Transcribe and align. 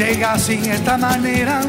Llega 0.00 0.32
así, 0.32 0.58
esta 0.64 0.96
manera. 0.96 1.60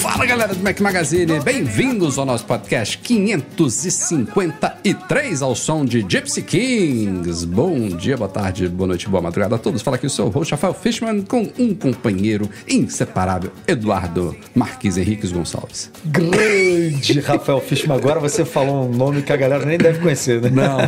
Fala 0.00 0.24
galera 0.24 0.54
do 0.54 0.64
Mac 0.64 0.80
Magazine, 0.80 1.38
bem-vindos 1.40 2.16
ao 2.16 2.24
nosso 2.24 2.46
podcast 2.46 2.96
553 2.96 5.42
ao 5.42 5.54
som 5.54 5.84
de 5.84 6.00
Gypsy 6.00 6.40
Kings. 6.40 7.46
Bom 7.46 7.86
dia, 7.88 8.16
boa 8.16 8.30
tarde, 8.30 8.66
boa 8.66 8.88
noite, 8.88 9.06
boa 9.10 9.22
madrugada 9.22 9.56
a 9.56 9.58
todos. 9.58 9.82
Fala 9.82 9.96
aqui 9.96 10.06
o 10.06 10.10
seu 10.10 10.28
host 10.28 10.52
Rafael 10.52 10.72
Fishman 10.72 11.20
com 11.20 11.52
um 11.58 11.74
companheiro 11.74 12.48
inseparável, 12.66 13.52
Eduardo 13.68 14.34
Marques 14.54 14.96
Henriques 14.96 15.32
Gonçalves. 15.32 15.90
Grande 16.06 17.20
Rafael 17.20 17.60
Fishman. 17.60 17.98
Agora 17.98 18.20
você 18.20 18.42
falou 18.42 18.88
um 18.88 18.92
nome 18.92 19.20
que 19.20 19.34
a 19.34 19.36
galera 19.36 19.66
nem 19.66 19.76
deve 19.76 19.98
conhecer, 19.98 20.40
né? 20.40 20.48
Não. 20.50 20.78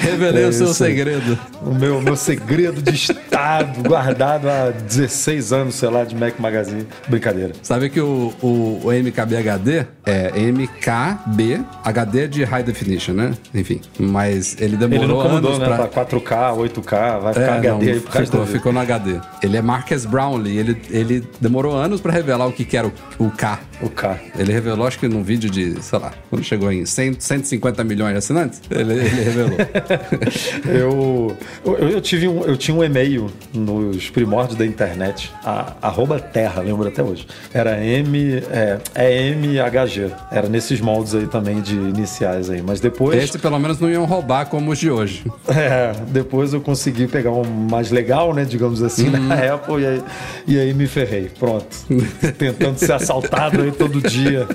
Revelei 0.00 0.44
É 0.44 0.48
o 0.48 0.52
seu 0.52 0.66
isso 0.66 0.74
segredo. 0.74 1.38
O 1.62 1.74
meu, 1.74 2.02
meu 2.02 2.16
segredo 2.16 2.82
de 2.82 2.94
estado, 2.94 3.82
guardado 3.88 4.48
há 4.48 4.70
16 4.70 5.52
anos, 5.52 5.74
sei 5.76 5.88
lá, 5.88 6.04
de 6.04 6.14
Mac 6.14 6.38
Magazine. 6.38 6.86
Brincadeira. 7.08 7.52
Sabe 7.62 7.88
que 7.88 7.98
o, 8.00 8.21
o, 8.42 8.80
o 8.84 8.92
MKBHD 8.92 9.86
é 10.04 10.32
MKB, 10.50 11.64
HD 11.84 12.28
de 12.28 12.44
High 12.44 12.62
Definition, 12.62 13.12
né? 13.14 13.34
Enfim, 13.54 13.80
mas 13.98 14.56
ele 14.60 14.72
Ele 14.74 14.76
demorou 14.76 15.16
nunca 15.16 15.28
mudou, 15.28 15.50
anos 15.52 15.58
né? 15.58 15.76
pra... 15.76 15.86
Pra 15.88 16.06
4K, 16.06 16.56
8K, 16.56 17.20
vai 17.20 17.34
ficar 17.34 17.46
É, 17.46 17.58
HD 17.58 17.68
não, 17.68 17.78
aí 17.80 18.00
pro 18.00 18.12
resto 18.12 18.30
ficou, 18.32 18.46
ficou 18.46 18.72
no 18.72 18.80
HD. 18.80 19.20
Ele 19.42 19.56
é 19.56 19.62
Marcus 19.62 20.04
Brownlee. 20.04 20.58
Ele, 20.58 20.76
ele 20.90 21.24
demorou 21.40 21.74
anos 21.74 22.00
pra 22.00 22.12
revelar 22.12 22.46
o 22.46 22.52
que, 22.52 22.64
que 22.64 22.76
era 22.76 22.86
o, 22.86 22.92
o 23.18 23.30
K. 23.30 23.60
O 23.80 23.88
K. 23.88 24.18
Ele 24.38 24.52
revelou, 24.52 24.86
acho 24.86 24.98
que 24.98 25.08
num 25.08 25.22
vídeo 25.22 25.50
de, 25.50 25.82
sei 25.82 25.98
lá, 25.98 26.12
quando 26.30 26.44
chegou 26.44 26.70
em 26.70 26.86
100, 26.86 27.16
150 27.18 27.82
milhões 27.84 28.12
de 28.12 28.18
assinantes, 28.18 28.62
ele, 28.70 28.92
ele 28.94 29.08
revelou. 29.08 29.58
Eu, 30.64 31.36
eu, 31.64 31.88
eu 31.90 32.00
tive 32.00 32.28
um, 32.28 32.42
eu 32.44 32.56
tinha 32.56 32.76
um 32.76 32.82
e-mail 32.82 33.30
nos 33.52 34.08
primórdios 34.10 34.56
da 34.56 34.64
internet, 34.64 35.32
a, 35.44 35.74
arroba 35.82 36.18
terra, 36.18 36.62
lembro 36.62 36.88
até 36.88 37.02
hoje. 37.02 37.26
Era 37.52 37.82
M, 37.84 38.11
é, 38.50 38.78
é 38.94 39.28
MHG. 39.28 40.10
Era 40.30 40.48
nesses 40.48 40.80
moldes 40.80 41.14
aí 41.14 41.26
também 41.26 41.60
de 41.60 41.74
iniciais 41.74 42.50
aí. 42.50 42.62
Mas 42.62 42.80
depois. 42.80 43.22
Esse 43.22 43.38
pelo 43.38 43.58
menos 43.58 43.78
não 43.78 43.90
iam 43.90 44.04
roubar 44.04 44.46
como 44.46 44.70
os 44.70 44.78
de 44.78 44.90
hoje. 44.90 45.24
É, 45.62 45.92
depois 46.08 46.54
eu 46.54 46.60
consegui 46.60 47.06
pegar 47.06 47.30
um 47.30 47.44
mais 47.44 47.90
legal, 47.90 48.34
né, 48.34 48.44
digamos 48.44 48.82
assim, 48.82 49.10
na 49.10 49.34
Apple 49.54 49.82
e 49.82 49.86
aí, 49.86 50.02
e 50.46 50.58
aí 50.58 50.74
me 50.74 50.86
ferrei. 50.86 51.30
Pronto. 51.38 51.66
Tentando 52.38 52.78
ser 52.78 52.92
assaltado 52.92 53.60
aí 53.62 53.70
todo 53.70 54.00
dia, 54.00 54.46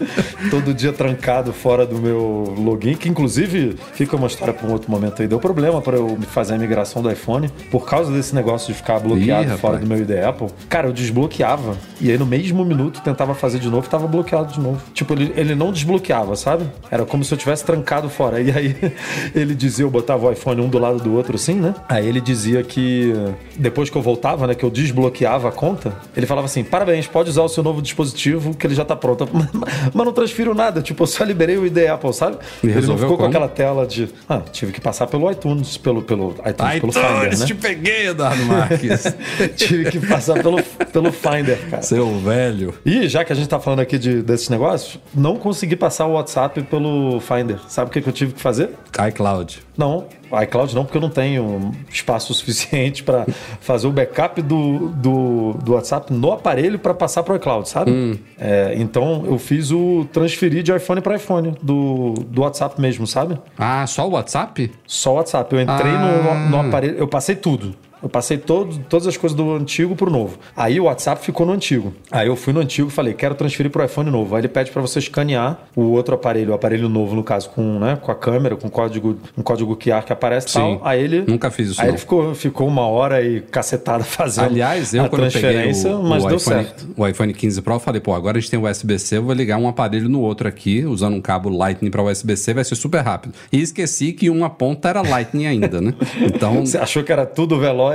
todo 0.50 0.74
dia 0.74 0.92
trancado 0.92 1.54
fora 1.54 1.86
do 1.86 2.00
meu 2.00 2.56
login, 2.58 2.96
que 2.96 3.08
inclusive 3.08 3.78
fica 3.94 4.16
uma 4.16 4.28
história 4.28 4.54
para 4.54 4.68
um 4.68 4.72
outro 4.72 4.90
momento 4.90 5.22
aí. 5.22 5.28
Deu 5.28 5.40
problema 5.40 5.82
para 5.82 5.98
eu 5.98 6.18
fazer 6.32 6.56
a 6.56 6.58
migração 6.58 7.02
do 7.02 7.12
iPhone 7.12 7.50
por 7.70 7.86
causa 7.86 8.12
desse 8.12 8.34
negócio 8.34 8.74
de 8.74 8.74
ficar 8.74 9.00
bloqueado 9.00 9.54
Ih, 9.54 9.58
fora 9.58 9.78
do 9.78 9.86
meu 9.86 10.00
ID 10.00 10.12
Apple. 10.26 10.48
Cara, 10.68 10.88
eu 10.88 10.94
desbloqueava 10.94 11.78
e 12.02 12.12
aí 12.12 12.18
no 12.18 12.26
mesmo 12.26 12.66
minuto 12.66 13.02
tentava 13.02 13.34
fazer 13.34 13.47
de 13.54 13.70
novo 13.70 13.88
tava 13.90 14.08
bloqueado 14.08 14.54
de 14.54 14.60
novo. 14.60 14.82
Tipo, 14.94 15.14
ele, 15.14 15.34
ele 15.36 15.56
não 15.56 15.72
desbloqueava, 15.72 16.36
sabe? 16.36 16.66
Era 16.90 17.06
como 17.06 17.24
se 17.24 17.34
eu 17.34 17.38
tivesse 17.38 17.64
trancado 17.66 18.10
fora. 18.10 18.38
E 18.48 18.52
aí 18.52 18.94
ele 19.36 19.54
dizia, 19.54 19.84
eu 19.84 19.90
botava 19.90 20.28
o 20.28 20.32
iPhone 20.32 20.62
um 20.62 20.70
do 20.70 20.80
lado 20.80 21.00
do 21.00 21.14
outro 21.14 21.36
assim, 21.36 21.56
né? 21.56 21.76
Aí 21.90 22.08
ele 22.08 22.22
dizia 22.22 22.64
que 22.64 23.14
depois 23.58 23.90
que 23.90 23.98
eu 23.98 24.02
voltava, 24.02 24.48
né, 24.48 24.56
que 24.56 24.64
eu 24.64 24.70
desbloqueava 24.70 25.50
a 25.50 25.52
conta, 25.52 25.94
ele 26.16 26.26
falava 26.26 26.46
assim: 26.46 26.64
parabéns, 26.64 27.08
pode 27.08 27.30
usar 27.30 27.42
o 27.42 27.50
seu 27.50 27.64
novo 27.64 27.82
dispositivo 27.82 28.56
que 28.56 28.66
ele 28.66 28.76
já 28.76 28.86
tá 28.86 28.96
pronto. 28.96 29.28
Mas 29.94 30.06
não 30.06 30.14
transfiro 30.14 30.54
nada, 30.54 30.82
tipo, 30.82 31.04
eu 31.04 31.08
só 31.08 31.24
liberei 31.24 31.58
o 31.58 31.66
ID 31.66 31.78
Apple, 31.90 32.14
sabe? 32.14 32.38
E 32.64 32.68
ele 32.68 32.88
não 32.88 32.98
ficou 32.98 33.12
com 33.12 33.18
como? 33.18 33.30
aquela 33.30 33.48
tela 33.48 33.86
de. 33.86 34.10
Ah, 34.30 34.42
tive 34.52 34.72
que 34.72 34.82
passar 34.82 35.08
pelo 35.08 35.30
iTunes, 35.32 35.78
pelo, 35.78 36.02
pelo 36.02 36.36
iTunes, 36.46 36.80
pelo 36.80 36.92
Finder, 36.92 37.18
iTunes, 37.18 37.40
né? 37.40 37.46
te 37.46 37.56
peguei, 37.56 38.08
Eduardo 38.08 38.44
Marques. 38.46 39.04
tive 39.56 39.92
que 39.92 40.00
passar 40.00 40.42
pelo, 40.42 40.62
pelo 40.92 41.12
Finder, 41.12 41.60
cara. 41.70 41.82
Seu 41.82 42.20
velho. 42.20 42.74
E 42.86 43.08
já 43.08 43.24
que 43.26 43.34
a 43.34 43.36
gente 43.42 43.50
tá 43.50 43.60
falando 43.60 43.80
aqui 43.80 43.98
de, 43.98 44.22
desses 44.22 44.50
negócios, 44.50 45.00
não 45.14 45.38
consegui 45.38 45.76
passar 45.76 46.06
o 46.06 46.14
WhatsApp 46.14 46.62
pelo 46.64 47.20
Finder. 47.20 47.60
Sabe 47.68 47.90
o 47.90 47.94
que, 47.94 48.02
que 48.02 48.10
eu 48.10 48.14
tive 48.14 48.34
que 48.34 48.42
fazer? 48.42 48.72
iCloud. 49.10 49.62
Não, 49.78 50.06
iCloud 50.44 50.76
não, 50.76 50.84
porque 50.84 50.98
eu 50.98 51.02
não 51.02 51.10
tenho 51.10 51.72
espaço 51.90 52.34
suficiente 52.36 53.04
para 53.04 53.26
fazer 53.62 53.88
o 53.88 53.92
backup 53.92 54.42
do, 54.42 54.90
do, 54.90 55.54
do 55.64 55.74
WhatsApp 55.74 56.12
no 56.12 56.32
aparelho 56.32 56.80
para 56.80 56.94
passar 56.94 57.24
para 57.24 57.34
o 57.34 57.38
iCloud, 57.38 57.70
sabe? 57.70 58.20
É, 58.40 58.74
então 58.78 59.24
eu 59.28 59.38
fiz 59.38 59.72
o 59.72 60.06
transferir 60.12 60.64
de 60.64 60.76
iPhone 60.76 61.00
para 61.02 61.16
iPhone 61.16 61.56
do, 61.62 62.14
do 62.28 62.42
WhatsApp 62.42 62.80
mesmo, 62.82 63.06
sabe? 63.06 63.38
Ah, 63.58 63.86
só 63.88 64.08
o 64.08 64.12
WhatsApp? 64.12 64.72
Só 64.86 65.14
o 65.14 65.16
WhatsApp. 65.16 65.54
Eu 65.56 65.62
entrei 65.62 65.92
Ah. 65.92 66.48
no, 66.50 66.50
no 66.50 66.68
aparelho, 66.68 66.98
eu 66.98 67.08
passei 67.08 67.36
tudo. 67.36 67.76
Eu 68.02 68.10
passei 68.10 68.38
todo, 68.38 68.78
todas 68.90 69.08
as 69.08 69.18
coisas 69.18 69.36
do 69.36 69.56
antigo 69.56 69.96
pro 69.96 70.10
novo. 70.10 70.38
Aí 70.56 70.80
o 70.80 70.84
WhatsApp 70.84 71.24
ficou 71.24 71.46
no 71.46 71.54
antigo. 71.54 71.94
Aí 72.12 72.28
eu 72.28 72.36
fui 72.36 72.54
no 72.54 72.60
antigo 72.60 72.90
e 72.90 72.92
falei, 72.92 73.14
quero 73.14 73.36
transferir 73.36 73.72
pro 73.72 73.84
iPhone 73.84 74.10
novo. 74.10 74.36
Aí 74.36 74.42
ele 74.42 74.48
pede 74.48 74.72
para 74.72 74.82
você 74.82 75.00
escanear 75.00 75.60
o 75.76 75.82
outro 75.92 76.16
aparelho, 76.16 76.52
o 76.52 76.54
aparelho 76.54 76.88
novo, 76.88 77.16
no 77.16 77.24
caso, 77.24 77.50
com, 77.50 77.80
né, 77.80 77.98
com 78.02 78.12
a 78.12 78.16
câmera, 78.16 78.56
com 78.56 78.70
código, 78.70 79.18
um 79.38 79.42
código 79.42 79.76
QR 79.76 80.04
que 80.04 80.14
aparece 80.14 80.50
e 80.50 80.54
tal. 80.54 80.82
Aí 80.84 81.04
ele. 81.04 81.24
Nunca 81.28 81.50
fiz 81.50 81.70
isso, 81.70 81.82
Aí 81.82 81.88
não. 81.88 81.94
ele 81.94 82.00
ficou, 82.00 82.36
ficou 82.36 82.68
uma 82.68 82.88
hora 82.88 83.22
e 83.22 83.42
cacetada 83.42 84.04
fazendo 84.06 84.46
Aliás, 84.46 84.94
eu 84.94 85.06
a 85.06 85.10
quando 85.10 85.26
eu 85.26 85.32
peguei 85.32 85.52
transferência, 85.52 85.96
o, 85.96 86.04
mas 86.04 86.24
o 86.24 86.28
deu 86.28 86.38
iPhone, 86.38 86.64
certo. 86.64 86.88
o 86.96 87.08
iPhone 87.08 87.34
15 87.34 87.62
Pro, 87.62 87.74
eu 87.74 87.80
falei, 87.80 88.02
pô, 88.02 88.14
agora 88.14 88.38
a 88.38 88.42
gente 88.42 88.52
tem 88.52 88.60
o 88.60 88.70
USB-C, 88.70 89.18
eu 89.18 89.24
vou 89.24 89.34
ligar 89.34 89.58
um 89.58 89.68
aparelho 89.68 90.08
no 90.08 90.22
outro 90.22 90.48
aqui, 90.48 90.86
usando 90.86 91.16
um 91.16 91.22
cabo 91.22 91.50
Lightning 91.50 91.90
para 91.90 92.04
USB-C, 92.04 92.54
vai 92.54 92.64
ser 92.64 92.76
super 92.76 93.02
rápido. 93.02 93.34
E 93.52 93.62
esqueci 93.62 94.14
que 94.14 94.30
uma 94.30 94.50
ponta 94.50 94.90
era 94.90 95.02
Lightning 95.02 95.48
ainda, 95.48 95.82
né? 95.82 95.94
Então, 96.38 96.66
Você 96.66 96.78
achou 96.78 97.04
que 97.04 97.12
era 97.12 97.26
tudo 97.26 97.58
veloz. 97.60 97.87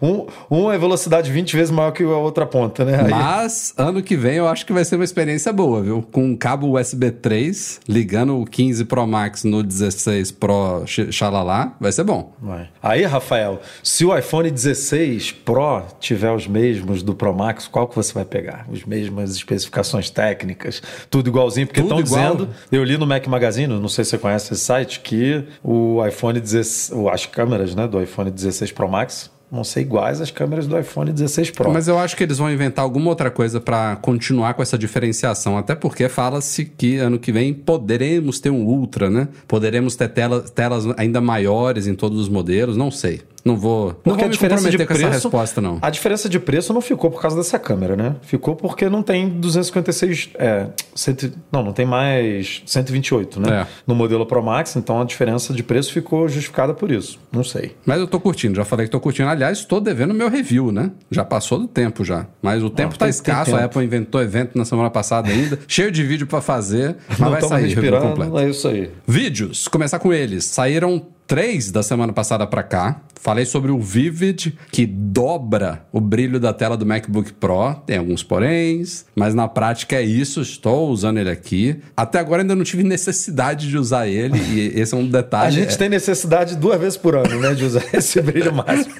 Um, 0.00 0.26
um 0.50 0.70
é 0.70 0.78
velocidade 0.78 1.30
20 1.30 1.56
vezes 1.56 1.70
maior 1.70 1.90
que 1.92 2.02
a 2.02 2.08
outra 2.16 2.46
ponta, 2.46 2.84
né? 2.84 3.00
Aí- 3.04 3.10
Mas 3.10 3.72
ano 3.76 4.02
que 4.02 4.16
vem 4.16 4.34
eu 4.36 4.48
acho 4.48 4.64
que 4.66 4.72
vai 4.72 4.84
ser 4.84 4.96
uma 4.96 5.04
experiência 5.04 5.52
boa, 5.52 5.82
viu? 5.82 6.02
Com 6.10 6.24
um 6.24 6.36
cabo 6.36 6.78
USB 6.78 7.10
3, 7.10 7.80
ligando 7.88 8.38
o 8.40 8.44
15 8.44 8.84
Pro 8.84 9.06
Max 9.06 9.44
no 9.44 9.62
16 9.62 10.30
Pro 10.32 10.84
xalala, 10.86 11.72
vai 11.80 11.92
ser 11.92 12.04
bom. 12.04 12.32
Vai. 12.40 12.68
Aí, 12.82 13.04
Rafael, 13.04 13.60
se 13.82 14.04
o 14.04 14.16
iPhone 14.16 14.50
16 14.50 15.32
Pro 15.32 15.82
tiver 16.00 16.32
os 16.32 16.46
mesmos 16.46 17.02
do 17.02 17.14
Pro 17.14 17.34
Max, 17.34 17.66
qual 17.68 17.86
que 17.88 17.94
você 17.96 18.12
vai 18.12 18.24
pegar? 18.24 18.66
As 18.72 18.84
mesmas 18.84 19.32
especificações 19.36 20.10
técnicas, 20.10 20.82
tudo 21.10 21.28
igualzinho, 21.28 21.66
porque 21.66 21.80
estão 21.80 22.02
dizendo, 22.02 22.48
eu 22.70 22.84
li 22.84 22.96
no 22.96 23.06
Mac 23.06 23.26
Magazine, 23.26 23.68
não 23.78 23.88
sei 23.88 24.04
se 24.04 24.10
você 24.10 24.18
conhece 24.18 24.52
esse 24.52 24.64
site, 24.64 25.00
que 25.00 25.44
o 25.62 26.04
iPhone 26.06 26.40
16, 26.40 26.90
o- 26.98 27.08
as 27.08 27.26
câmeras, 27.26 27.74
né, 27.74 27.86
do 27.86 28.00
iPhone 28.02 28.30
16 28.30 28.72
Pro 28.72 28.88
Max 28.88 29.30
vão 29.50 29.64
ser 29.64 29.80
iguais 29.80 30.20
às 30.20 30.30
câmeras 30.30 30.66
do 30.66 30.78
iPhone 30.78 31.12
16 31.12 31.50
Pro. 31.52 31.72
Mas 31.72 31.88
eu 31.88 31.98
acho 31.98 32.16
que 32.16 32.22
eles 32.22 32.38
vão 32.38 32.50
inventar 32.52 32.82
alguma 32.84 33.08
outra 33.08 33.30
coisa 33.30 33.60
pra 33.60 33.96
continuar 33.96 34.54
com 34.54 34.62
essa 34.62 34.76
diferenciação, 34.78 35.56
até 35.56 35.74
porque 35.74 36.08
fala-se 36.08 36.64
que 36.66 36.96
ano 36.98 37.18
que 37.18 37.32
vem 37.32 37.54
poderemos 37.54 38.40
ter 38.40 38.50
um 38.50 38.64
Ultra, 38.64 39.08
né? 39.08 39.28
Poderemos 39.46 39.96
ter 39.96 40.08
tela- 40.08 40.40
telas 40.42 40.84
ainda 40.96 41.20
maiores 41.20 41.86
em 41.86 41.94
todos 41.94 42.18
os 42.20 42.28
modelos, 42.28 42.76
não 42.76 42.90
sei. 42.90 43.22
Não 43.48 43.56
vou, 43.56 43.98
não 44.04 44.14
vou 44.14 44.24
a 44.26 44.28
diferença 44.28 44.70
de 44.70 44.76
comprometer 44.76 44.86
com 44.86 44.92
preço, 44.94 45.06
essa 45.06 45.28
resposta, 45.28 45.60
não. 45.62 45.78
A 45.80 45.88
diferença 45.88 46.28
de 46.28 46.38
preço 46.38 46.70
não 46.74 46.82
ficou 46.82 47.10
por 47.10 47.22
causa 47.22 47.34
dessa 47.34 47.58
câmera, 47.58 47.96
né? 47.96 48.16
Ficou 48.20 48.54
porque 48.54 48.90
não 48.90 49.02
tem 49.02 49.26
256. 49.26 50.30
É, 50.34 50.66
cento, 50.94 51.32
não, 51.50 51.62
não 51.62 51.72
tem 51.72 51.86
mais 51.86 52.62
128, 52.66 53.40
né? 53.40 53.62
É. 53.62 53.66
No 53.86 53.94
modelo 53.94 54.26
Pro 54.26 54.42
Max, 54.42 54.76
então 54.76 55.00
a 55.00 55.04
diferença 55.04 55.54
de 55.54 55.62
preço 55.62 55.94
ficou 55.94 56.28
justificada 56.28 56.74
por 56.74 56.90
isso. 56.90 57.18
Não 57.32 57.42
sei. 57.42 57.74
Mas 57.86 57.98
eu 58.00 58.06
tô 58.06 58.20
curtindo, 58.20 58.54
já 58.56 58.66
falei 58.66 58.84
que 58.84 58.92
tô 58.92 59.00
curtindo. 59.00 59.30
Aliás, 59.30 59.58
estou 59.60 59.80
devendo 59.80 60.12
meu 60.12 60.28
review, 60.28 60.70
né? 60.70 60.90
Já 61.10 61.24
passou 61.24 61.58
do 61.58 61.66
tempo 61.66 62.04
já. 62.04 62.26
Mas 62.42 62.62
o 62.62 62.68
tempo 62.68 62.98
tá 62.98 63.06
tem- 63.06 63.10
escasso, 63.10 63.52
tem 63.52 63.60
a. 63.60 63.64
Apple 63.64 63.82
inventou 63.82 64.20
evento 64.20 64.58
na 64.58 64.66
semana 64.66 64.90
passada 64.90 65.30
ainda, 65.30 65.58
cheio 65.66 65.90
de 65.90 66.02
vídeo 66.04 66.26
pra 66.26 66.42
fazer, 66.42 66.96
mas 67.08 67.18
não 67.18 67.30
vai 67.30 67.40
sair 67.40 67.64
o 67.64 67.74
review 67.76 67.92
completo. 67.92 68.08
respirando, 68.20 68.38
é 68.40 68.50
isso 68.50 68.68
aí. 68.68 68.90
Vídeos, 69.06 69.68
começar 69.68 69.98
com 69.98 70.12
eles. 70.12 70.44
Saíram 70.44 71.06
3 71.28 71.70
da 71.70 71.82
semana 71.82 72.10
passada 72.10 72.46
para 72.46 72.62
cá. 72.62 73.02
Falei 73.20 73.44
sobre 73.44 73.70
o 73.70 73.78
Vivid, 73.78 74.56
que 74.72 74.86
dobra 74.86 75.84
o 75.92 76.00
brilho 76.00 76.40
da 76.40 76.54
tela 76.54 76.76
do 76.76 76.86
MacBook 76.86 77.32
Pro. 77.34 77.74
Tem 77.84 77.98
alguns 77.98 78.22
poréns, 78.22 79.04
mas 79.14 79.34
na 79.34 79.46
prática 79.46 79.96
é 79.96 80.02
isso. 80.02 80.40
Estou 80.40 80.88
usando 80.88 81.18
ele 81.18 81.28
aqui. 81.28 81.80
Até 81.94 82.18
agora 82.18 82.42
ainda 82.42 82.54
não 82.54 82.64
tive 82.64 82.82
necessidade 82.82 83.68
de 83.68 83.76
usar 83.76 84.06
ele, 84.06 84.38
e 84.38 84.72
esse 84.80 84.94
é 84.94 84.96
um 84.96 85.06
detalhe. 85.06 85.48
A 85.48 85.50
gente 85.50 85.74
é... 85.74 85.76
tem 85.76 85.88
necessidade 85.90 86.56
duas 86.56 86.80
vezes 86.80 86.96
por 86.96 87.14
ano, 87.14 87.38
né, 87.40 87.52
de 87.54 87.64
usar 87.64 87.84
esse 87.92 88.22
brilho 88.22 88.54
máximo. 88.54 88.94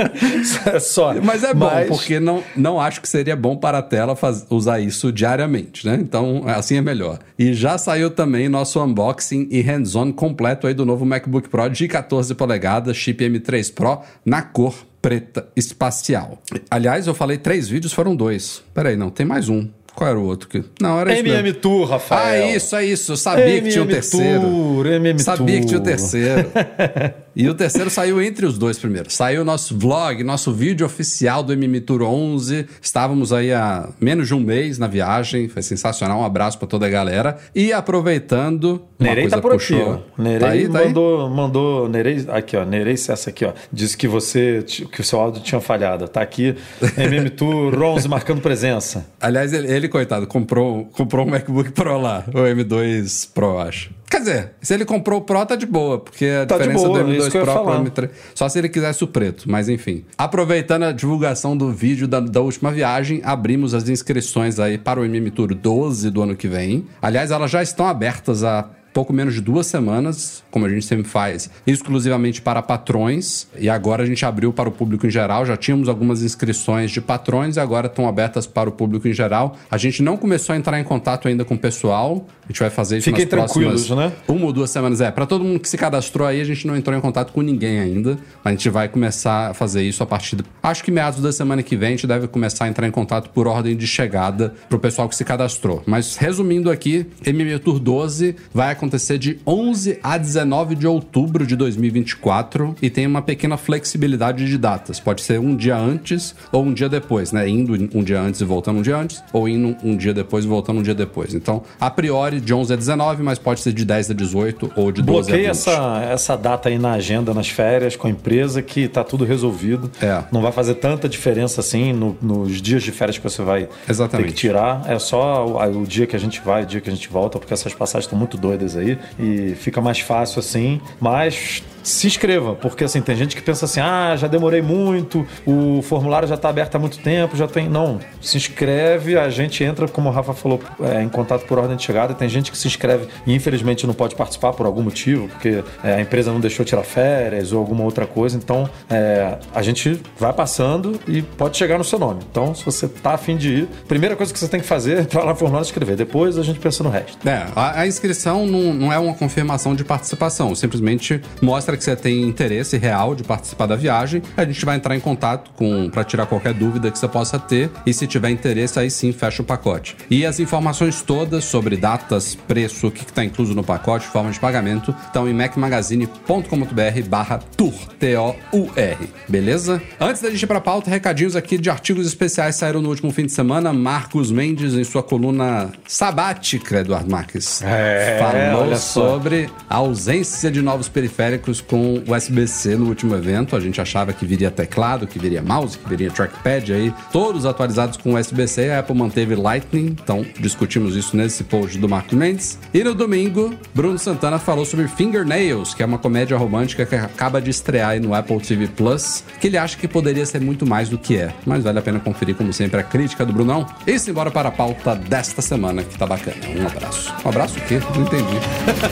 Só. 0.80 1.14
Mas 1.20 1.44
é 1.44 1.52
bom, 1.52 1.66
mas... 1.66 1.88
porque 1.88 2.18
não, 2.18 2.42
não 2.56 2.80
acho 2.80 3.02
que 3.02 3.08
seria 3.08 3.36
bom 3.36 3.56
para 3.56 3.78
a 3.78 3.82
tela 3.82 4.16
faz... 4.16 4.46
usar 4.48 4.80
isso 4.80 5.12
diariamente, 5.12 5.86
né? 5.86 5.98
Então, 6.00 6.44
assim 6.46 6.76
é 6.76 6.80
melhor. 6.80 7.18
E 7.38 7.52
já 7.52 7.76
saiu 7.76 8.10
também 8.10 8.48
nosso 8.48 8.82
unboxing 8.82 9.48
e 9.50 9.60
hands-on 9.60 10.12
completo 10.12 10.66
aí 10.66 10.72
do 10.72 10.86
novo 10.86 11.04
MacBook 11.04 11.49
Pro 11.50 11.68
de 11.68 11.88
14 11.88 12.34
polegadas, 12.34 12.96
chip 12.96 13.22
M3 13.24 13.74
Pro, 13.74 14.00
na 14.24 14.42
cor 14.42 14.86
preta 15.02 15.48
espacial. 15.56 16.42
Aliás, 16.70 17.06
eu 17.06 17.14
falei 17.14 17.38
três 17.38 17.68
vídeos, 17.68 17.92
foram 17.92 18.14
dois. 18.14 18.62
Peraí, 18.74 18.96
não, 18.96 19.10
tem 19.10 19.26
mais 19.26 19.48
um. 19.48 19.68
Qual 20.00 20.08
era 20.08 20.18
o 20.18 20.24
outro? 20.24 20.48
Que... 20.48 20.64
Não, 20.80 20.98
era 20.98 21.12
isso. 21.12 21.26
MM 21.26 21.52
Tour, 21.52 21.86
Rafael. 21.86 22.44
Ah, 22.44 22.56
isso, 22.56 22.74
é 22.74 22.86
isso. 22.86 23.12
Eu 23.12 23.16
sabia 23.18 23.48
MM 23.48 23.66
que 23.66 23.68
tinha 23.68 23.84
o 23.84 23.86
terceiro. 23.86 24.40
Tour, 24.40 24.86
MM 24.86 25.18
sabia 25.18 25.46
Tour. 25.46 25.60
que 25.60 25.66
tinha 25.66 25.78
o 25.78 25.82
terceiro. 25.82 26.50
e 27.36 27.46
o 27.46 27.52
terceiro 27.52 27.90
saiu 27.90 28.22
entre 28.22 28.46
os 28.46 28.56
dois 28.56 28.78
primeiros. 28.78 29.12
Saiu 29.14 29.42
o 29.42 29.44
nosso 29.44 29.76
vlog, 29.76 30.24
nosso 30.24 30.54
vídeo 30.54 30.86
oficial 30.86 31.42
do 31.42 31.52
MM 31.52 31.82
Tour 31.82 32.00
11. 32.00 32.66
Estávamos 32.80 33.30
aí 33.30 33.52
há 33.52 33.90
menos 34.00 34.26
de 34.26 34.34
um 34.34 34.40
mês 34.40 34.78
na 34.78 34.86
viagem. 34.86 35.48
Foi 35.48 35.60
sensacional. 35.60 36.18
Um 36.18 36.24
abraço 36.24 36.58
para 36.58 36.66
toda 36.66 36.86
a 36.86 36.88
galera. 36.88 37.36
E 37.54 37.70
aproveitando. 37.70 38.82
Nerei 38.98 39.28
tá 39.28 39.38
por 39.38 39.52
puxou. 39.52 39.76
aqui, 39.76 40.02
ó. 40.18 40.22
Nerei 40.22 40.38
tá 40.38 40.48
aí, 40.48 40.66
tá 40.66 40.84
mandou, 40.86 41.26
aí? 41.26 41.34
mandou. 41.34 41.88
Nerei, 41.90 42.24
aqui, 42.30 42.56
ó. 42.56 42.64
Nerei 42.64 42.94
essa 42.94 43.28
aqui, 43.28 43.44
ó. 43.44 43.52
Disse 43.70 43.98
que 43.98 44.08
você. 44.08 44.64
que 44.90 45.02
o 45.02 45.04
seu 45.04 45.20
áudio 45.20 45.42
tinha 45.42 45.60
falhado. 45.60 46.08
Tá 46.08 46.22
aqui. 46.22 46.56
MM 46.96 47.28
Tour 47.28 47.82
11 47.82 48.08
marcando 48.08 48.40
presença. 48.40 49.04
Aliás, 49.20 49.52
ele, 49.52 49.70
ele 49.70 49.89
coitado, 49.90 50.26
comprou, 50.26 50.86
comprou 50.86 51.26
um 51.26 51.30
MacBook 51.30 51.72
Pro 51.72 52.00
lá, 52.00 52.24
o 52.28 52.38
M2 52.38 53.28
Pro, 53.34 53.58
acho. 53.58 53.90
Quer 54.10 54.18
dizer, 54.18 54.52
se 54.60 54.74
ele 54.74 54.84
comprou 54.84 55.20
o 55.20 55.22
Pro, 55.22 55.46
tá 55.46 55.54
de 55.54 55.66
boa, 55.66 55.98
porque 56.00 56.26
a 56.26 56.44
tá 56.44 56.56
diferença 56.56 56.86
boa, 56.86 57.04
do 57.04 57.10
M2 57.10 57.30
Pro 57.30 57.42
pro 57.42 57.52
falar. 57.52 57.84
M3. 57.84 58.10
Só 58.34 58.48
se 58.48 58.58
ele 58.58 58.68
quisesse 58.68 59.04
o 59.04 59.06
preto, 59.06 59.48
mas 59.48 59.68
enfim. 59.68 60.04
Aproveitando 60.18 60.84
a 60.84 60.92
divulgação 60.92 61.56
do 61.56 61.70
vídeo 61.70 62.08
da, 62.08 62.18
da 62.18 62.40
última 62.40 62.72
viagem, 62.72 63.20
abrimos 63.22 63.72
as 63.72 63.88
inscrições 63.88 64.58
aí 64.58 64.78
para 64.78 65.00
o 65.00 65.04
MM 65.04 65.30
Tour 65.30 65.54
12 65.54 66.10
do 66.10 66.22
ano 66.22 66.34
que 66.34 66.48
vem. 66.48 66.86
Aliás, 67.00 67.30
elas 67.30 67.50
já 67.50 67.62
estão 67.62 67.86
abertas 67.86 68.42
há 68.42 68.68
pouco 68.92 69.12
menos 69.12 69.34
de 69.34 69.40
duas 69.40 69.66
semanas, 69.66 70.42
como 70.50 70.66
a 70.66 70.68
gente 70.68 70.84
sempre 70.84 71.08
faz, 71.08 71.50
exclusivamente 71.66 72.42
para 72.42 72.62
patrões. 72.62 73.46
E 73.58 73.68
agora 73.68 74.02
a 74.02 74.06
gente 74.06 74.24
abriu 74.24 74.52
para 74.52 74.68
o 74.68 74.72
público 74.72 75.06
em 75.06 75.10
geral. 75.10 75.46
Já 75.46 75.56
tínhamos 75.56 75.88
algumas 75.88 76.22
inscrições 76.22 76.90
de 76.90 77.00
patrões 77.00 77.56
e 77.56 77.60
agora 77.60 77.86
estão 77.86 78.08
abertas 78.08 78.46
para 78.46 78.68
o 78.68 78.72
público 78.72 79.06
em 79.08 79.12
geral. 79.12 79.56
A 79.70 79.78
gente 79.78 80.02
não 80.02 80.16
começou 80.16 80.54
a 80.54 80.56
entrar 80.56 80.78
em 80.78 80.84
contato 80.84 81.28
ainda 81.28 81.44
com 81.44 81.54
o 81.54 81.58
pessoal. 81.58 82.26
A 82.44 82.48
gente 82.48 82.60
vai 82.60 82.70
fazer 82.70 82.98
isso 82.98 83.04
Fiquem 83.04 83.24
nas 83.24 83.30
próximas 83.30 83.86
tranquilos, 83.86 83.90
né? 83.90 84.12
uma 84.28 84.46
ou 84.46 84.52
duas 84.52 84.70
semanas. 84.70 85.00
É, 85.00 85.10
para 85.10 85.26
todo 85.26 85.44
mundo 85.44 85.60
que 85.60 85.68
se 85.68 85.78
cadastrou 85.78 86.26
aí, 86.26 86.40
a 86.40 86.44
gente 86.44 86.66
não 86.66 86.76
entrou 86.76 86.96
em 86.96 87.00
contato 87.00 87.32
com 87.32 87.42
ninguém 87.42 87.78
ainda. 87.78 88.18
A 88.44 88.50
gente 88.50 88.68
vai 88.68 88.88
começar 88.88 89.50
a 89.50 89.54
fazer 89.54 89.82
isso 89.82 90.02
a 90.02 90.06
partir. 90.06 90.36
De... 90.36 90.44
Acho 90.62 90.82
que 90.82 90.90
meados 90.90 91.20
da 91.20 91.32
semana 91.32 91.62
que 91.62 91.76
vem 91.76 91.88
a 91.88 91.90
gente 91.92 92.06
deve 92.06 92.26
começar 92.26 92.64
a 92.64 92.68
entrar 92.68 92.86
em 92.86 92.90
contato 92.90 93.30
por 93.30 93.46
ordem 93.46 93.76
de 93.76 93.86
chegada 93.86 94.54
para 94.68 94.76
o 94.76 94.80
pessoal 94.80 95.08
que 95.08 95.14
se 95.14 95.24
cadastrou. 95.24 95.82
Mas 95.86 96.16
resumindo 96.16 96.70
aqui, 96.70 97.06
MMA 97.26 97.58
Tour 97.58 97.78
12 97.78 98.36
vai 98.52 98.70
acontecer 98.80 99.18
de 99.18 99.38
11 99.46 99.98
a 100.02 100.16
19 100.16 100.74
de 100.74 100.86
outubro 100.86 101.46
de 101.46 101.54
2024 101.54 102.74
e 102.80 102.88
tem 102.88 103.06
uma 103.06 103.20
pequena 103.22 103.56
flexibilidade 103.56 104.46
de 104.46 104.56
datas. 104.56 104.98
Pode 104.98 105.20
ser 105.22 105.38
um 105.38 105.54
dia 105.54 105.76
antes 105.76 106.34
ou 106.50 106.64
um 106.64 106.72
dia 106.72 106.88
depois, 106.88 107.30
né? 107.32 107.48
Indo 107.48 107.74
um 107.94 108.02
dia 108.02 108.20
antes 108.20 108.40
e 108.40 108.44
voltando 108.44 108.78
um 108.78 108.82
dia 108.82 108.96
antes, 108.96 109.22
ou 109.32 109.48
indo 109.48 109.76
um 109.84 109.96
dia 109.96 110.14
depois 110.14 110.44
e 110.44 110.48
voltando 110.48 110.80
um 110.80 110.82
dia 110.82 110.94
depois. 110.94 111.34
Então, 111.34 111.62
a 111.78 111.90
priori, 111.90 112.40
de 112.40 112.54
11 112.54 112.72
a 112.72 112.76
19, 112.76 113.22
mas 113.22 113.38
pode 113.38 113.60
ser 113.60 113.72
de 113.72 113.84
10 113.84 114.10
a 114.10 114.14
18 114.14 114.72
ou 114.74 114.90
de 114.90 115.02
12 115.02 115.28
Bloqueia 115.30 115.50
a 115.50 115.52
20. 115.52 115.58
essa, 115.60 116.02
essa 116.10 116.36
data 116.36 116.68
aí 116.68 116.78
na 116.78 116.92
agenda, 116.92 117.34
nas 117.34 117.48
férias, 117.48 117.96
com 117.96 118.06
a 118.06 118.10
empresa, 118.10 118.62
que 118.62 118.88
tá 118.88 119.04
tudo 119.04 119.24
resolvido. 119.24 119.90
É. 120.00 120.22
Não 120.32 120.40
vai 120.40 120.52
fazer 120.52 120.74
tanta 120.76 121.08
diferença 121.08 121.60
assim 121.60 121.92
no- 121.92 122.16
nos 122.22 122.60
dias 122.62 122.82
de 122.82 122.92
férias 122.92 123.18
que 123.18 123.24
você 123.24 123.42
vai 123.42 123.68
Exatamente. 123.88 124.26
ter 124.28 124.32
que 124.32 124.38
tirar. 124.40 124.82
É 124.86 124.98
só 124.98 125.46
o, 125.46 125.82
o 125.82 125.86
dia 125.86 126.06
que 126.06 126.16
a 126.16 126.18
gente 126.18 126.40
vai, 126.40 126.62
o 126.62 126.66
dia 126.66 126.80
que 126.80 126.88
a 126.88 126.92
gente 126.92 127.08
volta, 127.08 127.38
porque 127.38 127.52
essas 127.52 127.74
passagens 127.74 128.04
estão 128.06 128.18
muito 128.18 128.36
doidas 128.36 128.69
aí. 128.76 128.98
E 129.18 129.54
fica 129.54 129.80
mais 129.80 130.00
fácil 130.00 130.40
assim. 130.40 130.80
Mas 131.00 131.62
se 131.82 132.06
inscreva, 132.06 132.54
porque 132.54 132.84
assim, 132.84 133.00
tem 133.00 133.16
gente 133.16 133.36
que 133.36 133.42
pensa 133.42 133.64
assim: 133.64 133.80
ah, 133.80 134.14
já 134.16 134.26
demorei 134.26 134.62
muito, 134.62 135.26
o 135.46 135.82
formulário 135.82 136.28
já 136.28 136.34
está 136.34 136.48
aberto 136.48 136.76
há 136.76 136.78
muito 136.78 136.98
tempo, 136.98 137.36
já 137.36 137.46
tem. 137.46 137.68
Não, 137.68 137.98
se 138.20 138.36
inscreve, 138.36 139.18
a 139.18 139.28
gente 139.30 139.62
entra, 139.64 139.86
como 139.88 140.08
o 140.08 140.12
Rafa 140.12 140.34
falou, 140.34 140.60
é, 140.82 141.02
em 141.02 141.08
contato 141.08 141.46
por 141.46 141.58
ordem 141.58 141.76
de 141.76 141.82
chegada. 141.82 142.14
Tem 142.14 142.28
gente 142.28 142.50
que 142.50 142.58
se 142.58 142.66
inscreve 142.66 143.08
e 143.26 143.34
infelizmente 143.34 143.86
não 143.86 143.94
pode 143.94 144.14
participar 144.14 144.52
por 144.52 144.66
algum 144.66 144.82
motivo, 144.82 145.28
porque 145.28 145.62
é, 145.82 145.94
a 145.94 146.00
empresa 146.00 146.32
não 146.32 146.40
deixou 146.40 146.64
tirar 146.64 146.82
férias 146.82 147.52
ou 147.52 147.58
alguma 147.58 147.84
outra 147.84 148.06
coisa. 148.06 148.36
Então 148.36 148.68
é, 148.88 149.38
a 149.54 149.62
gente 149.62 150.00
vai 150.18 150.32
passando 150.32 150.98
e 151.06 151.22
pode 151.22 151.56
chegar 151.56 151.78
no 151.78 151.84
seu 151.84 151.98
nome. 151.98 152.20
Então, 152.30 152.54
se 152.54 152.64
você 152.64 152.88
tá 152.88 153.14
afim 153.14 153.36
de 153.36 153.48
ir, 153.48 153.68
primeira 153.88 154.16
coisa 154.16 154.32
que 154.32 154.38
você 154.38 154.48
tem 154.48 154.60
que 154.60 154.66
fazer 154.66 154.98
é 154.98 155.00
entrar 155.02 155.22
lá 155.22 155.30
no 155.30 155.36
formulário 155.36 155.64
e 155.64 155.68
escrever. 155.68 155.96
Depois 155.96 156.38
a 156.38 156.42
gente 156.42 156.58
pensa 156.58 156.82
no 156.82 156.90
resto. 156.90 157.16
É, 157.28 157.46
a, 157.54 157.80
a 157.80 157.86
inscrição 157.86 158.46
não, 158.46 158.74
não 158.74 158.92
é 158.92 158.98
uma 158.98 159.14
confirmação 159.14 159.74
de 159.74 159.84
participação, 159.84 160.54
simplesmente 160.54 161.20
mostra 161.40 161.69
que 161.76 161.84
você 161.84 161.96
tem 161.96 162.22
interesse 162.22 162.76
real 162.76 163.14
de 163.14 163.22
participar 163.22 163.66
da 163.66 163.76
viagem. 163.76 164.20
A 164.36 164.44
gente 164.44 164.64
vai 164.64 164.76
entrar 164.76 164.96
em 164.96 165.00
contato 165.00 165.50
com 165.56 165.88
para 165.90 166.04
tirar 166.04 166.26
qualquer 166.26 166.54
dúvida 166.54 166.90
que 166.90 166.98
você 166.98 167.08
possa 167.08 167.38
ter 167.38 167.70
e 167.84 167.92
se 167.92 168.06
tiver 168.06 168.30
interesse 168.30 168.78
aí 168.78 168.90
sim 168.90 169.12
fecha 169.12 169.42
o 169.42 169.44
pacote. 169.44 169.94
E 170.10 170.24
as 170.26 170.40
informações 170.40 171.02
todas 171.02 171.44
sobre 171.44 171.76
datas, 171.76 172.34
preço, 172.34 172.86
o 172.88 172.90
que 172.90 173.04
está 173.04 173.22
incluso 173.24 173.54
no 173.54 173.62
pacote, 173.62 174.06
forma 174.06 174.30
de 174.30 174.40
pagamento, 174.40 174.94
estão 175.06 175.28
em 175.28 175.34
macmagazine.com.br/tour, 175.34 177.74
T-O-U-R. 177.98 179.10
Beleza? 179.28 179.82
Antes 180.00 180.22
da 180.22 180.30
gente 180.30 180.42
ir 180.42 180.46
para 180.46 180.60
pauta, 180.60 180.88
recadinhos 180.90 181.36
aqui 181.36 181.58
de 181.58 181.68
artigos 181.70 182.06
especiais 182.06 182.56
saíram 182.56 182.80
no 182.80 182.88
último 182.88 183.10
fim 183.10 183.26
de 183.26 183.32
semana. 183.32 183.72
Marcos 183.72 184.30
Mendes 184.30 184.74
em 184.74 184.84
sua 184.84 185.02
coluna 185.02 185.70
sabática, 185.86 186.80
Eduardo 186.80 187.10
Marques. 187.10 187.62
É, 187.62 188.18
falou 188.18 188.76
sobre 188.76 189.50
a 189.68 189.76
ausência 189.76 190.50
de 190.50 190.62
novos 190.62 190.88
periféricos 190.88 191.59
com 191.60 192.02
USB-C 192.06 192.76
no 192.76 192.86
último 192.86 193.14
evento. 193.14 193.56
A 193.56 193.60
gente 193.60 193.80
achava 193.80 194.12
que 194.12 194.24
viria 194.24 194.50
teclado, 194.50 195.06
que 195.06 195.18
viria 195.18 195.42
mouse, 195.42 195.78
que 195.78 195.88
viria 195.88 196.10
trackpad 196.10 196.72
aí, 196.72 196.92
todos 197.12 197.46
atualizados 197.46 197.96
com 197.96 198.14
USB-C. 198.14 198.70
A 198.70 198.80
Apple 198.80 198.96
manteve 198.96 199.34
Lightning, 199.34 199.86
então 199.86 200.24
discutimos 200.38 200.96
isso 200.96 201.16
nesse 201.16 201.44
post 201.44 201.78
do 201.78 201.88
Marcos 201.88 202.14
Mendes. 202.14 202.58
E 202.72 202.82
no 202.84 202.94
domingo, 202.94 203.54
Bruno 203.74 203.98
Santana 203.98 204.38
falou 204.38 204.64
sobre 204.64 204.88
Fingernails, 204.88 205.74
que 205.74 205.82
é 205.82 205.86
uma 205.86 205.98
comédia 205.98 206.36
romântica 206.36 206.84
que 206.86 206.94
acaba 206.94 207.40
de 207.40 207.50
estrear 207.50 207.90
aí 207.90 208.00
no 208.00 208.14
Apple 208.14 208.40
TV 208.40 208.68
Plus, 208.68 209.24
que 209.40 209.46
ele 209.46 209.58
acha 209.58 209.76
que 209.76 209.88
poderia 209.88 210.24
ser 210.26 210.40
muito 210.40 210.66
mais 210.66 210.88
do 210.88 210.98
que 210.98 211.16
é. 211.16 211.34
Mas 211.46 211.64
vale 211.64 211.78
a 211.78 211.82
pena 211.82 212.00
conferir, 212.00 212.34
como 212.34 212.52
sempre, 212.52 212.80
a 212.80 212.82
crítica 212.82 213.24
do 213.24 213.32
Brunão. 213.32 213.66
E 213.86 213.98
simbora 213.98 214.30
para 214.30 214.48
a 214.48 214.52
pauta 214.52 214.94
desta 214.94 215.42
semana, 215.42 215.82
que 215.82 215.98
tá 215.98 216.06
bacana. 216.06 216.36
Um 216.56 216.66
abraço. 216.66 217.12
Um 217.24 217.28
abraço 217.28 217.58
o 217.58 217.62
quê? 217.62 217.80
Não 217.94 218.02
entendi. 218.02 218.38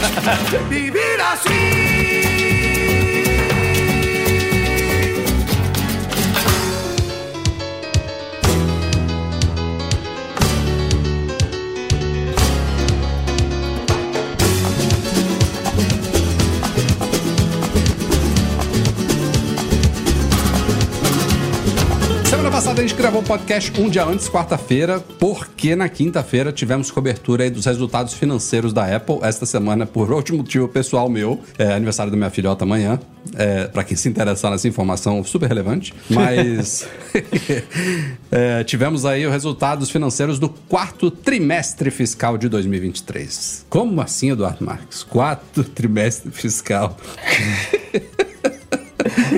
Vivir 0.68 1.20
así. 1.20 2.47
Passada 22.58 22.80
a 22.80 22.82
gente 22.84 22.96
gravou 22.96 23.20
o 23.20 23.24
podcast 23.24 23.80
um 23.80 23.88
dia 23.88 24.04
antes, 24.04 24.28
quarta-feira, 24.28 24.98
porque 24.98 25.76
na 25.76 25.88
quinta-feira 25.88 26.50
tivemos 26.50 26.90
cobertura 26.90 27.44
aí 27.44 27.50
dos 27.50 27.66
resultados 27.66 28.14
financeiros 28.14 28.72
da 28.72 28.96
Apple. 28.96 29.20
Esta 29.22 29.46
semana, 29.46 29.86
por 29.86 30.10
outro 30.10 30.36
motivo 30.36 30.66
pessoal 30.66 31.08
meu, 31.08 31.40
é 31.56 31.72
aniversário 31.72 32.10
da 32.10 32.16
minha 32.16 32.30
filhota 32.30 32.64
amanhã. 32.64 32.98
É, 33.36 33.68
para 33.68 33.84
quem 33.84 33.96
se 33.96 34.08
interessar 34.08 34.50
nessa 34.50 34.66
informação, 34.66 35.22
super 35.22 35.46
relevante. 35.46 35.94
Mas 36.10 36.84
é, 38.28 38.64
tivemos 38.64 39.06
aí 39.06 39.24
os 39.24 39.30
resultados 39.30 39.88
financeiros 39.88 40.40
do 40.40 40.48
quarto 40.48 41.12
trimestre 41.12 41.92
fiscal 41.92 42.36
de 42.36 42.48
2023. 42.48 43.66
Como 43.68 44.00
assim, 44.00 44.32
Eduardo 44.32 44.64
Marques? 44.64 45.04
Quarto 45.04 45.62
trimestre 45.62 46.32
fiscal. 46.32 46.96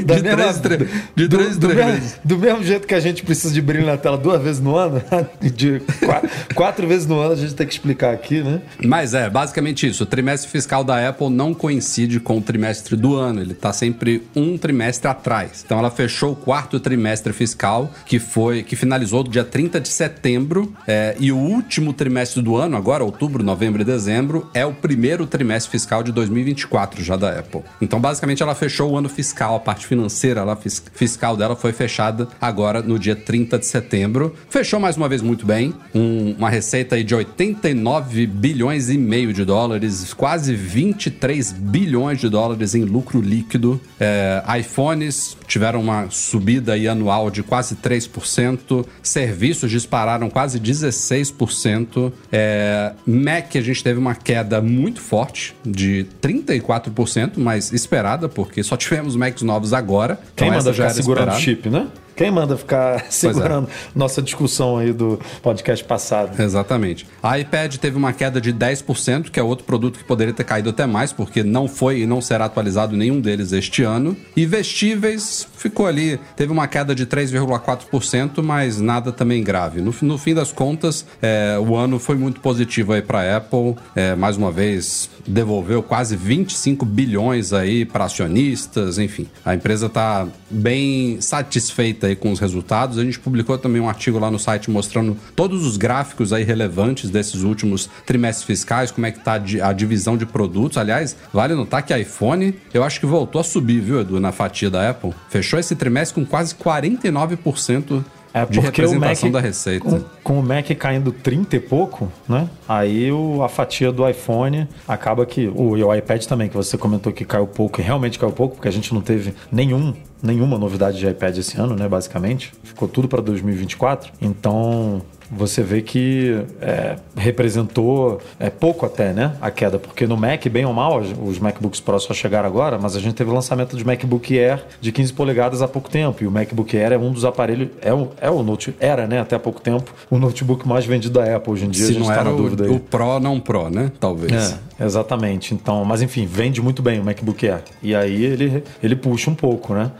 Da 0.04 0.14
de 0.16 0.22
mesma- 0.22 0.36
três, 0.36 0.58
três- 0.60 0.90
de 1.16 1.28
do, 1.28 1.36
três 1.38 1.56
do 1.56 1.68
três 1.68 1.84
mesmo, 1.86 2.00
vezes. 2.00 2.20
do 2.24 2.38
mesmo 2.38 2.62
jeito 2.64 2.86
que 2.86 2.94
a 2.94 3.00
gente 3.00 3.22
precisa 3.22 3.52
de 3.52 3.60
brilho 3.60 3.86
na 3.86 3.96
tela 3.96 4.16
duas 4.16 4.42
vezes 4.42 4.60
no 4.60 4.76
ano, 4.76 5.02
de 5.40 5.80
quatro, 6.04 6.30
quatro 6.54 6.86
vezes 6.88 7.06
no 7.06 7.18
ano 7.18 7.32
a 7.32 7.36
gente 7.36 7.54
tem 7.54 7.66
que 7.66 7.72
explicar 7.72 8.12
aqui, 8.12 8.42
né? 8.42 8.60
Mas 8.84 9.14
é, 9.14 9.28
basicamente 9.28 9.86
isso. 9.88 10.02
O 10.04 10.06
trimestre 10.06 10.50
fiscal 10.50 10.84
da 10.84 11.08
Apple 11.08 11.30
não 11.30 11.52
coincide 11.54 12.20
com 12.20 12.38
o 12.38 12.40
trimestre 12.40 12.96
do 12.96 13.16
ano. 13.16 13.40
Ele 13.40 13.54
tá 13.54 13.72
sempre 13.72 14.22
um 14.34 14.56
trimestre 14.58 15.08
atrás. 15.08 15.62
Então 15.64 15.78
ela 15.78 15.90
fechou 15.90 16.32
o 16.32 16.36
quarto 16.36 16.78
trimestre 16.80 17.32
fiscal, 17.32 17.90
que 18.06 18.18
foi 18.18 18.62
que 18.62 18.76
finalizou 18.76 19.24
no 19.24 19.30
dia 19.30 19.44
30 19.44 19.80
de 19.80 19.88
setembro. 19.88 20.72
é, 20.86 21.16
e 21.18 21.30
o 21.32 21.36
último 21.36 21.92
trimestre 21.92 22.42
do 22.42 22.56
ano, 22.56 22.76
agora, 22.76 23.04
outubro, 23.04 23.42
novembro 23.42 23.82
e 23.82 23.84
dezembro, 23.84 24.48
é 24.54 24.64
o 24.64 24.72
primeiro 24.72 25.26
trimestre 25.26 25.70
fiscal 25.70 26.02
de 26.02 26.12
2024 26.12 27.02
já 27.02 27.16
da 27.16 27.38
Apple. 27.38 27.62
Então, 27.80 28.00
basicamente, 28.00 28.42
ela 28.42 28.54
fechou 28.54 28.92
o 28.92 28.96
ano 28.96 29.08
fiscal, 29.08 29.56
a 29.56 29.60
parte 29.60 29.86
financeira 29.94 30.44
lá, 30.44 30.54
fis- 30.54 30.80
fiscal 30.94 31.36
dela 31.36 31.56
foi 31.56 31.72
fechada 31.72 32.28
agora 32.40 32.80
no 32.80 32.96
dia 32.96 33.16
30 33.16 33.58
de 33.58 33.66
setembro. 33.66 34.32
Fechou 34.48 34.78
mais 34.78 34.96
uma 34.96 35.08
vez 35.08 35.20
muito 35.20 35.44
bem, 35.44 35.74
um- 35.92 36.32
uma 36.38 36.48
receita 36.48 36.94
aí 36.94 37.02
de 37.02 37.12
89 37.12 38.24
bilhões 38.24 38.88
e 38.88 38.96
meio 38.96 39.32
de 39.32 39.44
dólares, 39.44 40.14
quase 40.14 40.54
23 40.54 41.50
bilhões 41.52 42.20
de 42.20 42.28
dólares 42.28 42.76
em 42.76 42.84
lucro 42.84 43.20
líquido. 43.20 43.80
É, 43.98 44.40
iPhones 44.60 45.36
tiveram 45.48 45.80
uma 45.80 46.06
subida 46.08 46.74
aí 46.74 46.86
anual 46.86 47.28
de 47.28 47.42
quase 47.42 47.74
3%, 47.74 48.86
serviços 49.02 49.68
dispararam 49.72 50.30
quase 50.30 50.60
16%, 50.60 52.12
é, 52.30 52.92
Mac 53.04 53.56
a 53.56 53.60
gente 53.60 53.82
teve 53.82 53.98
uma 53.98 54.14
queda 54.14 54.60
muito 54.60 55.00
forte 55.00 55.56
de 55.66 56.06
34%, 56.22 57.38
mas 57.38 57.72
esperada, 57.72 58.28
porque 58.28 58.62
só 58.62 58.76
tivemos 58.76 59.16
Macs 59.16 59.42
novos 59.42 59.69
agora. 59.72 60.18
Quem 60.36 60.48
então 60.48 60.58
manda 60.58 60.72
já 60.72 60.88
ficar 60.88 60.94
segurando 61.02 61.32
o 61.32 61.36
chip, 61.36 61.68
né? 61.68 61.88
Quem 62.20 62.30
manda 62.30 62.54
ficar 62.54 62.96
é. 63.00 63.04
segurando 63.08 63.66
nossa 63.94 64.20
discussão 64.20 64.76
aí 64.76 64.92
do 64.92 65.18
podcast 65.42 65.82
passado? 65.82 66.38
Exatamente. 66.38 67.06
A 67.22 67.38
iPad 67.38 67.76
teve 67.76 67.96
uma 67.96 68.12
queda 68.12 68.38
de 68.38 68.52
10%, 68.52 69.30
que 69.30 69.40
é 69.40 69.42
outro 69.42 69.64
produto 69.64 69.98
que 69.98 70.04
poderia 70.04 70.34
ter 70.34 70.44
caído 70.44 70.68
até 70.68 70.84
mais, 70.84 71.14
porque 71.14 71.42
não 71.42 71.66
foi 71.66 72.00
e 72.00 72.06
não 72.06 72.20
será 72.20 72.44
atualizado 72.44 72.94
nenhum 72.94 73.22
deles 73.22 73.52
este 73.52 73.82
ano. 73.84 74.14
E 74.36 74.44
vestíveis 74.44 75.48
ficou 75.56 75.86
ali, 75.86 76.20
teve 76.36 76.52
uma 76.52 76.68
queda 76.68 76.94
de 76.94 77.06
3,4%, 77.06 78.42
mas 78.42 78.78
nada 78.78 79.10
também 79.12 79.42
grave. 79.42 79.80
No, 79.80 79.94
no 80.02 80.18
fim 80.18 80.34
das 80.34 80.52
contas, 80.52 81.06
é, 81.22 81.58
o 81.58 81.74
ano 81.74 81.98
foi 81.98 82.16
muito 82.16 82.38
positivo 82.40 82.92
aí 82.92 83.00
para 83.00 83.34
Apple. 83.34 83.76
É, 83.96 84.14
mais 84.14 84.36
uma 84.36 84.52
vez, 84.52 85.08
devolveu 85.26 85.82
quase 85.82 86.16
25 86.16 86.84
bilhões 86.84 87.52
aí 87.52 87.84
para 87.84 88.04
acionistas, 88.04 88.98
enfim. 88.98 89.26
A 89.44 89.54
empresa 89.54 89.86
está 89.86 90.26
bem 90.50 91.20
satisfeita 91.20 92.06
aí 92.06 92.16
com 92.16 92.30
os 92.32 92.38
resultados. 92.40 92.98
A 92.98 93.04
gente 93.04 93.18
publicou 93.18 93.56
também 93.58 93.80
um 93.80 93.88
artigo 93.88 94.18
lá 94.18 94.30
no 94.30 94.38
site 94.38 94.70
mostrando 94.70 95.16
todos 95.36 95.64
os 95.66 95.76
gráficos 95.76 96.32
aí 96.32 96.42
relevantes 96.44 97.10
desses 97.10 97.42
últimos 97.42 97.88
trimestres 98.06 98.44
fiscais, 98.46 98.90
como 98.90 99.06
é 99.06 99.10
que 99.10 99.20
tá 99.20 99.34
a 99.34 99.38
di- 99.38 99.60
a 99.60 99.72
divisão 99.72 100.16
de 100.16 100.26
produtos. 100.26 100.78
Aliás, 100.78 101.16
vale 101.32 101.54
notar 101.54 101.82
que 101.84 101.96
iPhone, 101.96 102.54
eu 102.72 102.82
acho 102.84 103.00
que 103.00 103.06
voltou 103.06 103.40
a 103.40 103.44
subir, 103.44 103.80
viu, 103.80 104.00
Edu, 104.00 104.20
na 104.20 104.32
fatia 104.32 104.70
da 104.70 104.88
Apple. 104.90 105.12
Fechou 105.28 105.58
esse 105.58 105.74
trimestre 105.76 106.14
com 106.22 106.26
quase 106.28 106.54
49% 106.54 108.04
É 108.32 108.46
de 108.46 108.60
porque 108.60 108.82
o 108.82 108.84
Mac, 108.84 108.92
representação 108.94 109.30
da 109.32 109.40
receita. 109.40 109.84
Com, 109.84 110.00
com 110.22 110.38
o 110.38 110.42
Mac 110.42 110.66
caindo 110.78 111.10
30 111.10 111.56
e 111.56 111.60
pouco, 111.60 112.10
né? 112.28 112.48
Aí 112.68 113.10
o- 113.10 113.42
a 113.42 113.48
fatia 113.48 113.90
do 113.90 114.08
iPhone 114.08 114.68
acaba 114.86 115.26
que. 115.26 115.50
O, 115.54 115.76
e 115.76 115.82
o 115.82 115.92
iPad 115.94 116.24
também, 116.26 116.48
que 116.48 116.56
você 116.56 116.78
comentou 116.78 117.12
que 117.12 117.24
caiu 117.24 117.46
pouco, 117.46 117.80
e 117.80 117.84
realmente 117.84 118.18
caiu 118.18 118.30
pouco, 118.32 118.54
porque 118.56 118.68
a 118.68 118.72
gente 118.72 118.94
não 118.94 119.00
teve 119.00 119.34
nenhum, 119.50 119.92
nenhuma 120.22 120.56
novidade 120.58 120.98
de 120.98 121.08
iPad 121.08 121.36
esse 121.38 121.58
ano, 121.60 121.74
né? 121.74 121.88
Basicamente. 121.88 122.52
Ficou 122.62 122.86
tudo 122.86 123.08
para 123.08 123.20
2024. 123.20 124.12
Então. 124.22 125.02
Você 125.30 125.62
vê 125.62 125.80
que 125.80 126.44
é, 126.60 126.96
representou 127.16 128.20
é, 128.38 128.50
pouco 128.50 128.84
até, 128.84 129.12
né? 129.12 129.36
A 129.40 129.50
queda, 129.50 129.78
porque 129.78 130.06
no 130.06 130.16
Mac, 130.16 130.46
bem 130.48 130.64
ou 130.64 130.72
mal, 130.72 131.00
os 131.00 131.38
MacBooks 131.38 131.80
Pro 131.80 132.00
só 132.00 132.12
chegaram 132.12 132.48
agora, 132.48 132.78
mas 132.78 132.96
a 132.96 133.00
gente 133.00 133.14
teve 133.14 133.30
o 133.30 133.34
lançamento 133.34 133.76
de 133.76 133.84
MacBook 133.84 134.36
Air 134.36 134.64
de 134.80 134.90
15 134.90 135.12
polegadas 135.12 135.62
há 135.62 135.68
pouco 135.68 135.88
tempo. 135.88 136.24
E 136.24 136.26
o 136.26 136.30
MacBook 136.30 136.76
Air 136.76 136.92
é 136.92 136.98
um 136.98 137.12
dos 137.12 137.24
aparelhos, 137.24 137.68
é 137.80 137.92
o, 137.92 138.08
é 138.20 138.28
o 138.28 138.42
note, 138.42 138.74
era, 138.80 139.06
né, 139.06 139.20
até 139.20 139.36
há 139.36 139.38
pouco 139.38 139.60
tempo, 139.60 139.94
o 140.10 140.18
notebook 140.18 140.66
mais 140.66 140.84
vendido 140.84 141.18
da 141.18 141.36
Apple. 141.36 141.52
Hoje 141.52 141.66
em 141.66 141.70
dia 141.70 141.84
a 141.84 141.88
Se 141.88 141.94
não 141.94 142.02
está 142.02 142.14
era 142.14 142.24
na 142.24 142.36
dúvida 142.36 142.64
o, 142.64 142.66
aí. 142.66 142.72
o 142.72 142.80
Pro, 142.80 143.20
não 143.20 143.38
Pro, 143.38 143.70
né? 143.70 143.92
Talvez. 144.00 144.58
É, 144.78 144.84
exatamente. 144.84 145.54
Então, 145.54 145.84
mas 145.84 146.02
enfim, 146.02 146.26
vende 146.26 146.60
muito 146.60 146.82
bem 146.82 146.98
o 146.98 147.04
MacBook 147.04 147.48
Air. 147.48 147.62
E 147.82 147.94
aí 147.94 148.24
ele, 148.24 148.64
ele 148.82 148.96
puxa 148.96 149.30
um 149.30 149.34
pouco, 149.34 149.74
né? 149.74 149.90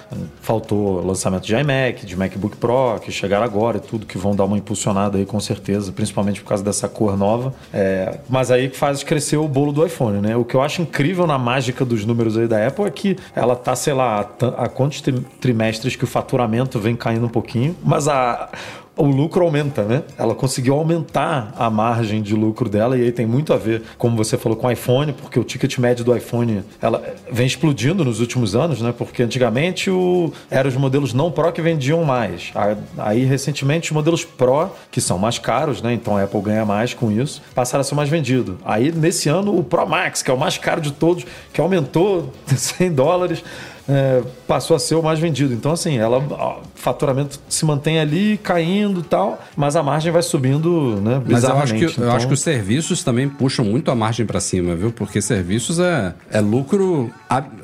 Faltou 0.41 1.05
lançamento 1.05 1.45
de 1.45 1.55
iMac, 1.55 2.05
de 2.05 2.17
MacBook 2.17 2.57
Pro, 2.57 2.99
que 3.01 3.13
chegaram 3.13 3.45
agora 3.45 3.77
e 3.77 3.81
tudo, 3.81 4.07
que 4.07 4.19
vão 4.19 4.35
dar 4.35 4.45
uma 4.45 4.59
impulsionada 4.59 5.20
aí 5.21 5.27
com 5.27 5.39
certeza, 5.41 5.93
principalmente 5.93 6.41
por 6.43 6.49
causa 6.49 6.63
dessa 6.65 6.89
cor 6.89 7.17
nova. 7.17 7.55
É, 7.73 8.19
mas 8.29 8.51
aí 8.51 8.69
que 8.69 8.77
faz 8.77 9.03
crescer 9.03 9.37
o 9.37 9.47
bolo 9.49 9.73
do 9.73 9.85
iPhone, 9.87 10.21
né? 10.21 10.37
O 10.37 10.45
que 10.45 10.55
eu 10.55 10.63
acho 10.63 10.83
incrível 10.83 11.27
na 11.27 11.39
mágica 11.39 11.85
dos 11.85 12.05
números 12.05 12.37
aí 12.37 12.49
da 12.49 12.67
Apple 12.67 12.85
é 12.85 12.91
que 12.91 13.17
ela 13.35 13.55
tá, 13.55 13.75
sei 13.77 13.93
lá, 13.93 14.29
há 14.57 14.69
quantos 14.69 15.01
tri- 15.01 15.21
trimestres 15.41 15.97
que 15.97 16.05
o 16.05 16.07
faturamento 16.07 16.79
vem 16.79 16.97
caindo 16.97 17.27
um 17.27 17.29
pouquinho, 17.31 17.77
mas 17.85 18.09
a 18.09 18.49
o 18.97 19.07
lucro 19.07 19.45
aumenta, 19.45 19.83
né? 19.83 20.03
Ela 20.19 20.35
conseguiu 20.35 20.75
aumentar 20.75 21.55
a 21.57 21.71
margem 21.71 22.21
de 22.23 22.35
lucro 22.35 22.69
dela 22.69 22.99
e 22.99 23.03
aí 23.03 23.13
tem 23.13 23.27
muito 23.27 23.53
a 23.53 23.57
ver, 23.57 23.83
como 23.97 24.17
você 24.17 24.37
falou, 24.37 24.57
com 24.57 24.67
o 24.67 24.71
iPhone, 24.71 25.13
porque 25.13 25.39
o 25.39 25.45
ticket 25.45 25.79
médio 25.79 26.05
do 26.05 26.15
iPhone 26.15 26.63
ela 26.81 27.03
vem 27.31 27.47
explodindo 27.47 28.05
nos 28.05 28.21
últimos 28.21 28.55
anos, 28.55 28.81
né? 28.81 28.93
Porque 28.97 29.23
antigamente 29.23 29.91
o, 29.91 30.33
eram 30.51 30.69
os 30.69 30.77
modelos 30.77 31.15
não 31.15 31.31
Pro 31.31 31.53
que 31.53 31.63
vendiam 31.63 32.05
mais. 32.05 32.53
Aí, 32.99 33.25
recentemente, 33.25 33.91
os 33.91 33.95
modelos 33.95 34.25
Pro, 34.25 34.71
que 34.91 35.01
são 35.01 35.19
mais 35.19 35.39
caros, 35.39 35.81
né? 35.81 35.93
Então 35.95 36.17
a 36.17 36.23
Apple 36.23 36.41
ganha 36.41 36.65
mais 36.65 36.93
com 36.93 37.11
isso, 37.11 37.41
passaram 37.55 37.81
a 37.81 37.85
ser 37.85 37.95
mais 37.95 38.09
vendido. 38.09 38.59
Aí, 38.65 38.93
nesse 38.93 39.29
ano, 39.29 39.57
o 39.57 39.65
Pro 39.65 39.87
Max, 39.87 40.23
que 40.23 40.31
é 40.31 40.35
o 40.35 40.39
mais 40.39 40.59
caro 40.59 40.81
de 40.81 40.93
todos, 40.93 41.25
que 41.53 41.61
aumentou 41.61 42.33
100 42.47 42.93
dólares, 42.93 43.43
é, 43.91 44.23
passou 44.47 44.77
a 44.77 44.79
ser 44.79 44.95
o 44.95 45.03
mais 45.03 45.19
vendido. 45.19 45.53
Então, 45.53 45.73
assim, 45.73 45.99
ela, 45.99 46.25
ó, 46.31 46.61
faturamento 46.77 47.41
se 47.49 47.65
mantém 47.65 47.99
ali 47.99 48.39
caindo 48.39 49.01
e 49.01 49.03
tal, 49.03 49.43
mas 49.57 49.75
a 49.75 49.83
margem 49.83 50.13
vai 50.13 50.23
subindo, 50.23 51.01
né? 51.01 51.21
Mas 51.27 51.43
eu 51.43 51.57
acho, 51.57 51.75
que, 51.75 51.85
eu 51.85 51.91
Então, 51.91 52.13
acho 52.13 52.29
que 52.29 52.35
os 52.35 52.41
serviços 52.41 53.03
também 53.03 53.29
puxam 53.29 53.65
muito 53.65 53.91
a 53.91 53.95
margem 53.95 54.25
para 54.25 54.41
cima, 54.41 54.77
viu? 54.77 54.93
Porque 54.93 55.21
serviços 55.21 55.81
é, 55.81 56.15
é 56.31 56.41
lucro 56.41 57.11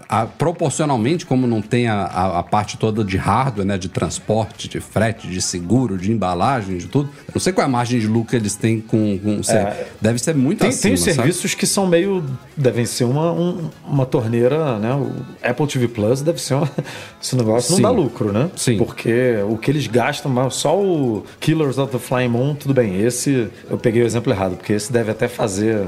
a- 0.08 0.26
proporcionalmente, 0.26 1.26
como 1.26 1.46
não 1.46 1.60
tem 1.60 1.88
a, 1.88 2.04
a- 2.04 2.38
a 2.38 2.42
parte 2.42 2.76
toda 2.76 3.02
de 3.04 3.16
hardware, 3.16 3.66
né? 3.66 3.76
De 3.78 3.88
transporte, 3.88 4.68
de 4.68 4.80
frete, 4.80 5.26
de 5.28 5.40
seguro, 5.42 5.98
de 5.98 6.12
embalagem, 6.12 6.78
de 6.78 6.86
tudo. 6.86 7.08
Eu 7.28 7.32
não 7.34 7.40
sei 7.40 7.52
qual 7.52 7.64
é 7.64 7.68
a 7.68 7.70
margem 7.70 7.98
de 8.00 8.06
lucro 8.06 8.30
que 8.30 8.36
eles 8.36 8.54
têm 8.56 8.80
com. 8.80 9.18
com 9.18 9.42
ser- 9.42 9.86
Deve 10.00 10.18
ser 10.18 10.34
muito 10.34 10.60
Tem, 10.60 10.68
acima, 10.68 10.82
tem 10.82 10.92
os 10.94 11.00
sabe? 11.00 11.14
serviços 11.14 11.54
que 11.54 11.66
são 11.66 11.86
meio. 11.86 12.25
devem 12.56 12.86
ser 12.86 13.04
uma, 13.04 13.32
um- 13.32 13.70
uma 13.86 14.06
torneira, 14.06 14.78
né? 14.78 14.94
O 14.94 15.12
Apple 15.42 15.66
TV 15.66 15.88
Plus 15.88 16.20
deve 16.22 16.40
ser 16.40 16.54
uma. 16.54 16.70
Esse 17.22 17.34
negócio 17.36 17.75
Sim. 17.75 17.82
não 17.82 17.90
dá 17.94 17.96
lucro, 17.96 18.32
né? 18.32 18.50
Sim. 18.56 18.78
Porque 18.78 19.36
o 19.48 19.56
que 19.58 19.70
eles 19.70 19.86
gastam, 19.86 20.50
só 20.50 20.78
o 20.80 21.25
Killers 21.40 21.78
of 21.78 21.90
the 21.92 21.98
Flying 21.98 22.28
Moon, 22.28 22.54
tudo 22.54 22.72
bem. 22.75 23.00
Esse 23.00 23.48
eu 23.68 23.76
peguei 23.78 24.02
o 24.02 24.06
exemplo 24.06 24.32
errado, 24.32 24.56
porque 24.56 24.72
esse 24.72 24.92
deve 24.92 25.10
até 25.10 25.26
fazer. 25.28 25.86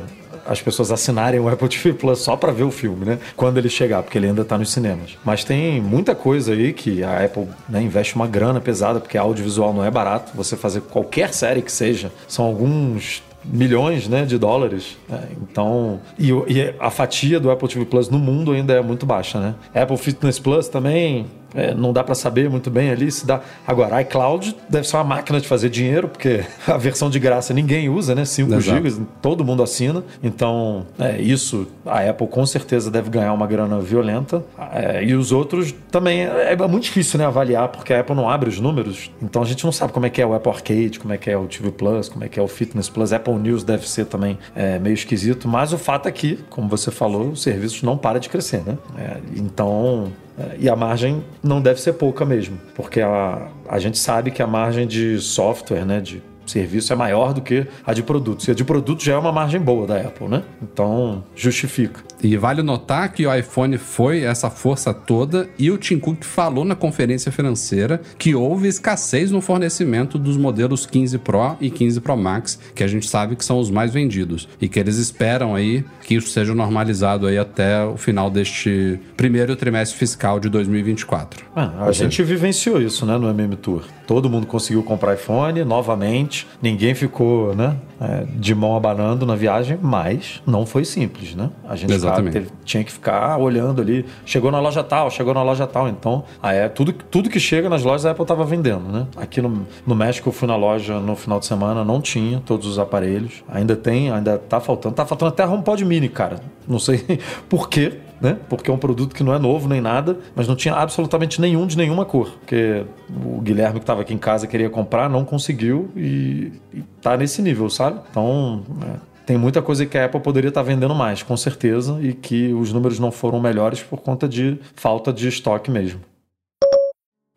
As 0.49 0.61
pessoas 0.61 0.91
assinarem 0.91 1.39
o 1.39 1.49
Apple 1.49 1.69
TV 1.69 1.93
Plus 1.93 2.21
só 2.21 2.37
para 2.37 2.51
ver 2.51 2.65
o 2.65 2.71
filme, 2.71 3.05
né? 3.05 3.19
Quando 3.37 3.59
ele 3.59 3.69
chegar, 3.69 4.03
porque 4.03 4.19
ele 4.19 4.27
ainda 4.27 4.45
tá 4.45 4.57
nos 4.57 4.73
cinemas. 4.73 5.17
Mas 5.25 5.45
tem 5.45 5.81
muita 5.81 6.15
coisa 6.15 6.53
aí 6.53 6.73
que 6.73 7.05
a 7.05 7.25
Apple 7.25 7.47
né, 7.69 7.83
investe 7.83 8.17
uma 8.17 8.27
grana 8.27 8.61
pesada, 8.61 8.99
porque 8.99 9.19
audiovisual 9.19 9.73
não 9.73 9.85
é 9.85 9.91
barato. 9.91 10.33
Você 10.35 10.57
fazer 10.57 10.81
qualquer 10.81 11.33
série 11.35 11.63
que 11.63 11.71
seja, 11.71 12.11
são 12.27 12.45
alguns 12.45 13.23
milhões 13.45 14.09
né, 14.09 14.25
de 14.25 14.39
dólares. 14.39 14.97
É, 15.11 15.21
então, 15.43 16.01
e, 16.19 16.31
e 16.31 16.75
a 16.79 16.91
fatia 16.91 17.39
do 17.39 17.51
Apple 17.51 17.69
TV 17.69 17.85
Plus 17.85 18.09
no 18.09 18.19
mundo 18.19 18.53
ainda 18.53 18.75
é 18.75 18.83
muito 18.83 19.07
baixa, 19.07 19.39
né? 19.39 19.55
Apple 19.75 19.97
Fitness 19.97 20.39
Plus 20.39 20.69
também 20.69 21.27
é, 21.55 21.75
não 21.75 21.93
dá 21.93 22.05
para 22.05 22.15
saber 22.15 22.51
muito 22.51 22.71
bem 22.71 22.91
ali 22.91 23.11
se 23.11 23.27
dá. 23.27 23.41
Agora, 23.67 24.01
iCloud 24.03 24.55
deve 24.69 24.87
ser 24.87 24.97
uma 24.97 25.05
máquina 25.05 25.41
de 25.41 25.49
fazer 25.49 25.71
dinheiro, 25.71 26.09
porque 26.09 26.45
a 26.67 26.77
versão 26.77 27.09
de 27.09 27.19
graça 27.19 27.55
ninguém 27.55 27.89
usa, 27.89 28.15
né? 28.15 28.25
5 28.25 28.55
Exato. 28.55 28.89
GB, 28.89 29.07
todo 29.23 29.45
mundo 29.45 29.63
assina. 29.63 30.03
Então, 30.23 30.87
é, 30.99 31.21
isso 31.21 31.67
a 31.87 32.01
Apple 32.01 32.27
com 32.27 32.45
certeza 32.45 32.91
deve 32.91 33.11
ganhar 33.11 33.33
uma 33.33 33.47
grana 33.47 33.81
violenta. 33.81 34.43
É, 34.73 35.05
e 35.05 35.15
os 35.15 35.33
outros 35.33 35.75
também 35.91 36.27
é, 36.27 36.53
é 36.53 36.69
muito 36.69 36.85
difícil 36.85 37.19
né, 37.19 37.27
avaliar, 37.27 37.69
porque 37.69 37.93
a 37.93 38.01
Apple 38.01 38.15
não 38.15 38.29
abre 38.29 38.49
os 38.49 38.61
números. 38.61 39.11
Então 39.23 39.43
a 39.43 39.45
gente 39.45 39.65
não 39.65 39.73
sabe 39.73 39.93
como 39.93 40.07
é 40.07 40.11
que 40.11 40.21
é 40.21 40.27
o 40.27 40.35
Apple 40.35 40.53
Arcade, 40.53 40.99
como 40.99 41.13
é 41.13 41.19
que 41.19 41.31
é 41.31 41.37
o 41.37 41.47
TV 41.47 41.71
Plus, 41.71 42.09
como 42.09 42.25
é 42.25 42.29
que 42.29 42.39
é 42.39 42.43
o 42.43 42.49
Fitness 42.49 42.89
Plus. 42.89 43.13
Apple 43.13 43.35
News 43.35 43.65
deve 43.65 43.89
ser 43.89 44.07
também 44.07 44.39
é, 44.55 44.79
meio 44.79 44.95
esquisito. 44.95 45.49
Mas 45.49 45.73
o 45.73 45.79
fato 45.79 46.09
é 46.09 46.13
que, 46.13 46.39
como 46.51 46.69
você 46.69 46.91
falou, 46.91 47.31
os 47.31 47.43
serviços 47.43 47.83
não 47.83 47.97
param 47.97 48.21
de 48.21 48.29
crescer, 48.29 48.63
né? 48.65 48.77
É, 48.99 49.17
então. 49.37 50.13
É, 50.39 50.57
E 50.59 50.69
a 50.69 50.77
margem 50.77 51.25
não 51.43 51.61
deve 51.61 51.81
ser 51.81 51.95
pouca 51.95 52.25
mesmo, 52.25 52.59
porque 52.75 53.01
a, 53.01 53.49
a 53.69 53.79
gente 53.79 53.99
sabe 53.99 54.31
que 54.31 54.43
a 54.43 54.47
margem 54.47 54.87
de 54.87 55.19
software, 55.19 55.85
né, 55.85 56.01
de 56.01 56.23
serviço 56.47 56.93
é 56.93 56.97
maior 56.97 57.33
do 57.33 57.41
que 57.41 57.67
a 57.87 57.93
de 57.93 58.03
produtos. 58.03 58.49
E 58.49 58.51
a 58.51 58.55
de 58.55 58.65
produtos 58.65 59.05
já 59.05 59.15
é 59.15 59.19
uma 59.19 59.33
margem 59.33 59.61
boa 59.61 59.87
da 59.87 60.01
Apple, 60.01 60.29
né? 60.29 60.43
Então, 60.63 61.25
justifica. 61.35 62.03
E 62.23 62.37
vale 62.37 62.63
notar 62.63 63.13
que 63.13 63.27
o 63.27 63.35
iPhone 63.35 63.79
foi 63.79 64.23
essa 64.23 64.51
força 64.51 64.93
toda 64.93 65.49
e 65.59 65.71
o 65.71 65.79
Tim 65.79 65.99
Cook 65.99 66.25
falou 66.25 66.65
na 66.65 66.75
conferência 66.75 67.31
financeira 67.31 68.01
que 68.19 68.35
houve 68.35 68.69
escassez 68.69 69.31
no 69.31 69.41
fornecimento 69.41 70.19
dos 70.19 70.37
modelos 70.37 70.85
15 70.85 71.19
Pro 71.19 71.57
e 71.61 71.71
15 71.71 72.01
Pro 72.01 72.17
Max, 72.17 72.59
que 72.75 72.83
a 72.83 72.89
gente 72.89 73.09
sabe 73.09 73.37
que 73.37 73.45
são 73.45 73.59
os 73.59 73.71
mais 73.71 73.93
vendidos 73.93 74.49
e 74.61 74.69
que 74.69 74.79
eles 74.81 74.97
esperam 74.97 75.55
aí 75.55 75.85
que 76.05 76.15
isso 76.15 76.31
seja 76.31 76.55
normalizado 76.55 77.27
aí 77.27 77.39
até 77.39 77.85
o 77.85 77.97
final 77.97 78.31
deste 78.31 78.99
primeiro 79.17 79.55
trimestre 79.55 79.99
fiscal 79.99 80.41
de 80.41 80.49
2024. 80.49 81.45
Ah, 81.55 81.85
a 81.87 81.93
gente 81.93 82.23
vivenciou 82.23 82.81
isso, 82.81 83.05
né, 83.05 83.17
no 83.17 83.29
MM 83.29 83.57
Tour. 83.57 83.83
Todo 84.07 84.29
mundo 84.29 84.47
conseguiu 84.47 84.83
comprar 84.83 85.15
iPhone 85.15 85.63
novamente, 85.65 86.47
ninguém 86.63 86.95
ficou, 86.95 87.55
né, 87.55 87.77
é, 88.01 88.25
de 88.37 88.55
mão 88.55 88.77
abanando 88.77 89.27
na 89.27 89.35
viagem, 89.35 89.79
mas 89.81 90.43
não 90.47 90.65
foi 90.65 90.85
simples, 90.85 91.35
né? 91.35 91.51
A 91.69 91.75
gente 91.75 91.93
Exatamente. 91.93 92.33
teve- 92.33 92.51
tinha 92.65 92.85
que 92.85 92.93
ficar 92.93 93.37
olhando 93.39 93.81
ali. 93.83 94.05
Chegou 94.25 94.51
na 94.53 94.61
loja 94.61 94.85
tal, 94.85 95.11
chegou 95.11 95.35
na 95.35 95.43
loja 95.43 95.67
tal. 95.67 95.89
Então, 95.89 96.25
a 96.43 96.69
tudo, 96.69 96.93
tudo 96.93 97.29
que 97.29 97.41
chega 97.41 97.69
nas 97.69 97.83
lojas 97.83 98.07
a 98.07 98.11
Apple 98.13 98.23
estava 98.23 98.45
vendendo, 98.45 98.89
né? 98.91 99.07
Aqui 99.17 99.41
no, 99.43 99.67
no 99.87 99.95
México 99.95 100.29
eu 100.29 100.33
fui 100.33 100.47
na 100.47 100.57
loja 100.57 101.01
no 101.01 101.17
final 101.17 101.39
de 101.41 101.47
semana, 101.47 101.85
não 101.85 102.01
tinha 102.01 102.41
todos 102.45 102.67
os 102.67 102.79
aparelhos. 102.79 103.43
Ainda 103.49 103.75
tem, 103.75 104.11
ainda 104.11 104.39
tá 104.39 104.61
faltando. 104.61 104.95
Tá 104.95 105.05
faltando 105.05 105.31
até 105.31 105.43
a 105.43 105.49
HomePod 105.49 105.85
Mini, 105.85 106.09
cara. 106.09 106.41
Não 106.67 106.79
sei 106.79 107.19
por 107.49 107.69
quê. 107.69 107.99
Né? 108.21 108.37
Porque 108.49 108.71
é 108.71 108.75
um 108.75 108.79
produto 108.79 109.15
que 109.15 109.23
não 109.23 109.33
é 109.33 109.39
novo 109.39 109.69
nem 109.69 109.81
nada, 109.81 110.19
mas 110.35 110.49
não 110.49 110.57
tinha 110.57 110.75
absolutamente 110.75 111.41
nenhum 111.41 111.67
de 111.67 111.77
nenhuma 111.77 112.05
cor. 112.05 112.33
Porque 112.41 112.85
o 113.25 113.41
Guilherme 113.41 113.79
que 113.79 113.85
estava 113.85 114.03
aqui 114.03 114.13
em 114.13 114.19
casa 114.19 114.47
queria 114.47 114.69
comprar, 114.69 115.09
não 115.09 115.25
conseguiu 115.25 115.91
e, 115.97 116.53
e 116.75 116.83
tá 117.01 117.17
nesse 117.17 117.41
nível, 117.41 117.71
sabe? 117.71 118.01
Então, 118.11 118.65
é, 118.83 119.09
tem 119.25 119.37
muita 119.37 119.61
coisa 119.61 119.85
que 119.85 119.97
a 119.97 120.07
Apple 120.07 120.21
poderia 120.21 120.49
estar 120.49 120.63
vendendo 120.63 120.95
mais, 120.95 121.23
com 121.23 121.37
certeza, 121.37 121.99
e 122.01 122.13
que 122.15 122.53
os 122.55 122.73
números 122.73 122.99
não 122.99 123.13
foram 123.13 123.39
melhores 123.39 123.83
por 123.83 124.01
conta 124.01 124.27
de 124.27 124.59
falta 124.75 125.13
de 125.13 125.29
estoque 125.29 125.71
mesmo. 125.71 126.01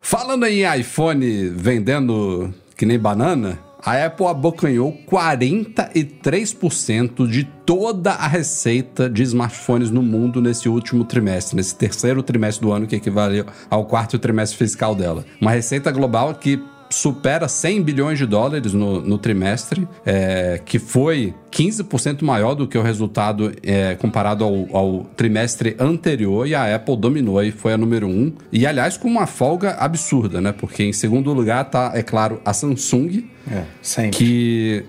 Falando 0.00 0.46
em 0.46 0.64
iPhone 0.78 1.48
vendendo 1.50 2.52
que 2.76 2.84
nem 2.84 2.98
banana, 2.98 3.58
a 3.84 4.06
Apple 4.06 4.26
abocanhou 4.26 4.96
43% 5.10 7.28
de 7.28 7.42
toda 7.44 8.12
a 8.12 8.28
receita 8.28 9.10
de 9.10 9.24
smartphones 9.24 9.90
no 9.90 10.02
mundo 10.02 10.40
nesse 10.40 10.68
último 10.68 11.04
trimestre, 11.04 11.56
nesse 11.56 11.74
terceiro 11.74 12.22
trimestre 12.22 12.64
do 12.64 12.70
ano, 12.72 12.86
que 12.86 12.94
equivaleu 12.96 13.44
ao 13.68 13.84
quarto 13.84 14.18
trimestre 14.18 14.58
fiscal 14.58 14.94
dela. 14.94 15.24
Uma 15.40 15.50
receita 15.50 15.90
global 15.90 16.34
que 16.34 16.62
supera 16.92 17.48
100 17.48 17.82
bilhões 17.82 18.18
de 18.18 18.26
dólares 18.26 18.72
no, 18.72 19.00
no 19.00 19.18
trimestre, 19.18 19.88
é, 20.04 20.60
que 20.64 20.78
foi 20.78 21.34
15% 21.50 22.22
maior 22.22 22.54
do 22.54 22.66
que 22.66 22.76
o 22.76 22.82
resultado 22.82 23.52
é, 23.62 23.94
comparado 23.94 24.44
ao, 24.44 24.76
ao, 24.76 25.04
trimestre 25.16 25.76
anterior, 25.78 26.46
e 26.46 26.54
a 26.54 26.74
Apple 26.74 26.96
dominou 26.96 27.42
e 27.42 27.50
foi 27.50 27.72
a 27.72 27.78
número 27.78 28.06
um. 28.06 28.32
E, 28.52 28.66
aliás, 28.66 28.96
com 28.96 29.08
uma 29.08 29.26
folga 29.26 29.72
absurda, 29.72 30.40
né? 30.40 30.52
Porque 30.52 30.82
em 30.82 30.92
segundo 30.92 31.32
lugar 31.32 31.64
tá, 31.70 31.92
é 31.94 32.02
claro, 32.02 32.40
a 32.44 32.52
Samsung, 32.52 33.24
É, 33.50 33.64
que 34.10 34.84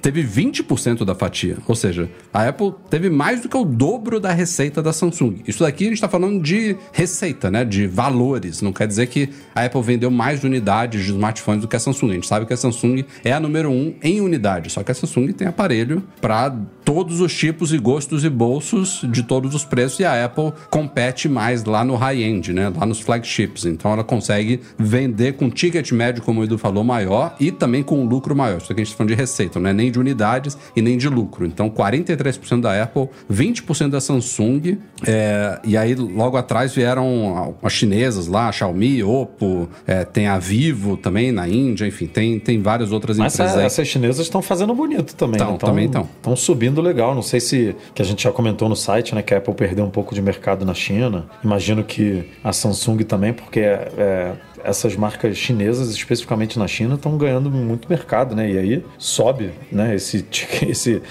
teve 0.00 0.22
20% 0.22 1.04
da 1.04 1.14
fatia. 1.14 1.58
Ou 1.66 1.74
seja, 1.74 2.08
a 2.32 2.48
Apple 2.48 2.72
teve 2.88 3.10
mais 3.10 3.42
do 3.42 3.48
que 3.48 3.56
o 3.56 3.64
dobro 3.64 4.20
da 4.20 4.32
receita 4.32 4.82
da 4.82 4.92
Samsung. 4.92 5.42
Isso 5.46 5.62
daqui 5.62 5.84
a 5.84 5.86
gente 5.88 5.96
está 5.96 6.08
falando 6.08 6.42
de 6.42 6.76
receita, 6.92 7.50
né? 7.50 7.64
De 7.64 7.86
valores. 7.86 8.62
Não 8.62 8.72
quer 8.72 8.86
dizer 8.86 9.06
que 9.06 9.28
a 9.54 9.64
Apple 9.64 9.82
vendeu 9.82 10.10
mais 10.10 10.42
unidades 10.44 11.04
de 11.04 11.10
smartphones 11.10 11.62
do 11.62 11.68
que 11.68 11.76
a 11.76 11.80
Samsung. 11.80 12.10
A 12.10 12.14
gente 12.14 12.26
sabe 12.26 12.46
que 12.46 12.52
a 12.52 12.56
Samsung 12.56 13.04
é 13.24 13.32
a 13.32 13.40
número 13.40 13.70
um 13.70 13.94
em 14.02 14.20
unidade. 14.20 14.70
Só 14.70 14.82
que 14.82 14.90
a 14.90 14.94
Samsung 14.94 15.32
tem 15.32 15.46
aparelho 15.46 16.02
para 16.20 16.54
todos 16.84 17.20
os 17.20 17.34
tipos 17.34 17.72
e 17.72 17.78
gostos 17.78 18.24
e 18.24 18.30
bolsos 18.30 19.02
de 19.10 19.22
todos 19.22 19.54
os 19.54 19.64
preços. 19.64 20.00
E 20.00 20.04
a 20.04 20.24
Apple 20.24 20.52
compete 20.70 21.28
mais 21.28 21.64
lá 21.64 21.84
no 21.84 21.96
high-end, 21.96 22.52
né? 22.52 22.72
Lá 22.74 22.86
nos 22.86 23.00
flagships. 23.00 23.64
Então 23.64 23.92
ela 23.92 24.04
consegue 24.04 24.60
vender 24.78 25.34
com 25.34 25.50
ticket 25.50 25.92
médio, 25.92 26.22
como 26.22 26.40
o 26.40 26.44
Edu 26.44 26.56
falou, 26.56 26.82
maior 26.84 27.36
e 27.38 27.50
também 27.50 27.82
com 27.82 28.00
um 28.00 28.06
lucro 28.06 28.34
maior. 28.34 28.58
Isso 28.58 28.72
aqui 28.72 28.80
a 28.80 28.84
gente 28.84 28.92
está 28.92 28.98
falando 28.98 29.10
de 29.10 29.14
receita 29.14 29.57
não 29.60 29.70
é 29.70 29.72
nem 29.72 29.90
de 29.90 29.98
unidades 29.98 30.56
e 30.74 30.82
nem 30.82 30.96
de 30.96 31.08
lucro. 31.08 31.46
Então, 31.46 31.70
43% 31.70 32.60
da 32.60 32.82
Apple, 32.82 33.08
20% 33.30 33.90
da 33.90 34.00
Samsung, 34.00 34.78
é, 35.06 35.58
e 35.64 35.76
aí 35.76 35.94
logo 35.94 36.36
atrás 36.36 36.74
vieram 36.74 37.56
as 37.62 37.72
chinesas 37.72 38.26
lá, 38.26 38.48
a 38.48 38.52
Xiaomi, 38.52 39.02
Oppo, 39.02 39.68
é, 39.86 40.04
tem 40.04 40.26
a 40.26 40.38
Vivo 40.38 40.96
também 40.96 41.32
na 41.32 41.48
Índia, 41.48 41.86
enfim, 41.86 42.06
tem, 42.06 42.38
tem 42.38 42.60
várias 42.60 42.92
outras 42.92 43.18
Mas 43.18 43.34
empresas 43.34 43.52
essa, 43.52 43.60
aí. 43.60 43.66
essas 43.66 43.88
chinesas 43.88 44.26
estão 44.26 44.42
fazendo 44.42 44.74
bonito 44.74 45.14
também. 45.14 45.38
Tão, 45.38 45.52
né? 45.52 45.58
também 45.58 45.88
tão. 45.88 46.02
Estão 46.02 46.36
subindo 46.36 46.80
legal. 46.80 47.14
Não 47.14 47.22
sei 47.22 47.40
se, 47.40 47.76
que 47.94 48.02
a 48.02 48.04
gente 48.04 48.22
já 48.22 48.32
comentou 48.32 48.68
no 48.68 48.76
site, 48.76 49.14
né, 49.14 49.22
que 49.22 49.34
a 49.34 49.38
Apple 49.38 49.54
perdeu 49.54 49.84
um 49.84 49.90
pouco 49.90 50.14
de 50.14 50.22
mercado 50.22 50.64
na 50.64 50.74
China. 50.74 51.26
Imagino 51.42 51.84
que 51.84 52.24
a 52.42 52.52
Samsung 52.52 52.98
também, 52.98 53.32
porque 53.32 53.60
é, 53.60 53.92
é, 53.96 54.32
essas 54.64 54.96
marcas 54.96 55.36
chinesas, 55.36 55.90
especificamente 55.90 56.58
na 56.58 56.66
China, 56.66 56.94
estão 56.94 57.16
ganhando 57.16 57.50
muito 57.50 57.88
mercado, 57.88 58.34
né? 58.34 58.50
E 58.50 58.58
aí 58.58 58.84
sobe, 58.96 59.50
né? 59.70 59.94
Esse, 59.94 60.24
esse, 60.66 61.02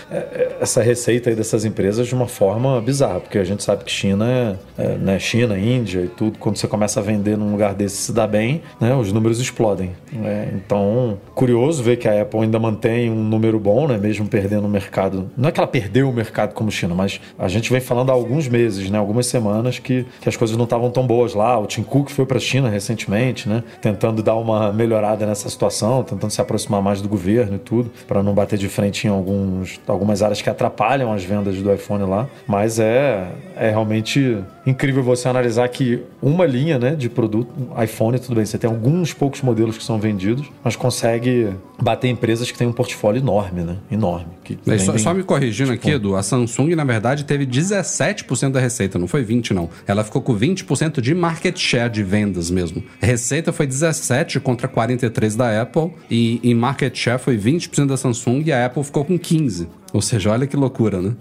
essa 0.60 0.82
receita 0.82 1.30
aí 1.30 1.36
dessas 1.36 1.66
empresas 1.66 2.08
de 2.08 2.16
uma 2.16 2.28
forma 2.28 2.80
bizarra, 2.82 3.20
porque 3.20 3.38
a 3.38 3.44
gente 3.44 3.64
sabe 3.64 3.84
que 3.84 3.92
China 3.92 4.28
é, 4.78 4.84
é 4.84 4.98
né? 4.98 5.20
China, 5.20 5.58
Índia 5.58 6.02
e 6.02 6.08
tudo. 6.08 6.38
Quando 6.40 6.58
você 6.58 6.68
começa 6.68 7.00
a 7.00 7.04
vender 7.04 7.38
num 7.38 7.52
lugar 7.52 7.74
desse 7.74 7.98
se 7.98 8.14
dá 8.14 8.26
bem, 8.26 8.62
né? 8.80 8.96
Os 8.96 9.12
números 9.12 9.40
explodem. 9.40 9.92
Né? 10.12 10.54
Então, 10.56 11.18
curioso 11.36 11.84
ver 11.84 11.98
que 11.98 12.08
a 12.08 12.22
Apple 12.22 12.42
ainda 12.42 12.58
mantém 12.58 13.10
um 13.12 13.24
número 13.24 13.60
bom, 13.60 13.88
né? 13.88 13.98
Mesmo 13.98 14.28
perdendo 14.28 14.66
o 14.66 14.70
mercado. 14.70 15.30
Não 15.36 15.50
é 15.50 15.52
que 15.52 15.60
ela 15.60 15.68
perdeu 15.68 16.10
o 16.10 16.14
mercado 16.14 16.54
como 16.54 16.72
China, 16.72 16.96
mas 16.96 17.20
a 17.38 17.48
gente 17.48 17.72
vem 17.72 17.82
falando 17.82 18.10
há 18.10 18.14
alguns 18.14 18.48
meses, 18.48 18.90
né? 18.90 18.98
Algumas 18.98 19.28
semanas 19.28 19.80
que, 19.80 20.06
que 20.22 20.30
as 20.30 20.38
coisas 20.38 20.56
não 20.56 20.64
estavam 20.64 20.90
tão 20.90 21.06
boas 21.06 21.34
lá. 21.34 21.60
O 21.60 21.66
Tim 21.66 21.84
Cook 21.84 22.10
foi 22.10 22.26
para 22.26 22.38
a 22.38 22.42
China 22.42 22.70
recentemente, 22.70 23.37
né? 23.46 23.64
Tentando 23.82 24.24
dar 24.24 24.36
uma 24.36 24.72
melhorada 24.72 25.26
nessa 25.26 25.50
situação, 25.50 26.04
tentando 26.04 26.32
se 26.32 26.42
aproximar 26.42 26.82
mais 26.82 27.02
do 27.02 27.10
governo 27.10 27.56
e 27.56 27.60
tudo, 27.60 27.92
para 28.08 28.24
não 28.24 28.34
bater 28.34 28.58
de 28.58 28.70
frente 28.70 29.08
em 29.08 29.10
alguns, 29.10 29.80
algumas 29.88 30.24
áreas 30.24 30.42
que 30.42 30.50
atrapalham 30.50 31.12
as 31.12 31.24
vendas 31.24 31.62
do 31.62 31.74
iPhone 31.74 32.04
lá. 32.06 32.28
Mas 32.48 32.80
é, 32.80 33.28
é 33.56 33.70
realmente 33.70 34.38
incrível 34.68 35.02
você 35.02 35.28
analisar 35.30 35.68
que 35.70 36.02
uma 36.22 36.46
linha 36.46 36.78
né, 36.78 36.94
de 36.96 37.10
produto, 37.10 37.50
iPhone, 37.82 38.20
tudo 38.20 38.36
bem, 38.36 38.46
você 38.46 38.58
tem 38.58 38.70
alguns 38.70 39.14
poucos 39.14 39.42
modelos 39.42 39.78
que 39.78 39.84
são 39.84 39.98
vendidos, 40.00 40.46
mas 40.64 40.76
consegue 40.76 41.50
bater 41.82 42.10
empresas 42.10 42.52
que 42.52 42.58
têm 42.58 42.68
um 42.68 42.74
portfólio 42.74 43.20
enorme, 43.22 43.62
né? 43.62 43.78
Enorme. 43.90 44.28
Que 44.44 44.58
É, 44.68 44.78
só, 44.78 44.92
vendem- 44.92 45.04
só 45.04 45.14
me 45.14 45.24
corrigindo 45.24 45.72
aqui, 45.72 45.92
Edu, 45.92 46.16
a 46.16 46.22
Samsung, 46.24 46.76
na 46.76 46.84
verdade, 46.84 47.24
teve 47.24 47.46
17% 47.46 48.52
da 48.52 48.60
receita, 48.60 49.00
não 49.00 49.08
foi 49.08 49.24
20%, 49.24 49.52
não. 49.52 49.70
Ela 49.88 50.04
ficou 50.04 50.22
com 50.22 50.36
20% 50.36 51.00
de 51.02 51.16
market 51.16 51.58
share 51.58 51.90
de 51.90 52.04
vendas 52.04 52.52
mesmo. 52.52 52.84
Receita 53.00 53.54
foi 53.54 53.68
17% 53.68 54.40
contra 54.42 54.68
43% 54.68 55.38
da 55.38 55.62
Apple, 55.62 55.92
e 56.12 56.40
em 56.44 56.54
market 56.54 56.96
share 56.96 57.20
foi 57.20 57.38
20% 57.38 57.88
da 57.88 57.96
Samsung 57.98 58.44
e 58.46 58.52
a 58.52 58.66
Apple 58.66 58.84
ficou 58.84 59.06
com 59.06 59.18
15%. 59.18 59.68
Ou 59.98 60.02
seja, 60.02 60.30
olha 60.32 60.46
que 60.46 60.56
loucura, 60.56 61.02
né? 61.02 61.14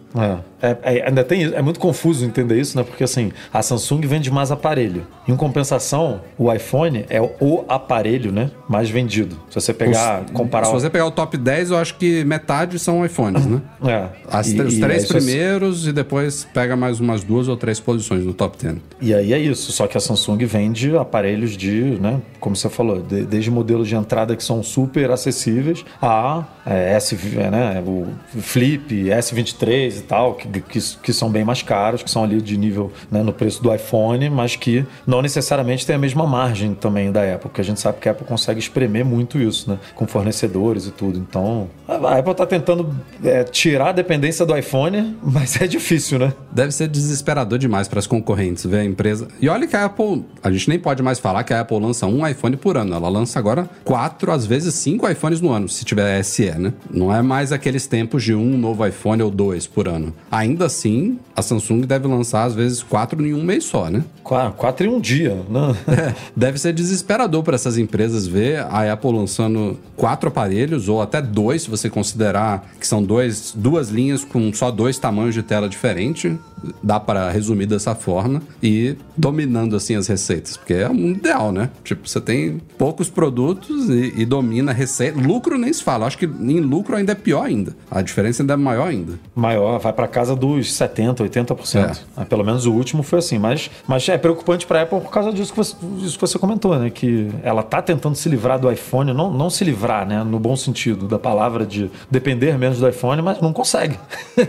É, 0.61 0.69
é, 0.69 0.79
é, 0.99 1.09
ainda 1.09 1.25
tem, 1.25 1.45
é 1.45 1.63
muito 1.63 1.81
confuso 1.81 2.27
entender 2.27 2.61
isso, 2.61 2.77
né? 2.77 2.85
Porque 2.85 3.03
assim, 3.05 3.33
a 3.51 3.63
Samsung 3.63 4.03
vende 4.03 4.31
mais 4.31 4.51
aparelho. 4.53 5.07
Em 5.27 5.35
compensação, 5.35 6.21
o 6.37 6.53
iPhone 6.53 7.07
é 7.09 7.19
o 7.23 7.65
aparelho, 7.69 8.31
né? 8.31 8.51
Mais 8.69 8.91
vendido. 8.91 9.35
Se 9.49 9.55
você 9.59 9.73
pegar, 9.73 10.25
Os- 10.27 10.31
comparar. 10.31 10.67
Se 10.67 10.73
você 10.73 10.91
pegar 10.91 11.07
o 11.07 11.11
top 11.11 11.39
10, 11.39 11.71
eu 11.71 11.79
acho 11.79 11.95
que 11.97 12.23
metade 12.25 12.79
são 12.79 13.03
iPhones, 13.05 13.47
né? 13.47 13.63
É. 13.83 14.09
As- 14.31 14.53
E- 14.53 14.61
os 14.61 14.75
e 14.75 14.81
três 14.81 15.07
você- 15.07 15.15
primeiros 15.15 15.87
e 15.89 15.93
depois 15.93 16.47
pega 16.53 16.77
mais 16.77 17.01
umas 17.01 17.25
duas 17.25 17.49
ou 17.49 17.57
três 17.57 17.81
posições 17.81 18.23
no 18.27 18.35
top 18.35 18.59
10. 18.63 18.77
E 19.01 19.15
aí 19.15 19.33
é 19.33 19.39
isso, 19.39 19.73
só 19.73 19.87
que 19.87 19.97
a 19.97 20.01
Samsung 20.01 20.45
vende 20.45 20.95
aparelhos 20.95 21.57
de, 21.57 21.81
né, 21.99 22.21
como 22.39 22.55
você 22.55 22.69
falou, 22.69 23.01
de- 23.01 23.25
desde 23.25 23.51
modelos 23.51 23.89
de 23.89 23.95
entrada 23.95 24.37
que 24.37 24.45
são 24.45 24.63
super 24.63 25.11
acessíveis 25.11 25.83
a 26.03 26.45
é, 26.67 26.93
S, 26.95 27.17
né, 27.35 27.83
o 27.87 28.07
Flip, 28.41 28.66
S23 28.75 29.99
e 29.99 30.03
tal, 30.03 30.35
que, 30.35 30.49
que, 30.61 30.81
que 31.03 31.13
são 31.13 31.31
bem 31.31 31.45
mais 31.45 31.63
caros, 31.63 32.03
que 32.03 32.11
são 32.11 32.25
ali 32.25 32.41
de 32.41 32.57
nível 32.57 32.93
né, 33.11 33.23
no 33.23 33.33
preço 33.33 33.63
do 33.63 33.75
iPhone, 33.75 34.29
mas 34.31 34.57
que 34.57 34.85
não 35.07 35.23
necessariamente 35.23 35.87
tem 35.87 35.97
a 35.97 35.99
mesma 35.99 36.27
margem 36.27 36.75
também 36.75 37.11
da 37.11 37.23
Apple, 37.23 37.49
porque 37.49 37.61
a 37.61 37.65
gente 37.65 37.81
sabe 37.81 37.99
que 38.01 38.09
a 38.09 38.13
Apple 38.13 38.27
consegue 38.27 38.59
espremer 38.59 39.05
muito 39.05 39.39
isso, 39.39 39.71
né, 39.71 39.79
com 39.95 40.07
fornecedores 40.07 40.87
e 40.87 40.91
tudo. 40.91 41.19
Então, 41.19 41.69
a 41.89 42.19
Apple 42.19 42.33
está 42.33 42.47
tentando 42.47 42.95
é, 43.23 43.45
tirar 43.45 43.91
a 43.91 43.93
dependência 43.93 44.45
do 44.45 44.57
iPhone, 44.57 45.17
mas 45.23 45.61
é 45.61 45.67
difícil, 45.67 46.19
né? 46.19 46.33
Deve 46.53 46.73
ser 46.73 46.89
desesperador 46.89 47.59
demais 47.59 47.89
para 47.89 47.99
as 47.99 48.07
concorrentes 48.07 48.65
ver 48.65 48.79
a 48.79 48.85
empresa. 48.85 49.29
E 49.41 49.49
olha 49.49 49.67
que 49.67 49.77
a 49.77 49.85
Apple, 49.85 50.25
a 50.43 50.51
gente 50.51 50.69
nem 50.69 50.79
pode 50.79 51.03
mais 51.03 51.19
falar 51.19 51.45
que 51.45 51.53
a 51.53 51.61
Apple 51.61 51.79
lança 51.79 52.07
um 52.07 52.27
iPhone 52.27 52.57
por 52.57 52.77
ano. 52.77 52.95
Ela 52.95 53.09
lança 53.09 53.39
agora 53.39 53.69
quatro, 53.85 54.33
às 54.33 54.47
vezes 54.47 54.75
cinco 54.75 55.09
iPhones 55.09 55.41
no 55.41 55.51
ano, 55.53 55.69
se 55.69 55.85
tiver 55.85 56.23
SE, 56.23 56.51
né? 56.53 56.73
Não 56.91 57.15
é 57.15 57.23
mais 57.23 57.53
aqueles 57.53 57.87
tempos 57.87 58.23
de 58.23 58.35
um 58.35 58.46
novo 58.57 58.87
iPhone 58.87 59.23
ou 59.23 59.31
dois 59.31 59.67
por 59.67 59.89
ano. 59.89 60.13
Ainda 60.31 60.67
assim, 60.67 61.19
a 61.35 61.41
Samsung 61.41 61.81
deve 61.87 62.07
lançar 62.07 62.45
às 62.45 62.55
vezes 62.55 62.83
quatro 62.83 63.25
em 63.27 63.33
um 63.33 63.43
mês 63.43 63.65
só, 63.65 63.89
né? 63.89 64.05
Qua- 64.23 64.51
Quatro 64.51 64.87
em 64.87 64.91
um 64.91 65.01
dia, 65.01 65.35
né? 65.49 65.75
É, 65.97 66.15
deve 66.37 66.59
ser 66.59 66.73
desesperador 66.75 67.43
para 67.43 67.55
essas 67.55 67.79
empresas 67.79 68.27
ver 68.27 68.59
a 68.61 68.93
Apple 68.93 69.13
lançando 69.13 69.79
quatro 69.97 70.29
aparelhos 70.29 70.89
ou 70.89 71.01
até 71.01 71.23
dois, 71.23 71.63
se 71.63 71.71
você 71.71 71.89
considerar 71.89 72.71
que 72.79 72.87
são 72.87 73.03
dois, 73.03 73.53
duas 73.57 73.89
linhas 73.89 74.25
com 74.25 74.53
só 74.53 74.71
dois 74.71 74.99
tamanhos 74.99 75.35
de 75.35 75.43
tela 75.43 75.69
diferente. 75.69 76.37
dá 76.83 76.99
para 77.01 77.31
resumir 77.31 77.67
dessa 77.67 77.95
forma 77.95 78.43
e 78.63 78.97
dominando 79.17 79.77
assim 79.77 79.95
as 79.95 80.07
receitas, 80.07 80.57
porque 80.57 80.75
é 80.75 80.89
um 80.89 81.11
ideal, 81.13 81.53
né? 81.53 81.71
Tipo, 81.85 82.09
você 82.09 82.21
tem 82.21 82.61
poucos 82.77 83.09
produtos 83.09 83.89
e, 83.89 84.13
e 84.17 84.25
domina 84.27 84.73
a 84.73 84.75
receita. 84.75 85.19
Lucro 85.21 85.57
nem 85.59 85.73
se 85.73 85.83
fala, 85.83 86.07
acho 86.07 86.19
que 86.19 86.27
em 86.27 86.61
lucro 86.61 86.97
ainda 86.97 87.13
é 87.13 87.15
pior 87.15 87.45
ainda. 87.47 87.75
A 87.91 88.03
diferença 88.03 88.36
ainda 88.43 88.55
é 88.55 88.57
maior 88.57 88.89
ainda. 88.89 89.19
Maior, 89.35 89.79
vai 89.79 89.93
para 89.93 90.09
casa 90.09 90.35
dos 90.35 90.73
70, 90.73 91.25
80%. 91.25 91.99
É. 92.17 92.25
Pelo 92.25 92.45
menos 92.45 92.67
o 92.67 92.73
último 92.73 93.03
foi 93.03 93.19
assim, 93.19 93.39
mas, 93.39 93.71
mas 93.87 94.09
é 94.09 94.19
preocupante 94.19 94.67
para 94.67 94.81
a 94.81 94.83
Apple 94.83 95.01
por 95.01 95.11
causa 95.11 95.33
disso 95.33 95.53
que, 95.53 95.59
você, 95.59 95.77
disso 95.99 96.15
que 96.15 96.21
você 96.21 96.39
comentou, 96.39 96.79
né? 96.79 96.91
Que 96.91 97.31
ela 97.43 97.63
tá 97.63 97.83
tentando 97.83 98.15
se 98.17 98.29
livrar 98.29 98.59
do 98.59 98.71
iPhone, 98.71 99.13
não, 99.13 99.31
não 99.31 99.51
se 99.51 99.65
livrar, 99.65 100.07
né? 100.07 100.23
No 100.25 100.39
bom 100.39 100.57
sentido 100.57 101.07
da 101.07 101.19
palavra 101.19 101.67
de 101.67 101.91
depender 102.11 102.59
menos 102.59 102.79
do 102.79 102.89
iPhone, 102.89 103.23
mas 103.23 103.41
não 103.41 103.53
consegue. 103.53 103.99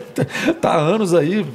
tá 0.61 0.71
há 0.71 0.77
anos 0.77 1.13
aí, 1.13 1.45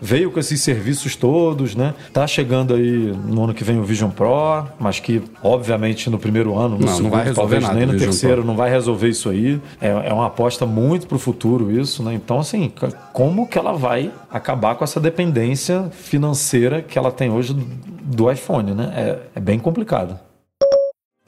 veio 0.00 0.30
com 0.30 0.40
esses 0.40 0.60
serviços 0.62 1.16
todos, 1.16 1.74
né? 1.74 1.94
Tá 2.12 2.26
chegando 2.26 2.74
aí 2.74 3.14
no 3.26 3.44
ano 3.44 3.54
que 3.54 3.64
vem 3.64 3.78
o 3.78 3.84
Vision 3.84 4.10
Pro, 4.10 4.66
mas 4.78 5.00
que, 5.00 5.22
obviamente, 5.42 6.08
no 6.08 6.18
primeiro 6.18 6.58
ano, 6.58 6.78
no 6.78 6.86
não, 6.86 6.88
segundo, 6.88 7.02
não 7.02 7.10
vai 7.10 7.24
resolver 7.24 7.40
talvez 7.40 7.62
nada, 7.62 7.74
nem 7.74 7.86
no 7.86 7.98
terceiro, 7.98 8.36
Pro. 8.36 8.46
não 8.46 8.56
vai 8.56 8.70
resolver 8.70 9.08
isso 9.08 9.28
aí. 9.28 9.60
É, 9.80 9.88
é 9.88 10.12
uma 10.12 10.26
aposta 10.26 10.66
muito 10.66 11.06
pro 11.06 11.18
futuro 11.18 11.70
isso, 11.70 11.79
né? 12.02 12.14
Então, 12.14 12.38
assim, 12.38 12.72
como 13.12 13.46
que 13.46 13.58
ela 13.58 13.72
vai 13.72 14.12
acabar 14.30 14.74
com 14.74 14.84
essa 14.84 15.00
dependência 15.00 15.88
financeira 15.90 16.82
que 16.82 16.98
ela 16.98 17.10
tem 17.10 17.30
hoje 17.30 17.54
do, 17.54 17.64
do 17.64 18.30
iPhone, 18.30 18.72
né? 18.72 18.92
É, 18.96 19.38
é 19.38 19.40
bem 19.40 19.58
complicado. 19.58 20.18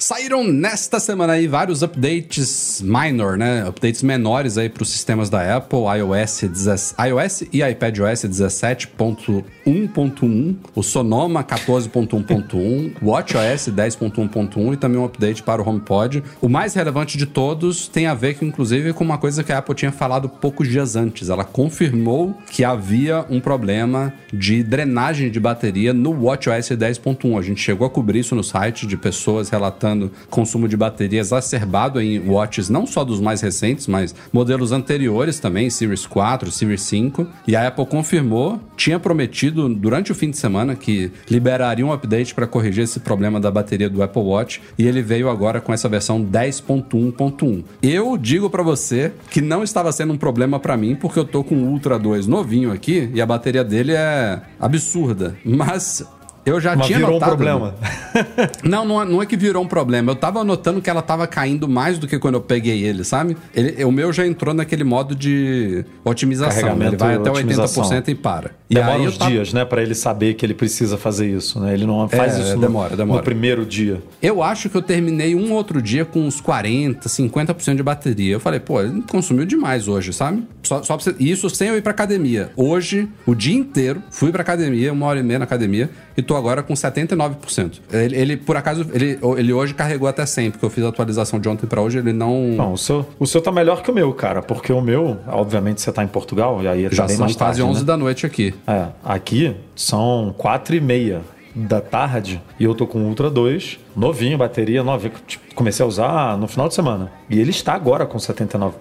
Saíram 0.02 0.42
nesta 0.42 0.98
semana 0.98 1.34
aí 1.34 1.46
vários 1.46 1.80
updates 1.80 2.82
minor, 2.82 3.38
né? 3.38 3.64
Updates 3.68 4.02
menores 4.02 4.58
aí 4.58 4.68
para 4.68 4.82
os 4.82 4.88
sistemas 4.88 5.30
da 5.30 5.58
Apple, 5.58 5.78
iOS, 5.96 6.40
10, 6.40 6.96
iOS 7.08 7.44
e 7.52 7.62
iPadOS 7.62 8.24
17.1.1, 8.24 10.56
o 10.74 10.82
Sonoma 10.82 11.44
14.1.1, 11.44 12.94
WatchOS 13.00 13.68
10.1.1 13.68 14.72
e 14.72 14.76
também 14.76 14.98
um 14.98 15.04
update 15.04 15.40
para 15.40 15.62
o 15.62 15.68
HomePod. 15.68 16.20
O 16.40 16.48
mais 16.48 16.74
relevante 16.74 17.16
de 17.16 17.26
todos 17.26 17.86
tem 17.86 18.06
a 18.06 18.14
ver, 18.14 18.36
inclusive, 18.42 18.92
com 18.92 19.04
uma 19.04 19.18
coisa 19.18 19.44
que 19.44 19.52
a 19.52 19.58
Apple 19.58 19.76
tinha 19.76 19.92
falado 19.92 20.28
poucos 20.28 20.66
dias 20.66 20.96
antes. 20.96 21.28
Ela 21.28 21.44
confirmou 21.44 22.36
que 22.50 22.64
havia 22.64 23.24
um 23.30 23.38
problema 23.38 24.12
de 24.32 24.64
drenagem 24.64 25.30
de 25.30 25.38
bateria 25.38 25.94
no 25.94 26.24
WatchOS 26.24 26.70
10.1. 26.70 27.38
A 27.38 27.42
gente 27.42 27.60
chegou 27.60 27.86
a 27.86 27.90
cobrir 27.90 28.18
isso 28.18 28.34
no 28.34 28.42
site 28.42 28.84
de 28.84 28.96
pessoas 28.96 29.48
relatando 29.48 29.91
consumo 30.30 30.68
de 30.68 30.76
bateria 30.76 31.20
exacerbado 31.20 32.00
em 32.00 32.18
watches 32.28 32.68
não 32.68 32.86
só 32.86 33.04
dos 33.04 33.20
mais 33.20 33.40
recentes, 33.40 33.86
mas 33.86 34.14
modelos 34.32 34.72
anteriores 34.72 35.38
também, 35.38 35.70
Series 35.70 36.06
4, 36.06 36.50
Series 36.50 36.82
5. 36.82 37.26
E 37.46 37.56
a 37.56 37.68
Apple 37.68 37.86
confirmou, 37.86 38.60
tinha 38.76 38.98
prometido 38.98 39.68
durante 39.68 40.12
o 40.12 40.14
fim 40.14 40.30
de 40.30 40.38
semana 40.38 40.74
que 40.74 41.10
liberaria 41.30 41.84
um 41.84 41.92
update 41.92 42.34
para 42.34 42.46
corrigir 42.46 42.84
esse 42.84 43.00
problema 43.00 43.40
da 43.40 43.50
bateria 43.50 43.88
do 43.88 44.02
Apple 44.02 44.22
Watch 44.22 44.60
e 44.78 44.86
ele 44.86 45.02
veio 45.02 45.28
agora 45.28 45.60
com 45.60 45.72
essa 45.72 45.88
versão 45.88 46.24
10.1.1. 46.24 47.64
Eu 47.82 48.16
digo 48.16 48.50
para 48.50 48.62
você 48.62 49.12
que 49.30 49.40
não 49.40 49.62
estava 49.62 49.92
sendo 49.92 50.12
um 50.12 50.18
problema 50.18 50.58
para 50.58 50.76
mim 50.76 50.94
porque 50.94 51.18
eu 51.18 51.24
tô 51.24 51.44
com 51.44 51.54
o 51.56 51.68
Ultra 51.68 51.98
2 51.98 52.26
novinho 52.26 52.72
aqui 52.72 53.10
e 53.14 53.20
a 53.20 53.26
bateria 53.26 53.64
dele 53.64 53.92
é 53.92 54.40
absurda, 54.60 55.36
mas 55.44 56.04
eu 56.44 56.60
já 56.60 56.74
Mas 56.76 56.86
tinha 56.86 56.98
virou 56.98 57.14
notado. 57.14 57.28
um 57.28 57.36
problema. 57.36 57.74
Não, 58.62 58.84
não 58.84 59.00
é, 59.02 59.04
não 59.06 59.22
é 59.22 59.26
que 59.26 59.36
virou 59.36 59.62
um 59.62 59.66
problema. 59.66 60.10
Eu 60.12 60.16
tava 60.16 60.44
notando 60.44 60.80
que 60.82 60.88
ela 60.90 61.00
tava 61.02 61.26
caindo 61.26 61.66
mais 61.66 61.98
do 61.98 62.06
que 62.06 62.18
quando 62.18 62.34
eu 62.34 62.40
peguei 62.42 62.82
ele, 62.84 63.04
sabe? 63.04 63.36
Ele, 63.54 63.82
o 63.84 63.90
meu 63.90 64.12
já 64.12 64.26
entrou 64.26 64.52
naquele 64.54 64.84
modo 64.84 65.14
de 65.14 65.84
otimização. 66.04 66.76
né? 66.76 66.88
Ele 66.88 66.96
vai 66.96 67.14
até 67.16 67.30
otimização. 67.30 67.84
80% 67.84 68.08
e 68.08 68.14
para. 68.14 68.50
E 68.68 68.74
Demora 68.74 68.98
aí 68.98 69.06
uns 69.06 69.16
tava- 69.18 69.30
dias, 69.30 69.52
né, 69.52 69.64
para 69.64 69.82
ele 69.82 69.94
saber 69.94 70.34
que 70.34 70.44
ele 70.44 70.54
precisa 70.54 70.96
fazer 70.98 71.26
isso, 71.28 71.58
né? 71.60 71.72
Ele 71.74 71.86
não 71.86 72.06
faz 72.08 72.36
É, 72.36 72.40
isso 72.42 72.54
no- 72.54 72.60
demora, 72.60 72.96
demora. 72.96 73.18
no 73.20 73.24
primeiro 73.24 73.64
dia. 73.64 74.02
Eu 74.22 74.42
acho 74.42 74.68
que 74.68 74.76
eu 74.76 74.82
terminei 74.82 75.34
um 75.34 75.52
outro 75.52 75.80
dia 75.80 76.04
com 76.04 76.20
uns 76.20 76.40
40, 76.40 77.08
50% 77.08 77.76
de 77.76 77.82
bateria. 77.82 78.34
Eu 78.34 78.40
falei, 78.40 78.60
pô, 78.60 78.80
ele 78.80 79.02
consumiu 79.10 79.44
demais 79.46 79.88
hoje, 79.88 80.12
sabe? 80.12 80.46
Só, 80.62 80.82
só 80.82 80.96
você... 80.98 81.14
Isso 81.18 81.48
sem 81.50 81.68
eu 81.68 81.76
ir 81.76 81.82
pra 81.82 81.92
academia. 81.92 82.50
Hoje, 82.56 83.08
o 83.26 83.34
dia 83.34 83.54
inteiro, 83.56 84.02
fui 84.10 84.30
pra 84.30 84.42
academia, 84.42 84.92
uma 84.92 85.06
hora 85.06 85.18
e 85.20 85.22
meia 85.22 85.38
na 85.38 85.44
academia, 85.44 85.90
e 86.16 86.22
tô 86.22 86.31
agora 86.36 86.62
com 86.62 86.74
79%. 86.74 87.80
Ele, 87.92 88.16
ele, 88.16 88.36
por 88.36 88.56
acaso, 88.56 88.86
ele, 88.92 89.18
ele 89.36 89.52
hoje 89.52 89.74
carregou 89.74 90.08
até 90.08 90.24
100, 90.24 90.52
porque 90.52 90.64
eu 90.64 90.70
fiz 90.70 90.84
a 90.84 90.88
atualização 90.88 91.38
de 91.38 91.48
ontem 91.48 91.66
pra 91.66 91.80
hoje, 91.80 91.98
ele 91.98 92.12
não... 92.12 92.48
Não, 92.48 92.72
o 92.72 92.78
seu, 92.78 93.06
o 93.18 93.26
seu 93.26 93.40
tá 93.40 93.52
melhor 93.52 93.82
que 93.82 93.90
o 93.90 93.94
meu, 93.94 94.12
cara, 94.12 94.42
porque 94.42 94.72
o 94.72 94.80
meu, 94.80 95.18
obviamente 95.26 95.80
você 95.80 95.92
tá 95.92 96.02
em 96.02 96.08
Portugal, 96.08 96.62
e 96.62 96.68
aí 96.68 96.88
tá 96.88 96.94
já 96.94 97.06
bem 97.06 97.16
são 97.16 97.24
mais 97.26 97.36
quase 97.36 97.58
tarde, 97.58 97.62
11 97.62 97.80
né? 97.80 97.86
da 97.86 97.96
noite 97.96 98.26
aqui. 98.26 98.54
É, 98.66 98.86
aqui 99.04 99.56
são 99.74 100.34
quatro 100.36 100.74
e 100.74 100.80
meia 100.80 101.20
da 101.54 101.80
tarde 101.80 102.40
e 102.58 102.64
eu 102.64 102.74
tô 102.74 102.86
com 102.86 102.98
o 102.98 103.06
Ultra 103.08 103.28
2, 103.30 103.78
novinho, 103.96 104.38
bateria 104.38 104.82
nova. 104.82 105.10
Tipo, 105.26 105.54
comecei 105.54 105.84
a 105.84 105.86
usar 105.86 106.38
no 106.38 106.48
final 106.48 106.66
de 106.68 106.74
semana. 106.74 107.12
E 107.28 107.38
ele 107.38 107.50
está 107.50 107.74
agora 107.74 108.06
com 108.06 108.16
79%. 108.18 108.72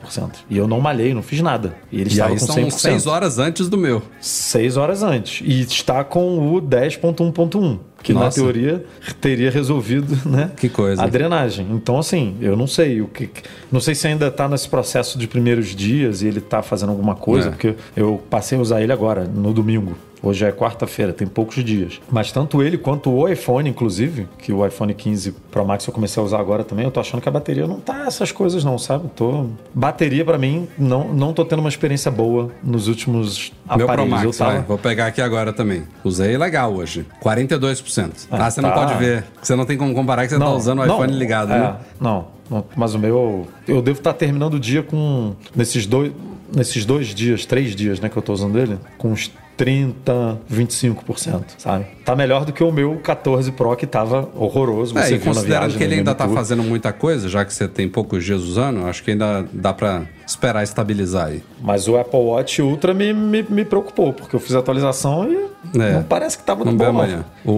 E 0.49 0.57
eu 0.57 0.67
não 0.67 0.79
malhei, 0.79 1.13
não 1.13 1.21
fiz 1.21 1.41
nada. 1.41 1.75
E 1.91 1.99
ele 1.99 2.09
E 2.09 2.13
estava 2.13 2.31
aí 2.33 2.39
com 2.39 2.45
são 2.45 2.55
100%. 2.55 2.71
6 2.71 3.07
horas 3.07 3.39
antes 3.39 3.67
do 3.67 3.77
meu. 3.77 4.01
Seis 4.21 4.77
horas 4.77 5.03
antes. 5.03 5.41
E 5.45 5.61
está 5.61 6.03
com 6.03 6.55
o 6.55 6.61
10.1.1. 6.61 7.79
Que 8.03 8.13
na 8.13 8.21
Nossa. 8.21 8.41
teoria 8.41 8.83
teria 9.19 9.51
resolvido, 9.51 10.17
né? 10.27 10.49
Que 10.57 10.69
coisa. 10.69 11.03
A 11.03 11.07
drenagem. 11.07 11.67
Então, 11.71 11.99
assim, 11.99 12.35
eu 12.41 12.55
não 12.57 12.65
sei 12.65 12.99
o 12.99 13.07
que. 13.07 13.29
Não 13.71 13.79
sei 13.79 13.93
se 13.93 14.07
ainda 14.07 14.27
está 14.27 14.47
nesse 14.49 14.67
processo 14.67 15.19
de 15.19 15.27
primeiros 15.27 15.75
dias 15.75 16.23
e 16.23 16.27
ele 16.27 16.39
está 16.39 16.63
fazendo 16.63 16.89
alguma 16.89 17.13
coisa, 17.15 17.49
É. 17.49 17.51
porque 17.51 17.75
eu 17.95 18.19
passei 18.29 18.57
a 18.57 18.61
usar 18.61 18.81
ele 18.81 18.91
agora, 18.91 19.25
no 19.25 19.53
domingo. 19.53 19.95
Hoje 20.23 20.45
é 20.45 20.51
quarta-feira, 20.51 21.11
tem 21.13 21.27
poucos 21.27 21.63
dias. 21.63 21.99
Mas 22.11 22.31
tanto 22.31 22.61
ele 22.61 22.77
quanto 22.77 23.09
o 23.09 23.27
iPhone, 23.27 23.67
inclusive, 23.69 24.27
que 24.37 24.53
o 24.53 24.65
iPhone 24.65 24.93
15 24.93 25.31
Pro 25.49 25.65
Max 25.65 25.87
eu 25.87 25.93
comecei 25.93 26.21
a 26.21 26.25
usar 26.25 26.39
agora 26.39 26.63
também, 26.63 26.85
eu 26.85 26.91
tô 26.91 26.99
achando 26.99 27.21
que 27.21 27.27
a 27.27 27.31
bateria 27.31 27.65
não 27.65 27.79
tá 27.79 28.05
essas 28.05 28.31
coisas 28.31 28.63
não, 28.63 28.77
sabe? 28.77 29.09
Tô... 29.15 29.47
Bateria 29.73 30.23
pra 30.23 30.37
mim, 30.37 30.67
não, 30.77 31.07
não 31.11 31.33
tô 31.33 31.43
tendo 31.43 31.59
uma 31.59 31.69
experiência 31.69 32.11
boa 32.11 32.51
nos 32.63 32.87
últimos 32.87 33.51
Meu 33.67 33.77
Pro 33.77 33.85
aparelhos. 33.85 34.11
Max, 34.11 34.23
eu 34.25 34.33
tava... 34.33 34.51
vai, 34.51 34.61
vou 34.61 34.77
pegar 34.77 35.07
aqui 35.07 35.21
agora 35.21 35.51
também. 35.51 35.83
Usei 36.03 36.37
legal 36.37 36.73
hoje. 36.73 37.05
42%. 37.23 38.27
Ah, 38.29 38.45
Ah, 38.45 38.51
você 38.51 38.61
não 38.61 38.69
tá. 38.69 38.75
pode 38.75 38.93
ver. 38.95 39.23
Você 39.41 39.55
não 39.55 39.65
tem 39.65 39.77
como 39.77 39.93
comparar 39.93 40.23
que 40.23 40.29
você 40.33 40.39
tá 40.39 40.49
usando 40.51 40.79
o 40.79 40.85
iPhone 40.85 41.13
ligado, 41.13 41.51
é, 41.51 41.59
né? 41.59 41.75
Não, 41.99 42.27
não, 42.49 42.65
mas 42.75 42.93
o 42.93 42.99
meu. 42.99 43.47
Eu 43.67 43.81
devo 43.81 43.99
estar 43.99 44.13
terminando 44.13 44.55
o 44.55 44.59
dia 44.59 44.83
com. 44.83 45.33
Nesses 45.55 45.85
dois, 45.85 46.11
nesses 46.55 46.85
dois 46.85 47.07
dias, 47.07 47.45
três 47.45 47.75
dias, 47.75 47.99
né, 47.99 48.09
que 48.09 48.17
eu 48.17 48.21
tô 48.21 48.33
usando 48.33 48.57
ele, 48.59 48.77
com 48.97 49.11
uns 49.11 49.31
30, 49.57 50.39
25%, 50.51 51.43
sabe? 51.57 51.85
Tá 52.03 52.15
melhor 52.15 52.45
do 52.45 52.51
que 52.53 52.63
o 52.63 52.71
meu 52.71 52.97
14 52.97 53.51
Pro 53.51 53.75
que 53.75 53.85
tava 53.85 54.29
horroroso. 54.35 54.97
É, 54.97 55.03
Você 55.03 55.15
e 55.15 55.17
viu 55.17 55.27
na 55.27 55.33
considerando 55.35 55.77
que 55.77 55.83
ele 55.83 55.95
ainda 55.95 56.15
tá 56.15 56.25
tour. 56.25 56.33
fazendo 56.35 56.63
muita 56.63 56.91
coisa, 56.91 57.29
já 57.29 57.45
que 57.45 57.53
você 57.53 57.67
tem 57.67 57.87
poucos 57.87 58.23
dias 58.23 58.41
usando, 58.41 58.85
acho 58.87 59.03
que 59.03 59.11
ainda 59.11 59.45
dá 59.53 59.73
pra 59.73 60.03
esperar 60.25 60.63
estabilizar 60.63 61.27
aí. 61.27 61.43
Mas 61.61 61.87
o 61.87 61.97
Apple 61.97 62.19
Watch 62.19 62.61
Ultra 62.61 62.93
me, 62.93 63.13
me, 63.13 63.43
me 63.47 63.63
preocupou, 63.65 64.13
porque 64.13 64.35
eu 64.35 64.39
fiz 64.39 64.55
a 64.55 64.59
atualização 64.59 65.29
e 65.31 65.79
É. 65.79 65.93
não 65.93 66.03
parece 66.03 66.37
que 66.37 66.43
tava 66.43 66.65
no 66.65 66.71
bom. 66.73 66.85
amanhã. 66.85 67.23
O, 67.45 67.51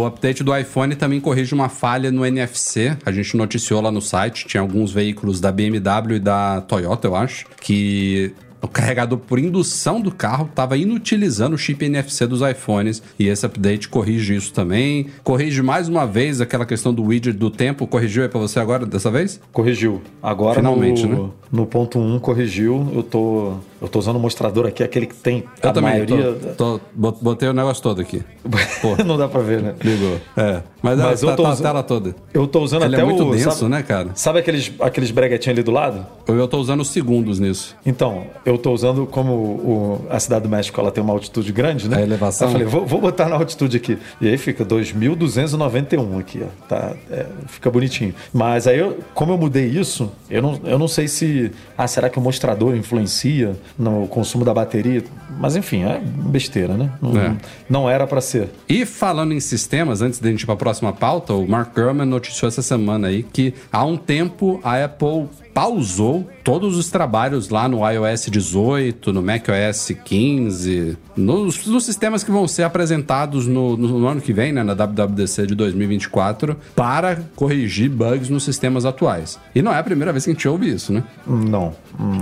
o 0.00 0.06
update 0.06 0.42
do 0.42 0.56
iPhone 0.56 0.94
também 0.94 1.20
corrige 1.20 1.54
uma 1.54 1.68
falha 1.68 2.10
no 2.10 2.24
NFC. 2.24 2.96
A 3.04 3.12
gente 3.12 3.36
noticiou 3.36 3.80
lá 3.80 3.90
no 3.90 4.00
site. 4.00 4.46
Tinha 4.46 4.60
alguns 4.60 4.90
veículos 4.92 5.40
da 5.40 5.52
BMW 5.52 6.14
e 6.16 6.20
da 6.20 6.60
Toyota, 6.62 7.06
eu 7.08 7.14
acho, 7.16 7.46
que 7.60 8.32
o 8.62 8.68
carregador 8.68 9.18
por 9.18 9.38
indução 9.38 10.00
do 10.00 10.10
carro 10.10 10.46
estava 10.46 10.76
inutilizando 10.76 11.54
o 11.54 11.58
chip 11.58 11.84
NFC 11.84 12.26
dos 12.26 12.40
iPhones. 12.42 13.02
E 13.18 13.28
esse 13.28 13.44
update 13.46 13.88
corrige 13.88 14.34
isso 14.34 14.52
também. 14.52 15.06
Corrige 15.22 15.62
mais 15.62 15.88
uma 15.88 16.06
vez 16.06 16.40
aquela 16.40 16.66
questão 16.66 16.92
do 16.92 17.04
widget 17.04 17.36
do 17.36 17.50
tempo. 17.50 17.86
Corrigiu 17.86 18.22
aí 18.22 18.28
pra 18.28 18.40
você 18.40 18.60
agora, 18.60 18.84
dessa 18.84 19.10
vez? 19.10 19.40
Corrigiu. 19.52 20.02
Agora 20.22 20.56
Finalmente, 20.56 21.06
no, 21.06 21.24
né? 21.26 21.30
no 21.50 21.66
ponto 21.66 21.98
1 21.98 22.18
corrigiu. 22.18 22.88
Eu 22.92 23.02
tô, 23.02 23.54
eu 23.80 23.88
tô 23.88 23.98
usando 23.98 24.16
o 24.16 24.20
mostrador 24.20 24.66
aqui, 24.66 24.82
aquele 24.82 25.06
que 25.06 25.14
tem 25.14 25.44
Eu 25.62 25.70
a 25.70 25.72
também. 25.72 25.90
maioria. 25.90 26.32
Tô, 26.56 26.78
tô- 26.78 26.80
bot- 26.94 27.18
botei 27.22 27.48
o 27.48 27.52
negócio 27.52 27.82
todo 27.82 28.00
aqui. 28.00 28.22
Não 29.06 29.16
dá 29.16 29.28
pra 29.28 29.40
ver, 29.40 29.62
né? 29.62 29.74
Ligou. 29.82 30.18
É. 30.36 30.62
Mas, 30.82 30.98
Mas 30.98 31.22
é, 31.22 31.26
eu 31.26 31.30
tá, 31.30 31.36
tô 31.36 31.42
tá 31.42 31.48
a 31.48 31.52
usando- 31.52 31.62
tela 31.66 31.82
toda. 31.82 32.14
Eu 32.32 32.46
tô 32.46 32.60
usando 32.60 32.84
Ele 32.84 32.94
até 32.96 33.02
é 33.02 33.06
muito 33.06 33.24
o. 33.24 33.32
denso, 33.32 33.50
sabe, 33.52 33.70
né, 33.70 33.82
cara? 33.82 34.08
Sabe 34.14 34.38
aqueles, 34.38 34.72
aqueles 34.80 35.10
breguetinhos 35.10 35.58
ali 35.58 35.62
do 35.62 35.70
lado? 35.70 36.06
Eu, 36.26 36.36
eu 36.36 36.48
tô 36.48 36.58
usando 36.58 36.80
os 36.80 36.88
segundos 36.88 37.38
nisso. 37.38 37.76
Então, 37.84 38.24
eu 38.46 38.56
tô 38.56 38.72
usando 38.72 39.06
como 39.06 39.32
o- 39.32 40.06
a 40.10 40.18
Cidade 40.18 40.42
do 40.44 40.48
México 40.48 40.80
ela 40.80 40.90
tem 40.90 41.02
uma 41.04 41.12
altitude 41.12 41.52
grande, 41.52 41.88
né? 41.88 41.98
A 41.98 42.02
elevação? 42.02 42.48
Eu 42.48 42.52
falei, 42.52 42.66
vou, 42.66 42.86
vou 42.86 43.00
botar 43.00 43.28
na 43.28 43.36
altitude 43.36 43.76
aqui. 43.76 43.98
E 44.20 44.28
aí 44.28 44.38
fica 44.38 44.64
2.291 44.64 46.18
aqui, 46.18 46.42
ó. 46.42 46.66
Tá, 46.68 46.92
é, 47.10 47.26
fica 47.46 47.70
bonitinho. 47.70 48.14
Mas 48.32 48.66
aí, 48.66 48.78
eu- 48.78 48.98
como 49.14 49.32
eu 49.32 49.38
mudei 49.38 49.66
isso, 49.66 50.10
eu 50.30 50.40
não, 50.42 50.60
eu 50.64 50.78
não 50.78 50.88
sei 50.88 51.08
se. 51.08 51.52
Ah, 51.76 51.86
será 51.86 52.08
que 52.08 52.18
o 52.18 52.22
mostrador 52.22 52.74
influencia? 52.74 53.56
No 53.78 54.06
consumo 54.08 54.44
da 54.44 54.52
bateria. 54.52 55.02
Mas 55.38 55.56
enfim, 55.56 55.84
é 55.84 56.00
besteira, 56.04 56.74
né? 56.74 56.90
Não, 57.00 57.16
É. 57.18 57.36
não 57.68 57.88
era 57.90 58.06
para 58.06 58.20
ser. 58.20 58.48
E 58.68 58.84
falando 58.84 59.32
em 59.32 59.40
sistemas, 59.40 60.02
antes 60.02 60.18
de 60.20 60.28
a 60.28 60.30
gente 60.30 60.42
ir 60.42 60.46
para 60.46 60.54
a 60.54 60.58
próxima 60.58 60.92
pauta, 60.92 61.32
o 61.32 61.48
Mark 61.48 61.74
Gurman 61.74 62.06
noticiou 62.06 62.48
essa 62.48 62.62
semana 62.62 63.08
aí 63.08 63.22
que 63.22 63.54
há 63.72 63.84
um 63.84 63.96
tempo 63.96 64.60
a 64.62 64.84
Apple 64.84 65.28
pausou 65.52 66.28
todos 66.44 66.76
os 66.76 66.90
trabalhos 66.90 67.48
lá 67.48 67.68
no 67.68 67.78
iOS 67.88 68.26
18, 68.30 69.12
no 69.12 69.22
macOS 69.22 69.92
15, 70.04 70.96
nos, 71.16 71.66
nos 71.66 71.84
sistemas 71.84 72.24
que 72.24 72.30
vão 72.30 72.46
ser 72.48 72.62
apresentados 72.62 73.46
no, 73.46 73.76
no- 73.76 73.98
no 74.00 74.06
ano 74.06 74.20
que 74.20 74.32
vem, 74.32 74.52
né, 74.52 74.62
na 74.62 74.74
WWDC 74.74 75.46
de 75.46 75.54
2024, 75.54 76.56
para 76.74 77.20
corrigir 77.36 77.90
bugs 77.90 78.28
nos 78.28 78.42
sistemas 78.44 78.84
atuais. 78.84 79.38
E 79.54 79.60
não 79.62 79.72
é 79.72 79.78
a 79.78 79.82
primeira 79.82 80.12
vez 80.12 80.24
que 80.24 80.30
a 80.30 80.34
gente 80.34 80.48
ouve 80.48 80.68
isso, 80.70 80.92
né? 80.92 81.02
Não. 81.26 81.74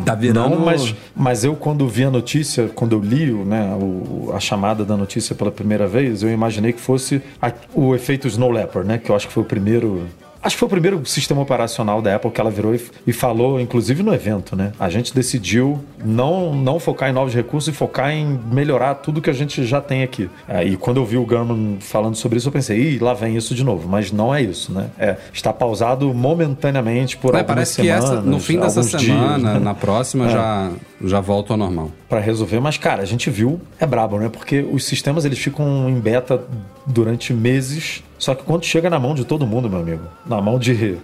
Tá 0.05 0.15
virando- 0.15 0.51
Não, 0.57 0.65
mas, 0.65 0.95
mas 1.15 1.45
eu, 1.45 1.55
quando 1.55 1.87
vi 1.89 2.05
a 2.05 2.11
notícia, 2.11 2.69
quando 2.75 2.93
eu 2.97 3.01
li 3.01 3.31
né, 3.33 3.77
o- 3.81 4.33
a 4.35 4.41
chamada 4.41 4.85
da 4.85 4.97
notícia 4.97 5.35
pela 5.35 5.51
primeira 5.53 5.87
vez, 5.87 6.23
eu 6.23 6.31
imaginei 6.31 6.73
que 6.73 6.81
fosse 6.81 7.23
a- 7.41 7.53
o 7.75 7.95
efeito 7.95 8.27
Snow 8.27 8.51
Leopard, 8.51 8.89
né? 8.89 8.99
Que 8.99 9.11
eu 9.11 9.17
acho 9.17 9.29
que 9.29 9.33
foi 9.33 9.43
o 9.43 9.47
primeiro. 9.47 10.07
Acho 10.49 10.57
que 10.57 10.61
foi 10.61 10.67
o 10.67 10.71
primeiro 10.71 11.05
sistema 11.05 11.43
operacional 11.43 12.01
da 12.01 12.17
Apple 12.17 12.31
que 12.31 12.41
ela 12.41 12.51
virou 12.51 12.75
e, 12.75 12.81
e 13.07 13.13
falou, 13.13 13.61
inclusive 13.61 14.03
no 14.03 14.15
evento, 14.15 14.57
né? 14.57 14.73
A 14.81 14.89
gente 14.89 15.15
decidiu 15.15 15.79
não, 16.03 16.55
não 16.55 16.81
focar 16.81 17.11
em 17.11 17.13
novos 17.13 17.35
recursos 17.35 17.69
e 17.75 17.77
focar 17.77 18.11
em 18.11 18.41
melhorar 18.51 18.95
tudo 18.95 19.21
que 19.21 19.29
a 19.29 19.33
gente 19.35 19.63
já 19.67 19.79
tem 19.83 20.03
aqui. 20.03 20.31
É, 20.49 20.65
e 20.65 20.75
quando 20.79 20.97
eu 20.97 21.05
vi 21.05 21.19
o 21.19 21.27
Gurman 21.27 21.77
falando 21.81 22.15
sobre 22.17 22.39
isso, 22.39 22.49
eu 22.49 22.53
pensei, 22.53 22.79
ih, 22.95 22.99
lá 22.99 23.13
vem 23.13 23.37
isso 23.37 23.55
de 23.55 23.63
novo. 23.63 23.87
Mas 23.91 24.11
não 24.11 24.35
é 24.35 24.41
isso, 24.41 24.73
né? 24.73 24.87
É, 24.99 25.17
está 25.35 25.53
pausado 25.53 26.15
momentaneamente 26.15 27.19
por 27.19 27.35
É, 27.35 27.41
algumas 27.41 27.55
parece 27.55 27.77
que 27.83 27.83
semanas. 27.87 28.05
essa, 28.11 28.21
no 28.23 28.41
fim 28.41 28.59
dessa 28.59 28.81
alguns 28.81 28.91
dias, 28.93 29.03
semana, 29.03 29.53
né? 29.55 29.61
na 29.61 29.75
próxima, 29.75 30.29
É. 30.29 30.31
já, 30.31 30.71
já 31.05 31.21
volta 31.21 31.53
ao 31.53 31.59
normal. 31.59 31.91
Pra 32.09 32.21
resolver, 32.21 32.59
mas 32.59 32.79
cara, 32.79 33.03
a 33.03 33.07
gente 33.07 33.29
viu, 33.29 33.61
é 33.79 33.85
brabo, 33.85 34.19
né? 34.19 34.31
Porque 34.31 34.61
os 34.73 34.85
sistemas 34.87 35.27
eles 35.27 35.39
ficam 35.39 35.91
em 35.91 36.01
beta 36.01 36.41
durante 36.87 37.35
meses, 37.35 38.03
só 38.19 38.35
que 38.35 38.43
quando 38.45 38.65
chega 38.65 38.89
na 38.89 38.99
mão 38.99 39.15
de 39.15 39.25
todo 39.27 39.47
mundo, 39.47 39.69
meu 39.69 39.79
amigo, 39.81 40.05
na 40.25 40.38
mão 40.43 40.59
de 40.59 40.97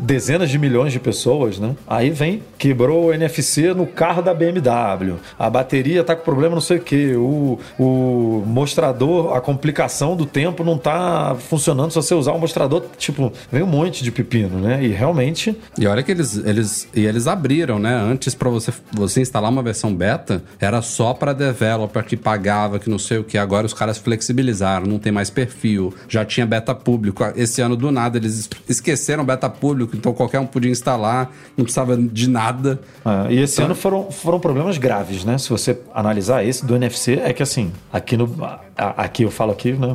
dezenas 0.00 0.50
de 0.50 0.58
milhões 0.58 0.92
de 0.92 1.00
pessoas, 1.00 1.58
né? 1.58 1.74
Aí 1.86 2.10
vem, 2.10 2.42
quebrou 2.58 3.06
o 3.06 3.12
NFC 3.12 3.74
no 3.74 3.86
carro 3.86 4.22
da 4.22 4.32
BMW, 4.34 5.14
a 5.38 5.48
bateria 5.50 6.02
tá 6.04 6.14
com 6.16 6.24
problema 6.24 6.54
não 6.54 6.60
sei 6.60 6.78
o 6.78 6.80
que, 6.80 7.14
o, 7.14 7.58
o 7.78 8.42
mostrador, 8.46 9.34
a 9.36 9.40
complicação 9.40 10.16
do 10.16 10.26
tempo 10.26 10.64
não 10.64 10.76
tá 10.78 11.36
funcionando 11.38 11.90
se 11.90 11.96
você 11.96 12.14
usar 12.14 12.32
o 12.32 12.38
mostrador, 12.38 12.82
tipo, 12.98 13.32
vem 13.50 13.62
um 13.62 13.66
monte 13.66 14.02
de 14.02 14.10
pepino, 14.10 14.58
né? 14.58 14.82
E 14.82 14.88
realmente 14.88 15.56
E 15.78 15.86
olha 15.86 16.02
que 16.02 16.10
eles, 16.10 16.36
eles, 16.44 16.88
e 16.94 17.04
eles 17.04 17.26
abriram, 17.26 17.78
né? 17.78 17.94
Antes 17.94 18.34
pra 18.34 18.48
você, 18.50 18.72
você 18.92 19.20
instalar 19.20 19.50
uma 19.50 19.62
versão 19.62 19.94
beta, 19.94 20.42
era 20.60 20.80
só 20.82 21.12
pra 21.14 21.32
developer 21.32 22.04
que 22.04 22.16
pagava, 22.16 22.78
que 22.78 22.88
não 22.90 22.98
sei 22.98 23.18
o 23.18 23.24
que. 23.24 23.38
Agora 23.38 23.66
os 23.66 23.74
caras 23.74 23.98
flexibilizaram, 23.98 24.86
não 24.86 24.98
tem 24.98 25.12
mais 25.12 25.30
perfil, 25.30 25.94
já 26.08 26.24
tinha 26.24 26.46
beta 26.46 26.74
público. 26.74 27.22
Esse 27.36 27.60
ano 27.60 27.76
do 27.76 27.90
nada 27.90 28.18
eles 28.18 28.38
es- 28.40 28.50
esqueceram 28.68 29.24
beta 29.24 29.48
público, 29.48 29.96
então 29.96 30.12
qualquer 30.12 30.40
um 30.40 30.46
podia 30.46 30.70
instalar, 30.70 31.30
não 31.56 31.64
precisava 31.64 31.96
de 31.96 32.28
nada. 32.28 32.80
É, 33.28 33.32
e 33.32 33.38
esse 33.40 33.54
Então- 33.54 33.66
ano 33.66 33.74
foram, 33.74 34.10
foram 34.10 34.40
problemas 34.40 34.78
graves, 34.78 35.24
né? 35.24 35.38
Se 35.38 35.48
você 35.50 35.78
analisar 35.94 36.44
esse 36.44 36.64
do 36.64 36.74
NFC, 36.76 37.20
é 37.22 37.32
que 37.32 37.42
assim, 37.42 37.72
aqui 37.92 38.16
no. 38.16 38.28
Aqui 38.76 39.22
eu 39.22 39.30
falo 39.30 39.52
aqui, 39.52 39.72
né? 39.72 39.88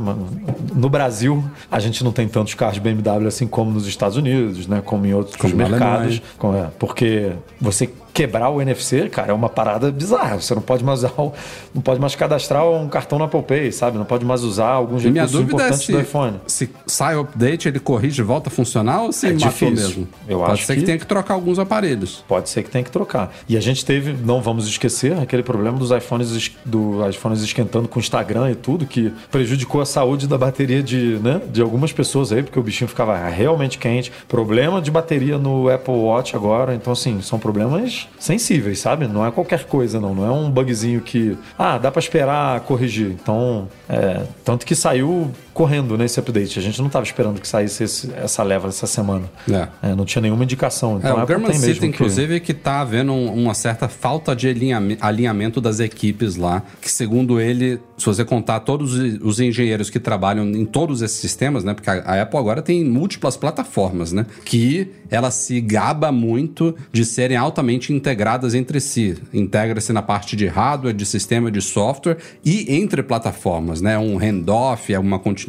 No 0.74 0.90
Brasil, 0.90 1.44
a 1.70 1.80
gente 1.80 2.04
não 2.04 2.12
tem 2.12 2.28
tantos 2.28 2.56
carros 2.56 2.80
BMW 2.80 3.28
assim 3.28 3.46
como 3.48 3.70
nos 3.70 3.86
Estados 3.86 4.18
Unidos, 4.18 4.66
né? 4.66 4.82
Como 4.84 5.06
em 5.06 5.14
outros 5.14 5.36
Como 5.36 5.56
mercados. 5.56 5.82
Alemanha. 5.84 6.22
Com- 6.40 6.56
é, 6.56 6.68
porque 6.80 7.32
você 7.60 7.88
quebrar 8.14 8.50
o 8.50 8.62
NFC, 8.62 9.10
cara, 9.10 9.32
é 9.32 9.34
uma 9.34 9.50
parada 9.50 9.92
bizarra. 9.92 10.40
Você 10.40 10.54
não 10.56 10.62
pode 10.62 10.84
mais 10.84 11.00
usar, 11.00 11.14
o- 11.18 11.34
não 11.74 11.82
pode 11.82 12.00
mais 12.00 12.16
cadastrar 12.16 12.68
um 12.70 12.88
cartão 12.90 13.18
na 13.20 13.26
Apple 13.26 13.42
Pay, 13.44 13.72
sabe? 13.72 13.98
Não 13.98 14.06
pode 14.06 14.26
mais 14.26 14.44
usar 14.44 14.68
alguns 14.70 15.04
E 15.04 15.10
minha 15.10 15.24
recursos 15.24 15.40
é 15.40 15.44
importantes 15.44 15.86
se, 15.86 15.92
do 15.92 16.00
iPhone. 16.02 16.40
se 16.48 16.70
sai 16.86 17.16
o 17.16 17.22
update, 17.22 17.68
ele 17.68 17.80
corrige 17.80 18.22
e 18.22 18.24
volta 18.26 18.50
a 18.50 18.52
funcionar 18.52 19.04
ou 19.04 19.12
se 19.12 19.28
É 19.28 19.34
matou 19.34 19.48
difícil. 19.50 19.72
mesmo? 19.72 20.08
Eu 20.28 20.40
Pode 20.40 20.52
acho 20.54 20.66
ser 20.66 20.74
que... 20.74 20.80
que- 20.82 20.86
tenha 20.86 20.98
que 20.98 21.06
trocar 21.06 21.34
alguns 21.34 21.58
aparelhos. 21.60 22.24
Pode 22.28 22.50
ser 22.50 22.64
que 22.64 22.70
tenha 22.70 22.84
que 22.84 22.92
trocar. 22.92 23.34
E 23.48 23.56
a 23.58 23.62
gente 23.62 23.86
teve, 23.86 24.14
não 24.14 24.42
vamos 24.42 24.68
esquecer, 24.68 25.18
aquele 25.20 25.44
problema 25.44 25.78
dos 25.78 25.92
iPhones, 25.92 26.32
es- 26.32 26.52
do 26.66 27.08
iPhones 27.08 27.42
esquentando 27.42 27.88
com 27.88 28.00
o 28.00 28.02
Instagram 28.02 28.52
e 28.52 28.56
tudo, 28.56 28.86
que 28.86 29.12
prejudicou 29.32 29.82
a 29.82 29.86
saúde 29.86 30.28
da 30.28 30.38
bateria 30.38 30.84
de, 30.84 31.18
né, 31.24 31.42
de 31.52 31.62
algumas 31.62 31.92
pessoas 31.92 32.32
aí, 32.32 32.44
porque 32.44 32.60
o 32.60 32.64
bichinho 32.64 32.88
ficava 32.88 33.18
realmente 33.30 33.78
quente. 33.78 34.12
Problema 34.28 34.82
de 34.82 34.92
bateria 34.92 35.38
no 35.38 35.70
Apple 35.70 35.94
Watch 35.94 36.36
agora. 36.36 36.76
Então, 36.76 36.94
assim, 36.94 37.22
são 37.22 37.40
problemas 37.40 38.01
sensíveis, 38.20 38.80
sabe? 38.80 39.08
Não 39.08 39.26
é 39.26 39.32
qualquer 39.32 39.66
coisa, 39.66 40.00
não. 40.00 40.14
Não 40.14 40.26
é 40.26 40.32
um 40.32 40.50
bugzinho 40.50 41.02
que, 41.02 41.38
ah, 41.58 41.78
dá 41.78 41.92
pra 41.92 42.00
esperar 42.00 42.60
corrigir. 42.62 43.08
Então, 43.12 43.68
é, 43.90 44.24
tanto 44.44 44.66
que 44.66 44.76
saiu 44.76 45.32
correndo 45.54 45.98
nesse 45.98 46.20
update. 46.20 46.58
A 46.58 46.62
gente 46.62 46.80
não 46.80 46.88
estava 46.88 47.04
esperando 47.06 47.40
que 47.40 47.48
saísse 47.48 47.84
esse- 47.84 48.12
essa 48.14 48.44
leva 48.44 48.68
essa 48.70 48.88
semana. 48.88 49.30
É. 49.50 49.90
É, 49.90 49.96
não 49.96 50.06
tinha 50.06 50.22
nenhuma 50.22 50.44
indicação. 50.44 50.98
Então, 50.98 51.10
É, 51.12 51.14
o 51.14 51.18
Apple 51.20 51.36
German 51.36 51.54
cita, 51.54 51.80
que- 51.80 51.86
inclusive, 51.88 52.40
que 52.40 52.54
tá 52.54 52.82
havendo 52.82 53.12
um- 53.12 53.34
uma 53.34 53.54
certa 53.54 53.88
falta 53.88 54.36
de 54.36 54.48
alinhame- 54.48 54.98
alinhamento 55.02 55.60
das 55.60 55.80
equipes 55.80 56.36
lá, 56.36 56.64
que 56.82 56.90
segundo 56.90 57.40
ele, 57.40 57.80
se 57.98 58.06
você 58.06 58.24
contar 58.24 58.62
todos 58.62 58.94
os- 58.94 59.20
os 59.22 59.40
engenheiros 59.40 59.90
que 59.90 60.00
trabalham 60.00 60.46
em 60.48 60.66
todos 60.66 61.02
esses 61.02 61.18
sistemas, 61.18 61.64
né, 61.64 61.74
porque 61.74 61.90
a, 61.90 61.94
a 61.94 62.22
Apple 62.22 62.40
agora 62.40 62.62
tem 62.62 62.84
múltiplas 62.86 63.36
plataformas, 63.38 64.12
né, 64.12 64.26
que 64.46 64.88
ela 65.10 65.30
se 65.32 65.60
gaba 65.62 66.12
muito 66.12 66.76
de 66.92 67.04
serem 67.06 67.38
altamente 67.38 67.94
integradas 67.94 68.54
entre 68.54 68.80
si. 68.80 69.18
Integra-se 69.34 69.92
na 69.94 70.02
parte 70.02 70.36
de 70.36 70.48
hardware, 70.48 70.94
de 70.94 71.06
sistema, 71.06 71.52
de 71.52 71.62
software 71.62 72.18
e 72.44 72.74
entre 72.74 73.04
plataformas, 73.04 73.82
né, 73.82 73.98
um 73.98 74.18
handoff, 74.18 74.94
é 74.94 75.00
uma 75.00 75.20
continuidade, 75.20 75.41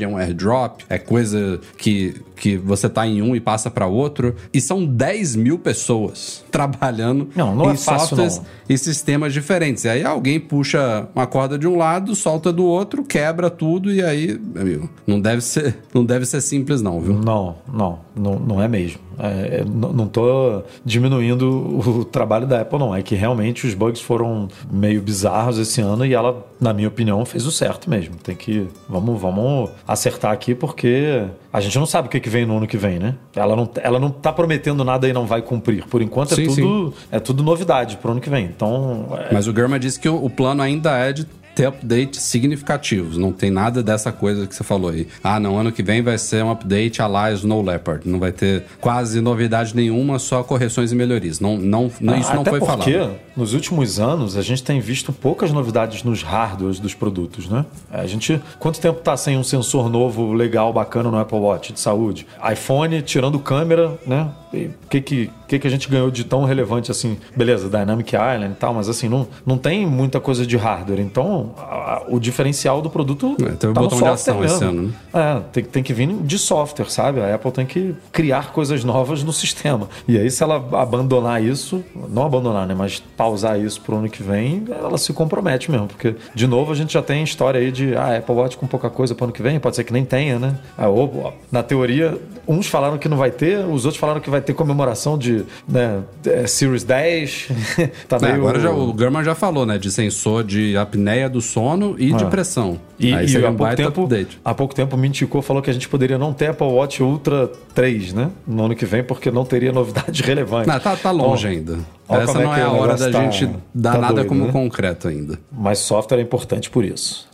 é 0.00 0.08
um 0.08 0.16
airdrop, 0.16 0.82
é 0.88 0.98
coisa 0.98 1.60
que, 1.76 2.14
que 2.36 2.56
você 2.56 2.88
tá 2.88 3.06
em 3.06 3.22
um 3.22 3.34
e 3.34 3.40
passa 3.40 3.70
para 3.70 3.86
outro. 3.86 4.34
E 4.52 4.60
são 4.60 4.84
10 4.84 5.36
mil 5.36 5.58
pessoas 5.58 6.44
trabalhando 6.50 7.28
Não, 7.34 7.54
não 7.54 7.70
em 7.70 7.74
é 7.74 7.76
softwares 7.76 8.40
e 8.68 8.76
sistemas 8.76 9.32
diferentes. 9.32 9.84
E 9.84 9.88
aí 9.88 10.04
alguém 10.04 10.38
puxa 10.38 11.08
uma 11.14 11.26
corda 11.26 11.58
de 11.58 11.66
um 11.66 11.76
lado, 11.76 12.14
solta 12.14 12.52
do 12.52 12.64
outro, 12.64 13.04
quebra 13.04 13.50
tudo 13.50 13.92
e 13.92 14.02
aí, 14.02 14.38
meu 14.38 14.62
amigo, 14.62 14.90
não 15.06 15.20
deve 15.20 15.40
ser, 15.40 15.78
não 15.94 16.04
deve 16.04 16.26
ser 16.26 16.40
simples 16.40 16.82
não, 16.82 17.00
viu? 17.00 17.14
Não, 17.14 17.56
não, 17.72 17.98
não, 18.16 18.38
não 18.38 18.62
é 18.62 18.68
mesmo. 18.68 19.00
É, 19.22 19.60
é, 19.60 19.64
não 19.64 20.06
tô 20.06 20.62
diminuindo 20.84 21.48
o 21.50 22.04
trabalho 22.04 22.46
da 22.46 22.60
Apple, 22.62 22.78
não. 22.78 22.94
É 22.94 23.02
que 23.02 23.14
realmente 23.14 23.66
os 23.66 23.74
bugs 23.74 24.00
foram 24.00 24.48
meio 24.70 25.00
bizarros 25.02 25.58
esse 25.58 25.80
ano 25.80 26.04
e 26.04 26.14
ela, 26.14 26.46
na 26.60 26.72
minha 26.72 26.88
opinião, 26.88 27.24
fez 27.24 27.46
o 27.46 27.50
certo 27.50 27.88
mesmo. 27.88 28.16
Tem 28.16 28.34
que. 28.34 28.66
Vamos, 28.88 29.20
vamos 29.20 29.70
acertar 29.86 30.32
aqui 30.32 30.54
porque 30.54 31.24
a 31.52 31.60
gente 31.60 31.78
não 31.78 31.86
sabe 31.86 32.08
o 32.08 32.10
que, 32.10 32.20
que 32.20 32.28
vem 32.30 32.46
no 32.46 32.56
ano 32.56 32.66
que 32.66 32.76
vem, 32.76 32.98
né? 32.98 33.14
Ela 33.34 33.56
não, 33.56 33.68
ela 33.82 33.98
não 33.98 34.10
tá 34.10 34.32
prometendo 34.32 34.84
nada 34.84 35.08
e 35.08 35.12
não 35.12 35.26
vai 35.26 35.42
cumprir. 35.42 35.84
Por 35.86 36.00
enquanto 36.02 36.34
Sim, 36.34 36.44
é, 36.44 36.46
tudo, 36.46 36.94
é 37.12 37.20
tudo 37.20 37.42
novidade 37.42 37.96
pro 37.96 38.12
ano 38.12 38.20
que 38.20 38.30
vem. 38.30 38.44
Então. 38.46 39.06
é- 39.12 39.32
Mas 39.32 39.46
o 39.46 39.52
Germa 39.54 39.78
disse 39.78 39.98
que 39.98 40.08
o, 40.08 40.24
o 40.24 40.30
plano 40.30 40.62
ainda 40.62 40.96
é 40.96 41.12
de 41.12 41.26
ter 41.54 41.66
updates 41.66 42.22
significativos. 42.22 43.16
Não 43.16 43.32
tem 43.32 43.50
nada 43.50 43.82
dessa 43.82 44.10
coisa 44.12 44.46
que 44.46 44.54
você 44.54 44.64
falou 44.64 44.90
aí. 44.90 45.06
Ah, 45.22 45.38
não, 45.40 45.58
ano 45.58 45.72
que 45.72 45.82
vem 45.82 46.02
vai 46.02 46.16
ser 46.18 46.42
um 46.44 46.50
update 46.50 47.02
a 47.02 47.06
lá 47.06 47.30
Snow 47.32 47.62
Leopard. 47.62 48.08
Não 48.08 48.18
vai 48.18 48.32
ter 48.32 48.64
quase 48.80 49.20
novidade 49.20 49.74
nenhuma, 49.74 50.18
só 50.18 50.42
correções 50.42 50.92
e 50.92 50.94
melhorias. 50.94 51.40
Não, 51.40 51.56
não, 51.56 51.90
não- 52.00 52.16
isso 52.16 52.32
não 52.34 52.42
Até 52.42 52.50
foi 52.50 52.60
porque, 52.60 52.92
falado. 52.92 53.16
nos 53.36 53.52
últimos 53.54 53.98
anos, 54.00 54.36
a 54.36 54.42
gente 54.42 54.62
tem 54.62 54.80
visto 54.80 55.12
poucas 55.12 55.50
novidades 55.52 56.02
nos 56.02 56.22
hardwares 56.22 56.78
dos 56.78 56.94
produtos, 56.94 57.48
né? 57.48 57.64
A 57.90 58.06
gente, 58.06 58.40
quanto 58.58 58.80
tempo 58.80 59.00
tá 59.00 59.16
sem 59.16 59.36
um 59.36 59.44
sensor 59.44 59.88
novo, 59.90 60.32
legal, 60.32 60.72
bacana 60.72 61.10
no 61.10 61.18
Apple 61.18 61.38
Watch 61.38 61.72
de 61.72 61.80
saúde? 61.80 62.26
iPhone, 62.52 63.02
tirando 63.02 63.38
câmera, 63.38 63.98
né? 64.06 64.28
O 64.52 64.88
que 64.88 65.00
que, 65.00 65.30
que 65.46 65.58
que 65.60 65.66
a 65.66 65.70
gente 65.70 65.88
ganhou 65.88 66.10
de 66.10 66.24
tão 66.24 66.44
relevante 66.44 66.90
assim? 66.90 67.16
Beleza, 67.36 67.68
Dynamic 67.68 68.14
Island 68.16 68.52
e 68.52 68.56
tal, 68.56 68.74
mas 68.74 68.88
assim, 68.88 69.08
não, 69.08 69.26
não 69.46 69.56
tem 69.56 69.86
muita 69.86 70.18
coisa 70.18 70.44
de 70.44 70.56
hardware. 70.56 70.98
Então, 71.00 71.54
a- 71.56 72.02
o 72.08 72.18
diferencial 72.18 72.82
do 72.82 72.90
produto 72.90 73.36
É, 73.40 73.44
teve 73.52 73.56
tá 73.58 73.80
no 73.80 73.88
botão 73.88 73.98
de 73.98 74.04
software 74.04 74.12
ação 74.14 74.44
esse 74.44 74.64
mesmo. 74.64 74.68
ano, 74.80 74.88
né? 74.88 74.94
É, 75.14 75.40
tem, 75.52 75.64
tem 75.64 75.82
que 75.82 75.92
vir 75.92 76.08
de 76.22 76.38
software, 76.38 76.90
sabe? 76.90 77.20
A 77.20 77.34
Apple 77.34 77.52
tem 77.52 77.64
que 77.66 77.94
criar 78.10 78.52
coisas 78.52 78.82
novas 78.82 79.22
no 79.22 79.32
sistema. 79.32 79.88
E 80.08 80.18
aí, 80.18 80.28
se 80.30 80.42
ela 80.42 80.56
abandonar 80.80 81.42
isso, 81.42 81.84
não 82.08 82.24
abandonar, 82.24 82.66
né? 82.66 82.74
Mas 82.76 83.00
pausar 83.16 83.60
isso 83.60 83.80
pro 83.80 83.96
ano 83.98 84.08
que 84.08 84.22
vem, 84.22 84.64
ela 84.68 84.98
se 84.98 85.12
compromete 85.12 85.70
mesmo. 85.70 85.86
Porque, 85.86 86.16
de 86.34 86.46
novo, 86.48 86.72
a 86.72 86.74
gente 86.74 86.92
já 86.92 87.02
tem 87.02 87.22
história 87.22 87.60
aí 87.60 87.70
de 87.70 87.94
ah, 87.94 88.16
Apple 88.18 88.34
Watch 88.34 88.56
com 88.56 88.66
pouca 88.66 88.90
coisa 88.90 89.14
pro 89.14 89.24
ano 89.24 89.32
que 89.32 89.42
vem, 89.42 89.60
pode 89.60 89.76
ser 89.76 89.84
que 89.84 89.92
nem 89.92 90.04
tenha, 90.04 90.38
né? 90.38 90.56
Ah, 90.76 90.88
ou, 90.88 91.32
na 91.52 91.62
teoria, 91.62 92.18
uns 92.48 92.66
falaram 92.66 92.98
que 92.98 93.08
não 93.08 93.16
vai 93.16 93.30
ter, 93.30 93.58
os 93.64 93.84
outros 93.84 93.96
falaram 94.00 94.20
que 94.20 94.28
vai 94.30 94.39
vai 94.40 94.42
ter 94.42 94.54
comemoração 94.54 95.16
de 95.18 95.44
né, 95.68 96.02
é, 96.26 96.46
Series 96.46 96.82
10. 96.82 97.48
tá 98.08 98.16
É, 98.16 98.20
meio- 98.20 98.34
agora 98.36 98.58
já, 98.58 98.70
o 98.72 98.96
German 98.98 99.22
já 99.22 99.34
falou, 99.34 99.66
né? 99.66 99.78
De 99.78 99.90
sensor 99.92 100.42
de 100.42 100.76
apneia 100.76 101.28
do 101.28 101.40
sono 101.40 101.94
e 101.98 102.12
de 102.12 102.24
Ah. 102.24 102.28
pressão. 102.28 102.80
E, 102.98 103.14
Aí 103.14 103.26
e 103.26 103.44
há, 103.44 103.50
um 103.50 103.56
pouco 103.56 103.76
tempo, 103.76 104.02
update. 104.04 104.40
há 104.44 104.54
pouco 104.54 104.74
tempo 104.74 104.96
o 104.96 104.98
Mintico 104.98 105.40
falou 105.42 105.62
que 105.62 105.70
a 105.70 105.72
gente 105.72 105.88
poderia 105.88 106.18
não 106.18 106.32
ter 106.32 106.48
Apple 106.50 106.66
Watch 106.66 107.02
Ultra 107.02 107.46
3, 107.74 108.12
né? 108.12 108.30
No 108.46 108.64
ano 108.66 108.74
que 108.76 108.84
vem, 108.84 109.02
porque 109.02 109.30
não 109.30 109.44
teria 109.44 109.72
novidade 109.72 110.20
relevante. 110.24 110.68
Não, 110.68 110.78
tá, 110.80 110.96
tá 110.96 111.10
longe 111.10 111.46
ainda. 111.46 111.78
Essa 112.08 112.38
é 112.38 112.44
não 112.44 112.52
que 112.54 112.60
é 112.60 112.62
a 112.62 112.70
hora 112.70 112.96
da 112.96 113.10
tá- 113.10 113.30
gente 113.30 113.48
dar 113.74 113.92
tá 113.92 113.98
nada 113.98 114.14
doido, 114.14 114.28
como 114.28 114.46
né? 114.46 114.52
concreto 114.52 115.08
ainda. 115.08 115.38
Mas 115.52 115.78
software 115.78 116.18
é 116.18 116.22
importante 116.22 116.68
por 116.70 116.84
isso. 116.84 117.28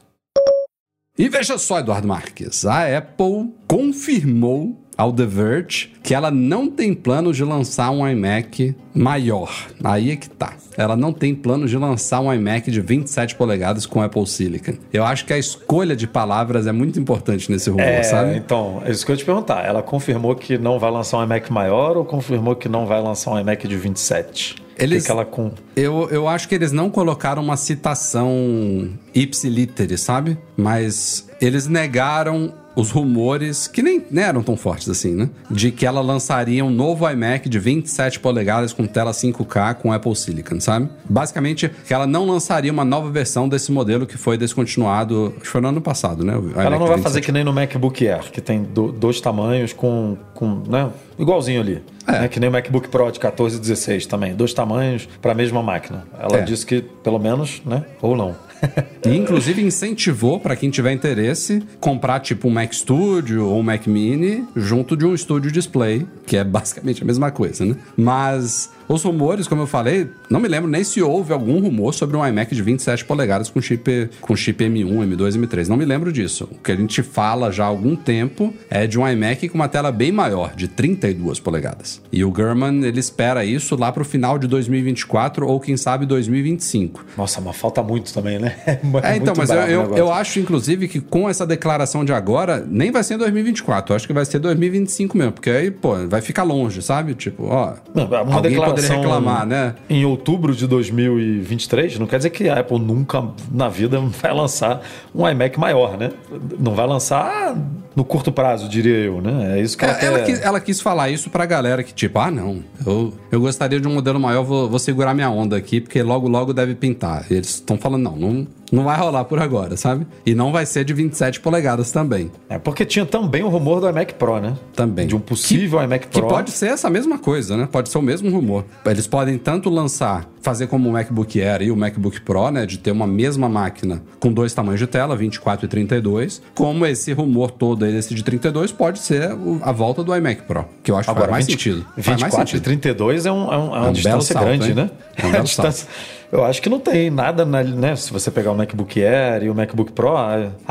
E 1.18 1.28
veja 1.30 1.56
só, 1.56 1.78
Eduardo 1.80 2.06
Marques, 2.06 2.66
a 2.66 2.98
Apple 2.98 3.50
confirmou 3.66 4.85
ao 4.96 5.12
The 5.12 5.26
Verge 5.26 5.92
que 6.02 6.14
ela 6.14 6.30
não 6.30 6.68
tem 6.70 6.94
planos 6.94 7.36
de 7.36 7.44
lançar 7.44 7.90
um 7.90 8.06
iMac 8.08 8.74
maior. 8.94 9.50
Aí 9.82 10.10
é 10.12 10.16
que 10.16 10.30
tá. 10.30 10.54
Ela 10.76 10.96
não 10.96 11.12
tem 11.12 11.34
planos 11.34 11.68
de 11.70 11.76
lançar 11.76 12.20
um 12.20 12.32
iMac 12.32 12.70
de 12.70 12.80
27 12.80 13.34
polegadas 13.34 13.84
com 13.86 14.00
Apple 14.00 14.26
Silicon. 14.26 14.74
Eu 14.92 15.04
acho 15.04 15.24
que 15.26 15.32
a 15.32 15.38
escolha 15.38 15.96
de 15.96 16.06
palavras 16.06 16.66
é 16.66 16.72
muito 16.72 16.98
importante 17.00 17.50
nesse 17.50 17.68
rumor, 17.70 17.84
É, 17.84 18.02
sabe? 18.04 18.36
então, 18.36 18.80
é 18.84 18.90
isso 18.90 19.04
que 19.04 19.10
eu 19.10 19.14
ia 19.14 19.18
te 19.18 19.24
perguntar. 19.24 19.64
Ela 19.66 19.82
confirmou 19.82 20.34
que 20.36 20.56
não 20.56 20.78
vai 20.78 20.90
lançar 20.90 21.18
um 21.18 21.24
iMac 21.24 21.52
maior 21.52 21.96
ou 21.96 22.04
confirmou 22.04 22.54
que 22.54 22.68
não 22.68 22.86
vai 22.86 23.02
lançar 23.02 23.32
um 23.32 23.38
iMac 23.40 23.66
de 23.66 23.76
27? 23.76 24.56
Eles- 24.78 25.02
que 25.02 25.06
que 25.06 25.12
ela 25.12 25.24
com... 25.24 25.50
Eu, 25.74 26.08
eu 26.10 26.28
acho 26.28 26.48
que 26.48 26.54
eles 26.54 26.70
não 26.70 26.88
colocaram 26.90 27.42
uma 27.42 27.56
citação 27.56 28.88
ipsiliter, 29.14 29.98
sabe? 29.98 30.38
Mas 30.56 31.26
eles 31.40 31.66
negaram 31.66 32.52
os 32.76 32.90
rumores, 32.90 33.66
que 33.66 33.82
nem, 33.82 34.04
nem 34.10 34.22
eram 34.22 34.42
tão 34.42 34.54
fortes 34.56 34.88
assim, 34.88 35.14
né? 35.14 35.30
De 35.50 35.72
que 35.72 35.86
ela 35.86 36.02
lançaria 36.02 36.62
um 36.64 36.70
novo 36.70 37.08
iMac 37.10 37.48
de 37.48 37.58
27 37.58 38.20
polegadas 38.20 38.72
com 38.72 38.86
tela 38.86 39.12
5K 39.12 39.74
com 39.76 39.92
Apple 39.92 40.14
Silicon, 40.14 40.60
sabe? 40.60 40.88
Basicamente, 41.08 41.70
que 41.86 41.94
ela 41.94 42.06
não 42.06 42.26
lançaria 42.26 42.70
uma 42.70 42.84
nova 42.84 43.10
versão 43.10 43.48
desse 43.48 43.72
modelo 43.72 44.06
que 44.06 44.18
foi 44.18 44.36
descontinuado, 44.36 45.28
acho 45.36 45.40
que 45.40 45.48
foi 45.48 45.60
no 45.62 45.68
ano 45.68 45.80
passado, 45.80 46.22
né? 46.22 46.34
Ela 46.34 46.42
iMac 46.42 46.54
não 46.70 46.78
vai 46.86 46.96
27. 46.96 47.02
fazer 47.02 47.20
que 47.22 47.32
nem 47.32 47.42
no 47.42 47.52
MacBook 47.52 48.06
Air, 48.06 48.30
que 48.30 48.40
tem 48.42 48.62
do- 48.62 48.92
dois 48.92 49.20
tamanhos 49.22 49.72
com, 49.72 50.16
com 50.34 50.62
né? 50.68 50.90
igualzinho 51.18 51.60
ali. 51.62 51.82
É. 52.06 52.12
Né? 52.20 52.28
Que 52.28 52.38
nem 52.38 52.48
o 52.48 52.52
MacBook 52.52 52.88
Pro 52.88 53.10
de 53.10 53.18
14 53.18 53.56
e 53.56 53.60
16 53.60 54.06
também. 54.06 54.34
Dois 54.34 54.52
tamanhos 54.52 55.08
para 55.20 55.32
a 55.32 55.34
mesma 55.34 55.62
máquina. 55.62 56.04
Ela 56.20 56.38
É. 56.38 56.42
disse 56.42 56.64
que, 56.64 56.80
pelo 57.02 57.18
menos, 57.18 57.60
né? 57.66 57.84
Ou 58.00 58.14
não. 58.16 58.36
E 59.06 59.16
inclusive 59.16 59.62
incentivou 59.62 60.40
para 60.40 60.56
quem 60.56 60.68
tiver 60.68 60.92
interesse 60.92 61.62
comprar 61.78 62.18
tipo 62.18 62.48
um 62.48 62.50
Mac 62.50 62.72
Studio 62.72 63.46
ou 63.46 63.60
um 63.60 63.62
Mac 63.62 63.86
Mini 63.86 64.44
junto 64.56 64.96
de 64.96 65.06
um 65.06 65.16
Studio 65.16 65.52
Display, 65.52 66.04
que 66.26 66.36
é 66.36 66.42
basicamente 66.42 67.02
a 67.02 67.06
mesma 67.06 67.30
coisa, 67.30 67.64
né? 67.64 67.76
Mas 67.96 68.70
os 68.88 69.02
rumores, 69.02 69.48
como 69.48 69.62
eu 69.62 69.66
falei, 69.66 70.08
não 70.30 70.40
me 70.40 70.48
lembro 70.48 70.70
nem 70.70 70.84
se 70.84 71.02
houve 71.02 71.32
algum 71.32 71.60
rumor 71.60 71.92
sobre 71.92 72.16
um 72.16 72.26
iMac 72.26 72.54
de 72.54 72.62
27 72.62 73.04
polegadas 73.04 73.50
com 73.50 73.60
chip 73.60 74.10
com 74.20 74.36
chip 74.36 74.64
M1, 74.64 74.86
M2, 74.86 75.36
M3. 75.36 75.68
Não 75.68 75.76
me 75.76 75.84
lembro 75.84 76.12
disso. 76.12 76.48
O 76.50 76.58
que 76.58 76.72
a 76.72 76.76
gente 76.76 77.02
fala 77.02 77.50
já 77.50 77.64
há 77.64 77.68
algum 77.68 77.96
tempo 77.96 78.52
é 78.70 78.86
de 78.86 78.98
um 78.98 79.08
iMac 79.08 79.48
com 79.48 79.56
uma 79.56 79.68
tela 79.68 79.90
bem 79.90 80.12
maior, 80.12 80.54
de 80.54 80.68
32 80.68 81.40
polegadas. 81.40 82.00
E 82.12 82.24
o 82.24 82.32
German, 82.34 82.84
ele 82.84 83.00
espera 83.00 83.44
isso 83.44 83.76
lá 83.76 83.90
pro 83.92 84.04
final 84.04 84.38
de 84.38 84.46
2024 84.46 85.46
ou 85.46 85.60
quem 85.60 85.76
sabe 85.76 86.06
2025. 86.06 87.04
Nossa, 87.16 87.40
mas 87.40 87.56
falta 87.56 87.82
muito 87.82 88.12
também, 88.12 88.38
né? 88.38 88.56
É, 89.02 89.16
então, 89.16 89.34
Muito 89.34 89.38
mas 89.38 89.50
eu, 89.50 89.56
o 89.56 89.94
eu, 89.94 89.96
eu 89.96 90.12
acho, 90.12 90.38
inclusive, 90.38 90.88
que 90.88 91.00
com 91.00 91.28
essa 91.28 91.46
declaração 91.46 92.04
de 92.04 92.12
agora, 92.12 92.64
nem 92.66 92.90
vai 92.90 93.02
ser 93.02 93.14
em 93.14 93.18
2024. 93.18 93.92
Eu 93.92 93.96
acho 93.96 94.06
que 94.06 94.12
vai 94.12 94.24
ser 94.24 94.38
2025 94.38 95.16
mesmo, 95.16 95.32
porque 95.32 95.50
aí, 95.50 95.70
pô, 95.70 96.06
vai 96.08 96.20
ficar 96.20 96.44
longe, 96.44 96.82
sabe? 96.82 97.14
Tipo, 97.14 97.44
ó. 97.44 97.74
Não, 97.94 98.06
uma 98.06 98.36
alguém 98.36 98.56
declaração 98.76 98.96
reclamar, 99.02 99.46
né? 99.46 99.74
Em 99.88 100.04
outubro 100.04 100.54
de 100.54 100.66
2023, 100.66 101.98
não 101.98 102.06
quer 102.06 102.18
dizer 102.18 102.30
que 102.30 102.48
a 102.48 102.60
Apple 102.60 102.78
nunca 102.78 103.24
na 103.50 103.68
vida 103.68 104.00
vai 104.22 104.32
lançar 104.32 104.80
um 105.14 105.28
iMac 105.28 105.58
maior, 105.58 105.96
né? 105.96 106.12
Não 106.58 106.74
vai 106.74 106.86
lançar 106.86 107.56
no 107.94 108.04
curto 108.04 108.30
prazo, 108.30 108.68
diria 108.68 108.96
eu, 108.96 109.20
né? 109.22 109.58
É 109.58 109.62
isso 109.62 109.76
que 109.76 109.84
ela, 109.84 109.98
É, 109.98 110.04
ela, 110.04 110.18
quer. 110.18 110.24
quis, 110.26 110.40
ela 110.42 110.60
quis 110.60 110.80
falar 110.80 111.08
isso 111.08 111.30
pra 111.30 111.46
galera 111.46 111.82
que, 111.82 111.94
tipo, 111.94 112.18
ah, 112.18 112.30
não, 112.30 112.62
eu, 112.86 113.12
eu 113.30 113.40
gostaria 113.40 113.80
de 113.80 113.88
um 113.88 113.94
modelo 113.94 114.20
maior, 114.20 114.42
vou, 114.44 114.68
vou 114.68 114.78
segurar 114.78 115.14
minha 115.14 115.30
onda 115.30 115.56
aqui, 115.56 115.80
porque 115.80 116.02
logo, 116.02 116.28
logo 116.28 116.52
deve 116.52 116.74
pintar. 116.74 117.24
E 117.30 117.34
eles 117.34 117.48
estão 117.54 117.78
falando, 117.78 118.02
não, 118.02 118.16
não, 118.16 118.46
não 118.72 118.84
vai 118.84 118.96
rolar 118.98 119.24
por 119.24 119.38
agora, 119.38 119.76
sabe? 119.76 120.06
E 120.24 120.34
não 120.34 120.52
vai 120.52 120.66
ser 120.66 120.84
de 120.84 120.92
27 120.92 121.40
polegadas 121.40 121.90
também. 121.92 122.30
É 122.48 122.58
porque 122.58 122.84
tinha 122.84 123.06
também 123.06 123.42
o 123.42 123.48
rumor 123.48 123.80
do 123.80 123.88
iMac 123.88 124.14
Pro, 124.14 124.38
né? 124.40 124.54
Também. 124.74 125.06
De 125.06 125.14
um 125.16 125.20
possível 125.20 125.82
iMac 125.82 126.08
Que 126.08 126.18
Pro. 126.18 126.28
pode 126.28 126.50
ser 126.50 126.66
essa 126.70 126.90
mesma 126.90 127.18
coisa, 127.18 127.56
né? 127.56 127.68
Pode 127.70 127.88
ser 127.88 127.98
o 127.98 128.02
mesmo 128.02 128.30
rumor. 128.30 128.64
Eles 128.84 129.06
podem 129.06 129.38
tanto 129.38 129.70
lançar, 129.70 130.28
fazer 130.42 130.66
como 130.66 130.88
o 130.88 130.92
MacBook 130.92 131.40
Air 131.40 131.62
e 131.62 131.70
o 131.70 131.76
MacBook 131.76 132.20
Pro, 132.22 132.50
né? 132.50 132.66
De 132.66 132.78
ter 132.78 132.90
uma 132.90 133.06
mesma 133.06 133.48
máquina 133.48 134.02
com 134.20 134.32
dois 134.32 134.52
tamanhos 134.52 134.80
de 134.80 134.86
tela, 134.86 135.16
24 135.16 135.66
e 135.66 135.68
32, 135.68 136.42
como 136.54 136.84
esse 136.86 137.12
rumor 137.12 137.50
todo 137.50 137.84
aí 137.84 137.92
desse 137.92 138.14
de 138.14 138.22
32 138.24 138.72
pode 138.72 138.98
ser 138.98 139.30
a 139.62 139.72
volta 139.72 140.02
do 140.02 140.14
iMac 140.14 140.42
Pro, 140.42 140.64
que 140.82 140.90
eu 140.90 140.96
acho 140.96 141.06
que 141.06 141.10
Agora, 141.10 141.26
faz 141.30 141.32
mais 141.32 141.46
20 141.46 141.52
sentido. 141.62 141.86
Faz 141.94 142.06
24 142.06 142.20
mais 142.36 142.48
e 142.48 142.50
sentido. 142.52 142.64
32 142.64 143.26
é, 143.26 143.32
um, 143.32 143.52
é, 143.52 143.56
um- 143.58 143.62
é 143.62 143.66
uma 143.66 143.80
belo 143.80 143.92
distância 143.92 144.32
salto, 144.34 144.46
grande, 144.46 144.68
hein? 144.70 144.74
né? 144.74 144.90
É 145.16 145.24
um 145.24 145.28
A 145.28 145.32
belo 145.32 145.44
distância- 145.44 145.86
Eu 146.32 146.44
acho 146.44 146.60
que 146.60 146.68
não 146.68 146.80
tem 146.80 147.08
nada, 147.10 147.44
na, 147.44 147.62
né? 147.62 147.94
Se 147.96 148.12
você 148.12 148.30
pegar 148.30 148.50
o 148.52 148.54
MacBook 148.56 149.02
Air 149.02 149.44
e 149.44 149.50
o 149.50 149.54
MacBook 149.54 149.92
Pro, 149.92 150.14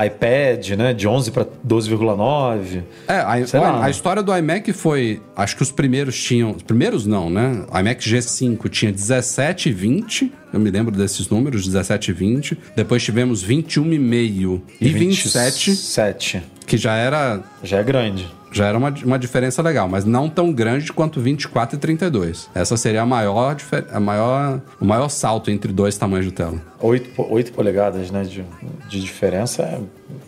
iPad, 0.06 0.70
né? 0.72 0.94
De 0.94 1.08
11 1.08 1.32
para 1.32 1.46
12,9. 1.68 2.84
É, 3.08 3.14
a, 3.20 3.48
Sei 3.48 3.60
o- 3.60 3.64
lá. 3.64 3.86
a 3.86 3.90
história 3.90 4.22
do 4.22 4.36
iMac 4.36 4.72
foi. 4.74 5.22
Acho 5.36 5.56
que 5.56 5.64
os 5.64 5.72
primeiros 5.72 6.22
tinham. 6.22 6.52
Os 6.52 6.64
primeiros 6.64 7.06
não, 7.06 7.30
né? 7.30 7.66
O 7.72 7.78
iMac 7.80 8.04
G5 8.08 8.70
tinha 8.70 8.92
17 8.92 9.70
e 9.70 9.74
20. 9.74 10.32
Eu 10.54 10.60
me 10.60 10.70
lembro 10.72 10.96
desses 10.96 11.28
números, 11.30 11.66
17 11.66 12.12
e 12.12 12.14
20. 12.14 12.58
Depois 12.76 13.04
tivemos 13.04 13.44
21,5 13.44 14.62
e 14.80 14.90
27, 14.90 15.70
27. 15.72 16.44
que 16.66 16.78
já 16.78 16.96
era 16.96 17.42
Já 17.64 17.80
é 17.80 17.84
grande. 17.84 18.28
Já 18.56 18.68
era 18.68 18.78
uma, 18.78 18.90
uma 19.04 19.20
diferença 19.20 19.62
legal, 19.62 19.88
mas 19.90 20.06
não 20.06 20.30
tão 20.30 20.52
grande 20.54 20.92
quanto 20.94 21.20
24 21.20 21.76
e 21.76 21.80
32. 21.80 22.50
Essa 22.56 22.78
seria 22.78 23.02
a 23.02 23.06
maior, 23.06 23.58
a 23.92 24.00
maior, 24.00 24.62
o 24.80 24.86
maior 24.86 25.10
salto 25.10 25.52
entre 25.52 25.74
dois 25.74 25.98
tamanhos 25.98 26.26
de 26.26 26.32
tela. 26.32 26.56
8, 26.80 27.10
po- 27.10 27.28
8 27.30 27.52
polegadas 27.52 28.10
né, 28.12 28.24
de, 28.24 28.46
de 28.88 29.02
diferença 29.02 29.64
é, 29.64 29.80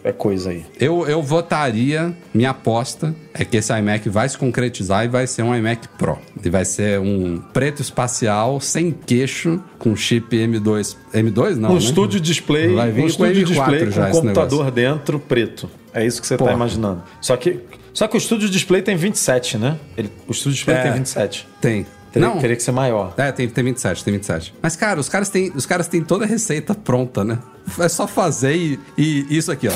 é 0.10 0.12
coisa 0.12 0.50
aí. 0.50 0.66
Eu, 0.78 1.08
eu 1.08 1.22
votaria, 1.24 2.14
minha 2.34 2.50
aposta 2.50 3.16
é 3.34 3.46
que 3.46 3.56
esse 3.58 3.72
iMac 3.72 4.10
vai 4.10 4.28
se 4.28 4.38
concretizar 4.38 5.06
e 5.06 5.08
vai 5.08 5.26
ser 5.26 5.44
um 5.44 5.56
iMac 5.56 5.88
Pro. 5.98 6.18
Ele 6.40 6.50
vai 6.50 6.66
ser 6.66 7.00
um 7.00 7.38
preto 7.54 7.82
espacial, 7.82 8.60
sem 8.60 8.92
queixo, 8.92 9.62
com 9.80 9.96
chip 9.96 10.36
M2. 10.36 10.98
M2 11.14 11.56
não, 11.56 11.70
Um 11.70 11.74
né? 11.74 11.80
estúdio 11.80 12.20
display, 12.20 12.74
Vai 12.76 12.92
vir 12.92 13.00
um 13.00 13.04
com 13.04 13.08
estúdio 13.08 13.44
M4 13.44 13.46
display 13.48 13.86
com 13.86 13.92
já 13.92 14.06
um 14.06 14.10
esse 14.10 14.20
computador 14.22 14.72
dentro 14.72 15.18
preto. 15.20 15.70
É 15.94 16.06
isso 16.06 16.20
que 16.20 16.28
você 16.28 16.34
está 16.36 16.52
imaginando. 16.52 17.02
Só 17.22 17.36
que, 17.38 17.60
só 17.98 18.08
que 18.08 18.16
o 18.16 18.20
estúdio 18.20 18.48
display 18.48 18.84
tem 18.84 18.96
27, 18.96 19.58
né? 19.58 19.76
Ele, 19.98 20.12
o 20.28 20.32
estúdio 20.32 20.54
display 20.54 20.78
É. 20.78 20.84
tem 20.84 20.92
27. 20.92 21.48
Tem. 21.60 21.84
Teria, 22.12 22.30
não, 22.30 22.38
teria 22.38 22.56
que 22.56 22.62
ser 22.62 22.72
maior. 22.72 23.12
É, 23.18 23.32
tem, 23.32 23.50
tem 23.50 23.64
27, 23.64 24.04
tem 24.04 24.14
27. 24.14 24.54
Mas, 24.62 24.76
cara, 24.76 25.00
os 25.00 25.10
caras 25.10 25.30
têm, 25.30 25.52
os 25.56 25.66
caras 25.66 25.88
têm 25.88 26.04
toda 26.04 26.24
a 26.24 26.28
receita 26.28 26.76
pronta, 26.76 27.24
né? 27.24 27.40
É 27.80 27.90
só 27.90 28.06
fazer 28.06 28.56
e, 28.56 28.80
e 28.96 29.26
isso 29.36 29.52
aqui, 29.52 29.68
ó. 29.68 29.74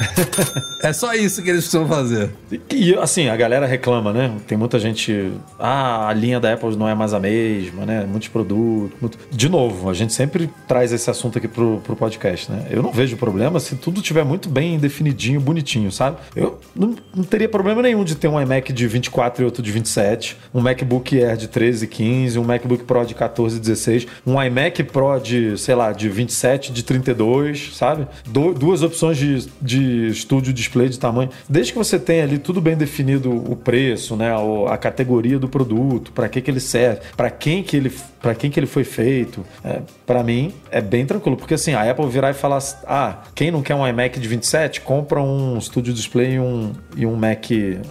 é 0.82 0.92
só 0.92 1.14
isso 1.14 1.42
que 1.42 1.50
eles 1.50 1.62
precisam 1.64 1.86
fazer. 1.86 2.30
E 2.70 2.94
assim, 2.94 3.28
a 3.28 3.36
galera 3.36 3.66
reclama, 3.66 4.12
né? 4.12 4.32
Tem 4.46 4.56
muita 4.56 4.78
gente. 4.78 5.32
Ah, 5.58 6.08
a 6.08 6.12
linha 6.12 6.40
da 6.40 6.52
Apple 6.52 6.76
não 6.76 6.88
é 6.88 6.94
mais 6.94 7.12
a 7.12 7.20
mesma, 7.20 7.84
né? 7.84 8.06
Muitos 8.08 8.28
produtos. 8.28 8.90
muito- 9.00 9.18
De 9.30 9.48
novo, 9.48 9.88
a 9.90 9.94
gente 9.94 10.12
sempre 10.12 10.50
traz 10.66 10.92
esse 10.92 11.08
assunto 11.10 11.38
aqui 11.38 11.48
pro, 11.48 11.80
pro 11.84 11.94
podcast, 11.96 12.50
né? 12.50 12.66
Eu 12.70 12.82
não 12.82 12.92
vejo 12.92 13.16
problema 13.16 13.60
se 13.60 13.76
tudo 13.76 14.00
tiver 14.00 14.24
muito 14.24 14.48
bem 14.48 14.78
definidinho, 14.78 15.40
bonitinho, 15.40 15.90
sabe? 15.92 16.16
Eu 16.34 16.58
não, 16.74 16.94
não 17.14 17.24
teria 17.24 17.48
problema 17.48 17.82
nenhum 17.82 18.04
de 18.04 18.14
ter 18.14 18.28
um 18.28 18.40
iMac 18.40 18.72
de 18.72 18.86
24 18.86 19.42
e 19.42 19.44
outro 19.44 19.62
de 19.62 19.70
27, 19.70 20.36
um 20.54 20.60
MacBook 20.60 21.22
Air 21.22 21.36
de 21.36 21.48
13 21.48 21.84
e 21.84 21.88
15, 21.88 22.38
um 22.38 22.44
MacBook 22.44 22.84
Pro 22.84 23.04
de 23.04 23.14
14 23.14 23.56
e 23.56 23.60
16, 23.60 24.06
um 24.26 24.42
iMac 24.42 24.82
Pro 24.84 25.18
de, 25.18 25.58
sei 25.58 25.74
lá, 25.74 25.92
de 25.92 26.08
27, 26.08 26.72
de 26.72 26.82
32, 26.82 27.72
sabe? 27.76 28.06
Du- 28.26 28.54
duas 28.54 28.82
opções 28.82 29.16
de, 29.18 29.46
de 29.60 29.89
estúdio 29.90 30.52
display 30.52 30.88
de 30.88 30.98
tamanho. 30.98 31.30
Desde 31.48 31.72
que 31.72 31.78
você 31.78 31.98
tenha 31.98 32.24
ali 32.24 32.38
tudo 32.38 32.60
bem 32.60 32.76
definido 32.76 33.30
o 33.30 33.56
preço, 33.56 34.16
né, 34.16 34.30
a 34.68 34.76
categoria 34.76 35.38
do 35.38 35.48
produto, 35.48 36.12
para 36.12 36.28
que 36.28 36.40
que 36.40 36.50
ele 36.50 36.60
serve, 36.60 37.00
para 37.16 37.30
quem 37.30 37.62
que 37.62 37.76
ele 37.76 37.92
para 38.20 38.34
quem 38.34 38.50
que 38.50 38.60
ele 38.60 38.66
foi 38.66 38.84
feito, 38.84 39.44
é, 39.64 39.80
para 40.06 40.22
mim 40.22 40.52
é 40.70 40.80
bem 40.82 41.06
tranquilo, 41.06 41.38
porque 41.38 41.54
assim, 41.54 41.72
a 41.72 41.90
Apple 41.90 42.06
virar 42.06 42.30
e 42.30 42.34
falar, 42.34 42.58
ah, 42.86 43.22
quem 43.34 43.50
não 43.50 43.62
quer 43.62 43.74
um 43.74 43.86
iMac 43.86 44.20
de 44.20 44.28
27, 44.28 44.82
compra 44.82 45.22
um 45.22 45.58
Studio 45.58 45.94
Display 45.94 46.34
e 46.34 46.40
um, 46.40 46.72
e 46.96 47.06
um 47.06 47.16
Mac, 47.16 47.46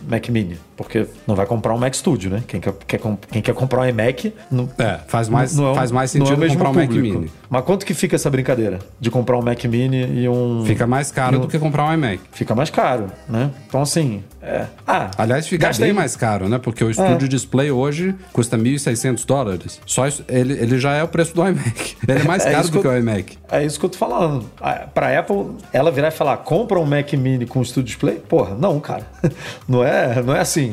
Mac 0.08 0.30
Mini, 0.30 0.60
porque 0.80 1.06
não 1.28 1.36
vai 1.36 1.46
comprar 1.46 1.74
um 1.74 1.78
Mac 1.78 1.94
Studio, 1.94 2.32
né? 2.32 2.42
Quem 2.48 2.62
quer, 2.62 2.74
quer 2.88 3.02
quem 3.30 3.42
quer 3.42 3.54
comprar 3.54 3.82
um 3.82 3.86
iMac, 3.86 4.34
não, 4.50 4.70
É, 4.78 5.00
faz 5.10 5.28
mais, 5.28 5.54
não 5.54 5.72
é 5.74 5.76
faz 5.76 5.92
mais 5.92 6.15
é 6.15 6.20
sentido 6.20 6.38
mesmo 6.38 6.56
comprar 6.58 6.70
um 6.70 6.74
Mac. 6.74 6.89
Mini. 6.89 7.30
Mas 7.50 7.65
quanto 7.65 7.86
que 7.86 7.94
fica 7.94 8.15
essa 8.15 8.30
brincadeira 8.30 8.80
de 8.98 9.12
comprar 9.12 9.38
um 9.38 9.42
Mac 9.42 9.62
Mini 9.65 10.22
e 10.22 10.30
um 10.30 10.63
Fica 10.65 10.88
mais 10.88 11.12
caro 11.12 11.38
um- 11.38 11.42
do 11.42 11.48
que 11.50 11.60
comprar 11.60 11.84
um 11.86 11.94
iMac. 11.94 12.22
fica 12.32 12.56
mais 12.56 12.70
caro, 12.70 13.08
né? 13.28 13.52
Então, 13.68 13.82
assim, 13.82 14.24
é, 14.42 14.50
É. 14.60 14.65
Ah, 14.88 15.12
Aliás, 15.18 15.48
fica 15.48 15.68
gasta 15.68 15.84
bem 15.84 15.92
mais 15.94 16.15
caro, 16.15 16.48
né? 16.48 16.58
Porque 16.58 16.82
o 16.84 16.89
estúdio 16.89 17.28
display 17.28 17.70
hoje 17.72 18.15
custa 18.32 18.58
1.600 18.58 19.26
dólares. 19.26 19.82
Só 19.86 20.08
isso, 20.08 20.24
ele, 20.30 20.54
ele 20.54 20.80
já 20.80 20.94
é 20.94 21.04
o 21.04 21.08
preço 21.10 21.36
do 21.36 21.46
iMac. 21.46 21.98
Ele 22.08 22.20
é 22.22 22.24
mais 22.24 22.46
É 22.46 22.52
caro 22.52 22.68
do 22.68 22.72
que 22.72 22.80
que 22.82 22.88
eu- 22.88 22.92
o 22.92 22.98
iMac. 22.98 23.38
É 23.52 23.63
isso 23.65 23.78
que 23.80 23.86
eu 23.86 23.89
tô 23.89 23.98
falando. 23.98 24.46
Pra 24.94 25.20
Apple, 25.20 25.52
ela 25.74 25.92
virar 25.92 26.08
e 26.08 26.12
falar, 26.12 26.38
compra 26.38 26.80
um 26.80 26.86
Mac 26.86 27.12
Mini 27.13 27.46
com 27.46 27.62
Studio 27.63 27.84
Display? 27.84 28.15
Porra, 28.15 28.56
não, 28.56 28.80
cara. 28.80 29.06
Não 29.68 29.84
é, 29.84 30.22
não 30.24 30.36
é 30.36 30.39
assim. 30.39 30.68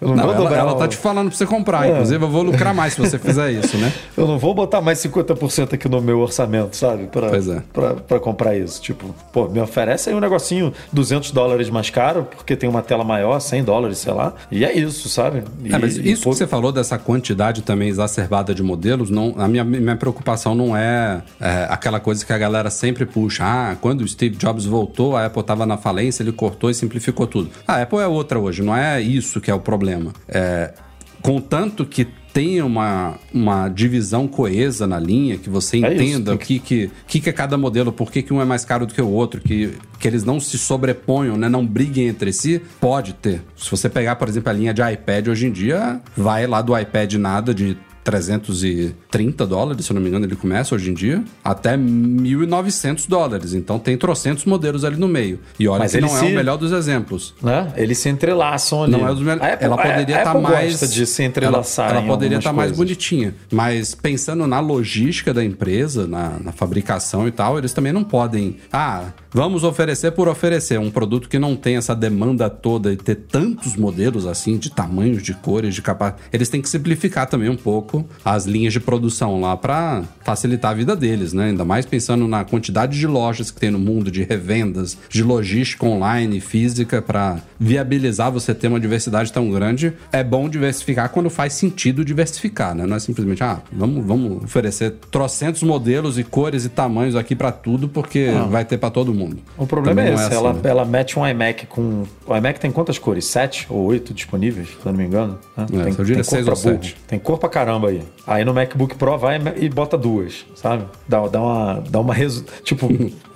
Eu 0.00 0.08
não, 0.08 0.16
Não, 0.16 0.24
vou 0.24 0.32
ela, 0.34 0.42
dobrar 0.42 0.58
ela 0.58 0.72
o- 0.72 0.76
tá 0.76 0.88
te 0.88 0.96
falando 0.96 1.28
pra 1.28 1.36
você 1.36 1.46
comprar. 1.46 1.86
É. 1.86 1.92
Inclusive, 1.92 2.24
eu 2.24 2.28
vou 2.30 2.42
lucrar 2.42 2.74
mais 2.74 2.94
se 2.94 3.00
você 3.00 3.18
fizer 3.18 3.50
isso, 3.52 3.76
né? 3.76 3.92
Eu 4.16 4.26
não 4.26 4.38
vou 4.38 4.54
botar 4.54 4.80
mais 4.80 4.98
50% 4.98 5.74
aqui 5.74 5.88
no 5.88 6.00
meu 6.00 6.20
orçamento, 6.20 6.74
sabe? 6.76 7.06
Pra, 7.06 7.28
Pois 7.28 7.48
é. 7.48 7.62
pra, 7.72 7.94
pra 7.94 8.18
comprar 8.20 8.56
isso. 8.56 8.80
Tipo, 8.80 9.14
pô, 9.32 9.48
me 9.48 9.60
oferece 9.60 10.08
aí 10.10 10.14
um 10.16 10.20
negocinho 10.20 10.72
200 10.92 11.30
dólares 11.32 11.68
mais 11.70 11.90
caro, 11.90 12.26
porque 12.34 12.56
tem 12.56 12.68
uma 12.68 12.82
tela 12.82 13.04
maior, 13.04 13.38
100 13.40 13.62
dólares, 13.64 13.98
sei 13.98 14.12
lá. 14.12 14.32
E 14.50 14.64
é 14.64 14.72
isso, 14.76 15.08
sabe? 15.08 15.42
E, 15.62 15.72
É, 15.74 15.78
mas 15.78 15.96
isso 15.96 16.22
pô, 16.24 16.30
que 16.30 16.36
você 16.36 16.46
falou 16.46 16.72
dessa 16.72 16.98
quantidade 16.98 17.62
também 17.62 17.88
exacerbada 17.88 18.54
de 18.54 18.62
modelos, 18.62 19.10
não, 19.10 19.34
a 19.36 19.46
minha, 19.46 19.64
minha 19.64 19.96
preocupação 19.96 20.54
não 20.54 20.74
é, 20.76 21.22
é, 21.40 21.66
aquela 21.68 22.00
coisa 22.00 22.24
que 22.24 22.32
a 22.32 22.38
galera 22.38 22.70
sempre 22.70 23.04
puxa. 23.04 23.44
Ah, 23.44 23.76
quando 23.80 24.00
o 24.00 24.08
Steve 24.08 24.36
Jobs 24.36 24.64
voltou, 24.64 25.16
a 25.16 25.26
Apple 25.26 25.40
estava 25.42 25.66
na 25.66 25.76
falência, 25.76 26.22
ele 26.22 26.32
cortou 26.32 26.70
e 26.70 26.74
simplificou 26.74 27.26
tudo. 27.26 27.50
A 27.68 27.82
Apple 27.82 27.98
é 27.98 28.06
outra 28.06 28.38
hoje, 28.38 28.62
não 28.62 28.74
é 28.76 29.00
isso 29.00 29.29
que 29.38 29.50
é 29.50 29.54
o 29.54 29.60
problema. 29.60 30.14
É, 30.26 30.72
contanto 31.20 31.84
que 31.84 32.08
tenha 32.32 32.64
uma, 32.64 33.18
uma 33.34 33.68
divisão 33.68 34.26
coesa 34.26 34.86
na 34.86 34.98
linha, 34.98 35.36
que 35.36 35.50
você 35.50 35.76
É 35.76 35.92
isso, 35.92 36.02
entenda 36.02 36.34
o 36.34 36.38
que, 36.38 36.58
que, 36.58 36.90
que, 37.06 37.20
que 37.20 37.28
é 37.28 37.32
cada 37.32 37.58
modelo, 37.58 37.92
por 37.92 38.10
que, 38.10 38.22
que 38.22 38.32
um 38.32 38.40
é 38.40 38.44
mais 38.44 38.64
caro 38.64 38.86
do 38.86 38.94
que 38.94 39.02
o 39.02 39.08
outro, 39.08 39.40
que, 39.40 39.74
que 39.98 40.08
eles 40.08 40.24
não 40.24 40.38
se 40.38 40.56
sobreponham, 40.56 41.36
né, 41.36 41.48
não 41.48 41.66
briguem 41.66 42.08
entre 42.08 42.32
si, 42.32 42.62
pode 42.80 43.14
ter. 43.14 43.42
Se 43.56 43.70
você 43.70 43.88
pegar, 43.88 44.16
por 44.16 44.28
exemplo, 44.28 44.50
a 44.50 44.52
linha 44.52 44.72
de 44.72 44.80
iPad 44.80 45.28
hoje 45.28 45.46
em 45.46 45.52
dia, 45.52 46.00
vai 46.16 46.46
lá 46.46 46.62
do 46.62 46.76
iPad 46.76 47.14
nada 47.14 47.52
de 47.52 47.76
330 48.04 49.46
dólares, 49.46 49.84
se 49.86 49.92
eu 49.92 49.94
não 49.94 50.00
me 50.02 50.08
engano, 50.08 50.24
ele 50.26 50.36
começa 50.36 50.74
hoje 50.74 50.90
em 50.90 50.94
dia, 50.94 51.22
até 51.44 51.76
1.900 51.76 53.08
dólares. 53.08 53.54
Então 53.54 53.78
tem 53.78 53.96
trocentos 53.96 54.44
modelos 54.44 54.84
ali 54.84 54.96
no 54.96 55.08
meio. 55.08 55.38
E 55.58 55.68
olha 55.68 55.80
Mas 55.80 55.92
que 55.92 56.00
não 56.00 56.08
é 56.08 56.20
se- 56.20 56.26
o 56.26 56.30
melhor 56.34 56.56
dos 56.56 56.72
exemplos. 56.72 57.34
né? 57.42 57.72
Eles 57.76 57.98
se 57.98 58.08
entrelaçam 58.08 58.82
ali. 58.84 58.92
Não 58.92 59.06
é 59.06 59.10
dos 59.10 59.20
melhores. 59.20 59.42
Apple- 59.42 59.64
Ela 59.66 59.76
poderia 59.76 60.02
estar 60.18 60.30
Apple 60.30 60.42
mais. 60.42 60.70
gosta 60.72 60.88
de 60.88 61.06
se 61.06 61.22
entrelaçar. 61.22 61.90
Ela, 61.90 61.98
ela 61.98 62.06
poderia 62.06 62.38
estar 62.38 62.52
mais 62.52 62.70
coisas. 62.70 62.76
bonitinha. 62.86 63.34
Mas 63.52 63.94
pensando 63.94 64.46
na 64.46 64.60
logística 64.60 65.32
da 65.34 65.44
empresa, 65.44 66.06
na, 66.06 66.38
na 66.42 66.52
fabricação 66.52 67.26
e 67.28 67.30
tal, 67.30 67.58
eles 67.58 67.72
também 67.72 67.92
não 67.92 68.04
podem. 68.04 68.56
Ah, 68.72 69.04
vamos 69.32 69.64
oferecer 69.64 70.12
por 70.12 70.28
oferecer. 70.28 70.78
Um 70.78 70.90
produto 70.90 71.28
que 71.28 71.38
não 71.38 71.56
tem 71.56 71.76
essa 71.76 71.94
demanda 71.94 72.50
toda 72.50 72.92
e 72.92 72.96
ter 72.96 73.14
tantos 73.14 73.76
modelos 73.76 74.26
assim, 74.26 74.58
de 74.58 74.70
tamanhos, 74.70 75.22
de 75.22 75.34
cores, 75.34 75.74
de 75.74 75.82
capa. 75.82 76.16
Eles 76.32 76.48
têm 76.48 76.60
que 76.60 76.68
simplificar 76.68 77.26
também 77.26 77.48
um 77.48 77.56
pouco 77.56 78.04
as 78.24 78.46
linhas 78.46 78.72
de 78.72 78.80
produção 78.80 79.40
lá 79.40 79.56
para 79.56 80.02
facilitar 80.24 80.72
a 80.72 80.74
vida 80.74 80.96
deles, 80.96 81.32
né? 81.32 81.46
Ainda 81.46 81.64
mais 81.64 81.86
pensando 81.86 82.26
na 82.26 82.44
quantidade 82.44 82.98
de 82.98 83.06
lojas 83.06 83.50
que 83.50 83.60
tem 83.60 83.70
no 83.70 83.78
mundo, 83.78 84.10
de 84.10 84.22
revendas, 84.22 84.96
de 85.08 85.22
logística 85.22 85.86
online, 85.86 86.40
física, 86.40 87.00
para 87.00 87.38
viabilizar 87.58 88.30
você 88.32 88.54
ter 88.54 88.68
uma 88.68 88.80
diversidade 88.80 89.32
tão 89.32 89.50
grande. 89.50 89.92
É 90.12 90.22
bom 90.24 90.48
diversificar 90.48 91.08
quando 91.10 91.30
faz 91.30 91.52
sentido 91.52 92.04
diversificar, 92.04 92.74
né? 92.74 92.86
Não 92.86 92.96
é 92.96 93.00
simplesmente, 93.00 93.42
ah, 93.42 93.60
vamos, 93.72 94.04
vamos 94.04 94.44
oferecer 94.44 94.94
trocentos 95.10 95.62
modelos 95.62 96.18
e 96.18 96.24
cores 96.24 96.64
e 96.64 96.68
tamanhos 96.68 97.16
aqui 97.16 97.36
para 97.36 97.52
tudo, 97.52 97.88
porque 97.88 98.30
vai 98.50 98.64
ter 98.64 98.78
para 98.78 98.90
todo 98.90 99.12
mundo. 99.12 99.19
O 99.58 99.66
problema 99.66 99.96
Também 100.00 100.12
é 100.12 100.16
não 100.16 100.22
esse, 100.24 100.34
assim, 100.34 100.34
ela, 100.36 100.52
né? 100.52 100.60
ela 100.64 100.84
mete 100.84 101.18
um 101.18 101.26
iMac 101.26 101.66
com. 101.66 102.04
O 102.26 102.36
iMac 102.36 102.58
tem 102.60 102.70
quantas 102.70 102.98
cores? 102.98 103.24
Sete 103.26 103.66
ou 103.68 103.84
oito 103.86 104.12
disponíveis, 104.14 104.68
se 104.68 104.74
eu 104.86 104.92
não 104.92 104.98
me 104.98 105.04
engano. 105.06 105.38
né? 105.56 105.66
É, 105.72 105.84
tem, 105.84 105.94
eu 105.98 106.04
diria 106.04 106.22
tem 106.22 106.24
cor 106.24 106.24
seis 106.24 106.44
pra 106.44 106.54
ou 106.54 106.60
burro. 106.60 106.74
sete. 106.84 106.96
Tem 107.06 107.18
cor 107.18 107.38
pra 107.38 107.48
caramba 107.48 107.88
aí. 107.88 108.02
Aí 108.26 108.44
no 108.44 108.54
MacBook 108.54 108.94
Pro 108.96 109.18
vai 109.18 109.40
e 109.56 109.68
bota 109.68 109.96
duas, 109.98 110.44
sabe? 110.54 110.84
Dá, 111.08 111.26
dá 111.26 111.40
uma. 111.40 111.82
Dá 111.90 112.00
uma 112.00 112.14
resu... 112.14 112.44
Tipo, 112.62 112.88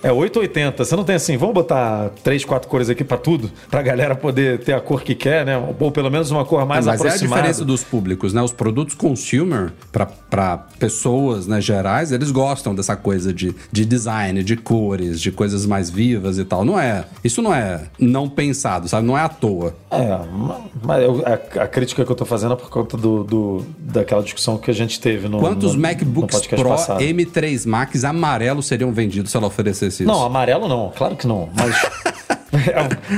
é 0.02 0.12
880. 0.12 0.84
Você 0.84 0.94
não 0.96 1.04
tem 1.04 1.16
assim, 1.16 1.36
vamos 1.36 1.54
botar 1.54 2.10
três, 2.22 2.44
quatro 2.44 2.68
cores 2.68 2.88
aqui 2.88 3.02
pra 3.02 3.16
tudo? 3.16 3.50
Pra 3.70 3.82
galera 3.82 4.14
poder 4.14 4.60
ter 4.60 4.72
a 4.74 4.80
cor 4.80 5.02
que 5.02 5.14
quer, 5.14 5.44
né? 5.44 5.56
Ou 5.80 5.90
pelo 5.90 6.10
menos 6.10 6.30
uma 6.30 6.44
cor 6.44 6.64
mais 6.66 6.86
Mas 6.86 6.86
é 6.86 6.90
a 6.90 6.94
aproximada. 6.94 7.36
diferença 7.42 7.64
dos 7.64 7.82
públicos, 7.82 8.32
né? 8.32 8.42
Os 8.42 8.52
produtos 8.52 8.94
consumer, 8.94 9.72
para 10.30 10.56
pessoas 10.78 11.46
né, 11.46 11.60
gerais, 11.60 12.12
eles 12.12 12.30
gostam 12.30 12.74
dessa 12.74 12.94
coisa 12.96 13.32
de, 13.32 13.54
de 13.72 13.84
design, 13.84 14.42
de 14.42 14.56
cores, 14.56 15.20
de 15.20 15.32
coisas 15.32 15.66
mais 15.66 15.73
vivas 15.90 16.38
e 16.38 16.44
tal. 16.44 16.64
Não 16.64 16.78
é. 16.78 17.04
Isso 17.22 17.40
não 17.42 17.54
é 17.54 17.82
não 17.98 18.28
pensado, 18.28 18.88
sabe? 18.88 19.06
Não 19.06 19.16
é 19.16 19.22
à 19.22 19.28
toa. 19.28 19.74
É, 19.90 20.08
ma- 20.32 20.60
mas 20.82 21.02
eu- 21.02 21.22
a, 21.26 21.62
a 21.62 21.66
crítica 21.68 22.04
que 22.04 22.10
eu 22.10 22.16
tô 22.16 22.24
fazendo 22.24 22.54
é 22.54 22.56
por 22.56 22.68
conta 22.70 22.96
do, 22.96 23.24
do- 23.24 23.64
daquela 23.78 24.22
discussão 24.22 24.56
que 24.58 24.70
a 24.70 24.74
gente 24.74 25.00
teve 25.00 25.28
no, 25.28 25.38
Quantos 25.40 25.70
no, 25.74 25.76
no 25.76 25.82
MacBooks 25.82 26.34
podcast 26.36 26.56
Pro 26.62 26.68
passado. 26.70 27.00
M3 27.00 27.66
Max 27.66 28.04
amarelos 28.04 28.66
seriam 28.66 28.92
vendidos 28.92 29.30
se 29.30 29.36
ela 29.36 29.46
oferecesse 29.46 30.02
isso? 30.02 30.12
Não, 30.12 30.24
amarelo 30.24 30.68
não, 30.68 30.92
claro 30.96 31.16
que 31.16 31.26
não. 31.26 31.48
Mas 31.54 31.74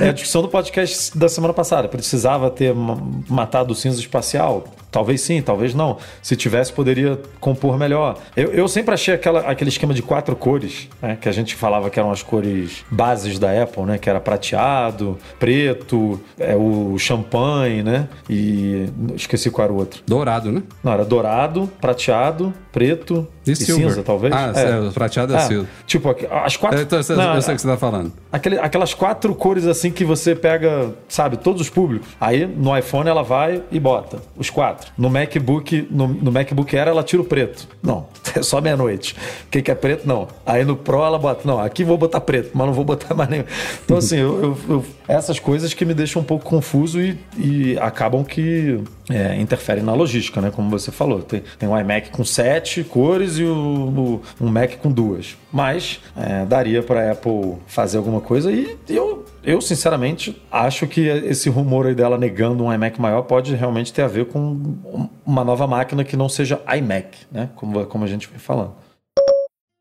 é 0.00 0.08
a 0.08 0.12
discussão 0.12 0.42
do 0.42 0.48
podcast 0.48 1.16
da 1.16 1.28
semana 1.28 1.52
passada. 1.54 1.88
Precisava 1.88 2.50
ter 2.50 2.74
ma- 2.74 2.98
matado 3.28 3.72
o 3.72 3.74
cinza 3.74 3.98
espacial? 4.00 4.64
Talvez 4.90 5.20
sim, 5.20 5.42
talvez 5.42 5.74
não. 5.74 5.98
Se 6.22 6.34
tivesse, 6.36 6.72
poderia 6.72 7.20
compor 7.38 7.76
melhor. 7.78 8.16
Eu, 8.34 8.52
eu 8.52 8.66
sempre 8.66 8.94
achei 8.94 9.12
aquela, 9.14 9.40
aquele 9.40 9.68
esquema 9.68 9.92
de 9.92 10.00
quatro 10.00 10.34
cores, 10.34 10.88
né, 11.02 11.18
que 11.20 11.28
a 11.28 11.32
gente 11.32 11.54
falava 11.54 11.90
que 11.90 11.98
eram 12.00 12.10
as 12.10 12.22
cores 12.22 12.82
bases 12.90 13.38
da 13.38 13.62
Apple, 13.62 13.82
né? 13.82 13.98
Que 13.98 14.08
era 14.08 14.20
prateado, 14.20 15.18
preto, 15.38 16.18
é, 16.38 16.56
o 16.56 16.96
champanhe, 16.98 17.82
né? 17.82 18.08
E 18.30 18.86
esqueci 19.14 19.50
qual 19.50 19.64
era 19.66 19.72
o 19.72 19.76
outro. 19.76 20.02
Dourado, 20.06 20.50
né? 20.50 20.62
Não, 20.82 20.92
era 20.92 21.04
dourado, 21.04 21.70
prateado, 21.80 22.54
preto 22.72 23.26
E 23.46 23.52
e, 23.52 23.56
cinza, 23.56 24.02
talvez. 24.02 24.32
Ah, 24.34 24.52
é, 24.54 24.80
o 24.80 24.92
prateado 24.92 25.34
é 25.36 25.40
silver. 25.40 25.66
Tipo, 25.86 26.08
aqu- 26.10 26.26
as 26.32 26.56
quatro. 26.56 26.78
Eu, 26.80 26.86
tô- 26.86 26.96
eu 26.96 27.16
Não, 27.16 27.34
eu 27.34 27.42
sei 27.42 27.52
o 27.52 27.56
que 27.56 27.62
você 27.62 27.68
tá 27.68 27.76
falando. 27.76 28.12
Aquele- 28.32 28.58
aquelas 28.58 28.94
quatro 28.94 29.25
cores 29.34 29.66
assim 29.66 29.90
que 29.90 30.04
você 30.04 30.34
pega, 30.34 30.94
sabe, 31.08 31.36
todos 31.36 31.60
os 31.60 31.68
públicos. 31.68 32.08
Aí 32.20 32.46
no 32.46 32.76
iPhone 32.76 33.08
ela 33.08 33.22
vai 33.22 33.62
e 33.70 33.80
bota 33.80 34.18
os 34.36 34.50
quatro. 34.50 34.90
No 34.96 35.08
MacBook, 35.10 35.86
no, 35.90 36.08
no 36.08 36.30
MacBook 36.32 36.76
Air 36.76 36.88
ela 36.88 37.02
tira 37.02 37.22
o 37.22 37.24
preto. 37.24 37.68
Não, 37.82 38.06
é 38.36 38.42
só 38.42 38.60
meia-noite. 38.60 39.14
O 39.46 39.50
que, 39.50 39.62
que 39.62 39.70
é 39.70 39.74
preto? 39.74 40.06
Não. 40.06 40.28
Aí 40.44 40.64
no 40.64 40.76
Pro 40.76 41.02
ela 41.04 41.18
bota, 41.18 41.42
não, 41.46 41.58
aqui 41.60 41.84
vou 41.84 41.96
botar 41.98 42.20
preto, 42.20 42.50
mas 42.54 42.66
não 42.66 42.74
vou 42.74 42.84
botar 42.84 43.12
mais 43.16 43.28
nenhum. 43.28 43.44
Então 43.84 43.96
assim, 43.96 44.16
eu, 44.18 44.42
eu- 44.42 44.58
eu- 44.68 44.84
essas 45.08 45.38
coisas 45.38 45.72
que 45.74 45.84
me 45.84 45.94
deixam 45.94 46.22
um 46.22 46.24
pouco 46.24 46.44
confuso 46.44 47.00
e, 47.00 47.18
e 47.38 47.78
acabam 47.78 48.24
que 48.24 48.80
é, 49.08 49.36
interferem 49.40 49.82
na 49.84 49.94
logística, 49.94 50.40
né? 50.40 50.50
Como 50.50 50.68
você 50.70 50.90
falou. 50.90 51.22
Tem, 51.22 51.42
tem 51.58 51.68
um 51.68 51.78
iMac 51.78 52.10
com 52.10 52.24
sete 52.24 52.82
cores 52.84 53.38
e 53.38 53.44
o, 53.44 53.54
o- 53.54 54.22
um 54.40 54.48
Mac 54.48 54.76
com 54.78 54.90
duas. 54.90 55.36
Mas 55.52 56.00
é, 56.16 56.44
daria 56.44 56.82
para 56.82 57.12
Apple 57.12 57.54
fazer 57.66 57.98
alguma 57.98 58.20
coisa 58.20 58.50
e 58.52 58.76
eu, 58.88 59.24
eu, 59.44 59.60
sinceramente, 59.60 60.40
acho 60.50 60.86
que 60.86 61.00
esse 61.06 61.48
rumor 61.48 61.86
aí 61.86 61.94
dela 61.94 62.18
negando 62.18 62.64
um 62.64 62.72
iMac 62.72 63.00
maior 63.00 63.22
pode 63.22 63.54
realmente 63.54 63.92
ter 63.92 64.02
a 64.02 64.08
ver 64.08 64.26
com 64.26 64.76
uma 65.24 65.44
nova 65.44 65.66
máquina 65.66 66.02
que 66.04 66.16
não 66.16 66.28
seja 66.28 66.60
iMac, 66.76 67.18
né? 67.30 67.48
Como, 67.54 67.86
como 67.86 68.04
a 68.04 68.08
gente 68.08 68.28
vem 68.28 68.38
falando. 68.38 68.72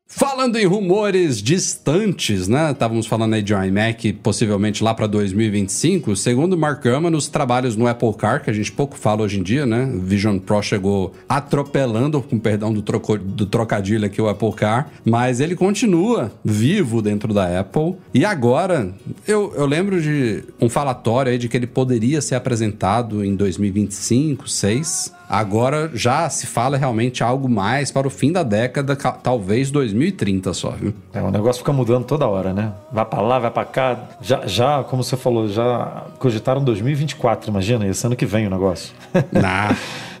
Falando 0.08 0.56
em 0.56 0.64
rumores 0.64 1.42
distantes, 1.42 2.46
né? 2.46 2.70
Estávamos 2.70 3.06
falando 3.08 3.34
aí 3.34 3.42
de 3.42 3.52
um 3.52 3.62
iMac 3.62 4.12
possivelmente 4.14 4.82
lá 4.82 4.94
para 4.94 5.06
2025. 5.08 6.14
Segundo 6.14 6.56
Mark 6.56 6.80
Gurman, 6.82 7.14
os 7.14 7.26
trabalhos 7.26 7.74
no 7.76 7.88
Apple 7.88 8.14
Car, 8.14 8.42
que 8.42 8.48
a 8.48 8.52
gente 8.52 8.70
pouco 8.70 8.96
fala 8.96 9.22
hoje 9.22 9.40
em 9.40 9.42
dia, 9.42 9.66
né? 9.66 9.90
Vision 10.00 10.38
Pro 10.38 10.62
chegou 10.62 11.12
atropelando, 11.28 12.22
com 12.22 12.38
perdão 12.38 12.72
do, 12.72 12.82
troco- 12.82 13.18
do 13.18 13.46
trocadilho 13.46 14.06
aqui, 14.06 14.22
o 14.22 14.28
Apple 14.28 14.52
Car. 14.52 14.88
Mas 15.04 15.40
ele 15.40 15.56
continua 15.56 16.32
vivo 16.44 17.02
dentro 17.02 17.34
da 17.34 17.58
Apple. 17.60 17.96
E 18.14 18.24
agora, 18.24 18.94
eu, 19.26 19.52
eu 19.56 19.66
lembro 19.66 20.00
de 20.00 20.44
um 20.60 20.68
falatório 20.68 21.32
aí 21.32 21.36
de 21.36 21.48
que 21.48 21.56
ele 21.56 21.66
poderia 21.66 22.22
ser 22.22 22.36
apresentado 22.36 23.24
em 23.24 23.34
2025, 23.34 24.48
6. 24.48 25.12
Agora 25.28 25.90
já 25.94 26.28
se 26.30 26.46
fala 26.46 26.76
realmente 26.76 27.22
algo 27.24 27.48
mais 27.48 27.90
para 27.90 28.06
o 28.06 28.10
fim 28.10 28.30
da 28.30 28.42
década, 28.42 28.94
ca- 28.94 29.12
talvez 29.12 29.70
2030 29.70 30.52
só, 30.54 30.70
viu? 30.70 30.94
É, 31.12 31.20
o 31.20 31.30
negócio 31.30 31.60
fica 31.60 31.72
mudando 31.72 32.04
toda 32.04 32.26
hora, 32.28 32.52
né? 32.52 32.72
Vai 32.92 33.04
pra 33.04 33.20
lá, 33.20 33.38
vai 33.38 33.50
pra 33.50 33.64
cá. 33.64 33.96
Já, 34.20 34.46
já, 34.46 34.84
como 34.84 35.02
você 35.02 35.16
falou, 35.16 35.48
já 35.48 36.04
cogitaram 36.18 36.62
2024, 36.62 37.50
imagina, 37.50 37.86
esse 37.86 38.06
ano 38.06 38.14
que 38.14 38.26
vem 38.26 38.46
o 38.46 38.50
negócio. 38.50 38.94
Nah. 39.32 39.74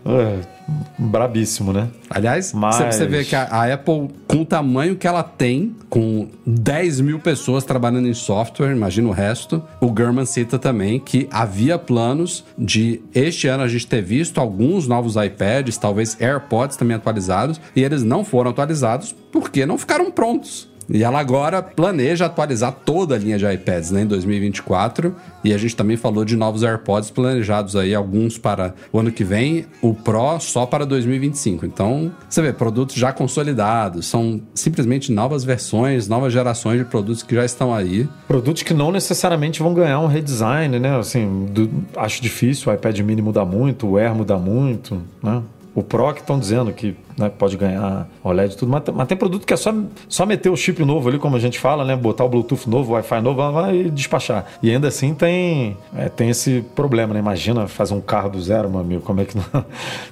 Brabíssimo, 0.98 1.72
né? 1.72 1.88
Aliás, 2.10 2.52
Mas- 2.52 2.94
você, 2.94 3.06
vê 3.06 3.24
que 3.24 3.36
a, 3.36 3.44
a 3.44 3.72
Apple, 3.72 4.08
com 4.26 4.42
o 4.42 4.44
tamanho 4.44 4.96
que 4.96 5.06
ela 5.06 5.22
tem, 5.22 5.76
com 5.88 6.28
10 6.46 7.00
mil 7.00 7.18
pessoas 7.20 7.64
trabalhando 7.64 8.08
em 8.08 8.14
software, 8.14 8.72
imagina 8.72 9.08
o 9.08 9.12
resto, 9.12 9.62
o 9.80 9.90
Gurman 9.90 10.26
cita 10.26 10.58
também 10.58 10.98
que 10.98 11.28
havia 11.30 11.78
planos 11.78 12.44
de 12.58 13.00
este 13.14 13.46
ano 13.46 13.62
a 13.62 13.68
gente 13.68 13.86
ter 13.86 14.02
visto 14.02 14.40
alguns 14.40 14.88
novos 14.88 15.16
iPads, 15.16 15.76
talvez 15.76 16.20
AirPods 16.20 16.76
também 16.76 16.96
atualizados, 16.96 17.60
e 17.74 17.82
eles 17.82 18.02
não 18.02 18.24
foram 18.24 18.50
atualizados 18.50 19.14
porque 19.30 19.64
não 19.66 19.78
ficaram 19.78 20.10
prontos. 20.10 20.68
E 20.88 21.02
ela 21.02 21.18
agora 21.18 21.62
planeja 21.62 22.26
atualizar 22.26 22.72
toda 22.84 23.14
a 23.14 23.18
linha 23.18 23.38
de 23.38 23.46
iPads 23.46 23.90
né, 23.90 24.02
em 24.02 24.06
2024. 24.06 25.14
E 25.42 25.52
a 25.52 25.58
gente 25.58 25.76
também 25.76 25.96
falou 25.96 26.24
de 26.24 26.36
novos 26.36 26.62
AirPods 26.62 27.10
planejados 27.10 27.76
aí, 27.76 27.94
alguns 27.94 28.38
para 28.38 28.74
o 28.92 28.98
ano 28.98 29.12
que 29.12 29.24
vem, 29.24 29.66
o 29.80 29.94
Pro 29.94 30.38
só 30.40 30.66
para 30.66 30.84
2025. 30.84 31.66
Então, 31.66 32.12
você 32.28 32.42
vê, 32.42 32.52
produtos 32.52 32.96
já 32.96 33.12
consolidados, 33.12 34.06
são 34.06 34.40
simplesmente 34.54 35.12
novas 35.12 35.44
versões, 35.44 36.08
novas 36.08 36.32
gerações 36.32 36.78
de 36.78 36.84
produtos 36.84 37.22
que 37.22 37.34
já 37.34 37.44
estão 37.44 37.74
aí. 37.74 38.08
Produtos 38.26 38.62
que 38.62 38.74
não 38.74 38.90
necessariamente 38.90 39.62
vão 39.62 39.74
ganhar 39.74 40.00
um 40.00 40.06
redesign, 40.06 40.78
né? 40.78 40.96
Assim, 40.98 41.46
do, 41.50 41.70
acho 41.96 42.22
difícil 42.22 42.70
o 42.70 42.74
iPad 42.74 42.98
mini 43.00 43.22
mudar 43.22 43.44
muito, 43.44 43.86
o 43.86 43.96
Air 43.96 44.14
mudar 44.14 44.38
muito, 44.38 45.00
né? 45.22 45.42
O 45.74 45.82
Pro 45.82 46.12
que 46.14 46.20
estão 46.20 46.38
dizendo 46.38 46.72
que 46.72 46.96
né, 47.18 47.30
pode 47.30 47.56
ganhar 47.56 48.06
OLED 48.22 48.52
e 48.52 48.56
tudo, 48.56 48.70
mas, 48.70 48.82
mas, 48.94 49.08
tem 49.08 49.16
produto 49.16 49.46
que 49.46 49.54
é 49.54 49.56
só, 49.56 49.74
só 50.08 50.26
meter 50.26 50.50
o 50.50 50.56
chip 50.56 50.84
novo 50.84 51.08
ali, 51.08 51.18
como 51.18 51.36
a 51.36 51.40
gente 51.40 51.58
fala, 51.58 51.84
né? 51.84 51.96
Botar 51.96 52.24
o 52.24 52.28
Bluetooth 52.28 52.68
novo, 52.68 52.92
Wi-Fi 52.92 53.20
novo 53.22 53.40
e 53.72 53.90
despachar. 53.90 54.44
E 54.62 54.70
ainda 54.70 54.88
assim 54.88 55.14
tem, 55.14 55.76
é, 55.96 56.08
tem 56.08 56.28
esse 56.28 56.64
problema, 56.74 57.14
né? 57.14 57.20
Imagina 57.20 57.66
fazer 57.66 57.94
um 57.94 58.00
carro 58.00 58.30
do 58.30 58.40
zero, 58.40 58.68
meu 58.68 58.80
amigo, 58.80 59.02
como 59.02 59.20
é 59.20 59.24
que 59.24 59.36
não, 59.36 59.44